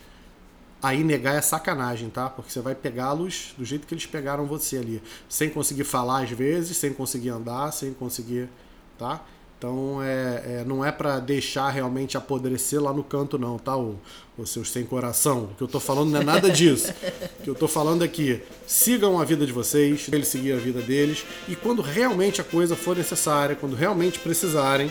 Aí 0.82 1.04
negar 1.04 1.36
é 1.36 1.40
sacanagem, 1.40 2.10
tá? 2.10 2.28
Porque 2.28 2.50
você 2.50 2.60
vai 2.60 2.74
pegá-los 2.74 3.54
do 3.56 3.64
jeito 3.64 3.86
que 3.86 3.94
eles 3.94 4.04
pegaram 4.04 4.46
você 4.46 4.78
ali. 4.78 5.00
Sem 5.28 5.48
conseguir 5.48 5.84
falar 5.84 6.24
às 6.24 6.30
vezes, 6.30 6.76
sem 6.76 6.92
conseguir 6.92 7.28
andar, 7.28 7.72
sem 7.72 7.94
conseguir. 7.94 8.48
tá? 8.98 9.20
Então 9.56 10.02
é, 10.02 10.42
é 10.44 10.64
não 10.66 10.84
é 10.84 10.90
para 10.90 11.20
deixar 11.20 11.70
realmente 11.70 12.16
apodrecer 12.16 12.82
lá 12.82 12.92
no 12.92 13.04
canto, 13.04 13.38
não, 13.38 13.60
tá? 13.60 13.76
O, 13.76 13.96
os 14.36 14.50
seus 14.50 14.72
sem 14.72 14.84
coração. 14.84 15.44
O 15.44 15.54
que 15.54 15.62
eu 15.62 15.68
tô 15.68 15.78
falando 15.78 16.10
não 16.10 16.20
é 16.20 16.24
nada 16.24 16.50
disso. 16.50 16.92
o 17.38 17.42
que 17.44 17.50
eu 17.50 17.54
tô 17.54 17.68
falando 17.68 18.02
é 18.02 18.08
que 18.08 18.42
sigam 18.66 19.20
a 19.20 19.24
vida 19.24 19.46
de 19.46 19.52
vocês, 19.52 20.08
eles 20.10 20.26
seguir 20.26 20.52
a 20.52 20.56
vida 20.56 20.82
deles, 20.82 21.24
e 21.48 21.54
quando 21.54 21.80
realmente 21.80 22.40
a 22.40 22.44
coisa 22.44 22.74
for 22.74 22.96
necessária, 22.96 23.54
quando 23.54 23.76
realmente 23.76 24.18
precisarem, 24.18 24.90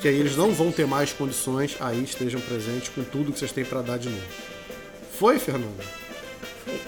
que 0.00 0.06
aí 0.06 0.14
eles 0.14 0.36
não 0.36 0.52
vão 0.52 0.70
ter 0.70 0.86
mais 0.86 1.12
condições, 1.12 1.76
aí 1.80 2.04
estejam 2.04 2.40
presentes 2.40 2.90
com 2.90 3.02
tudo 3.02 3.32
que 3.32 3.38
vocês 3.40 3.50
têm 3.50 3.64
para 3.64 3.82
dar 3.82 3.98
de 3.98 4.08
novo. 4.08 4.53
Foi, 5.18 5.38
Fernanda? 5.38 5.82
Foi. 6.64 6.80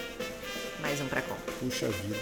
Mais 0.80 1.00
um 1.00 1.06
pra 1.06 1.20
conta. 1.22 1.40
Puxa 1.60 1.86
vida. 1.88 2.20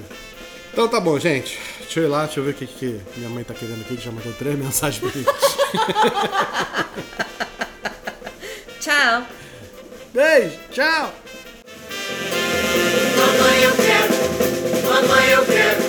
Então 0.73 0.89
tá 0.89 0.99
bom, 1.01 1.19
gente. 1.19 1.59
Deixa 1.81 2.01
eu 2.01 2.05
ir 2.05 2.09
lá, 2.09 2.25
deixa 2.25 2.41
eu 2.41 2.45
ver 2.45 2.51
o 2.51 2.55
que, 2.55 2.67
que 2.67 3.01
minha 3.17 3.31
mãe 3.31 3.45
tá 3.45 3.55
querendo 3.55 3.81
aqui, 3.83 3.97
que 3.97 4.05
já 4.05 4.11
mandou 4.11 4.33
três 4.33 4.57
mensagens 4.59 5.01
pra 5.01 5.11
mim. 5.19 5.25
tchau. 8.81 9.25
Beijo, 10.13 10.59
tchau. 10.71 11.13
Mamãe, 13.17 13.63
eu 13.63 13.73
quero. 13.77 14.15
Mamãe, 14.89 15.31
eu 15.31 15.45
quero. 15.47 15.84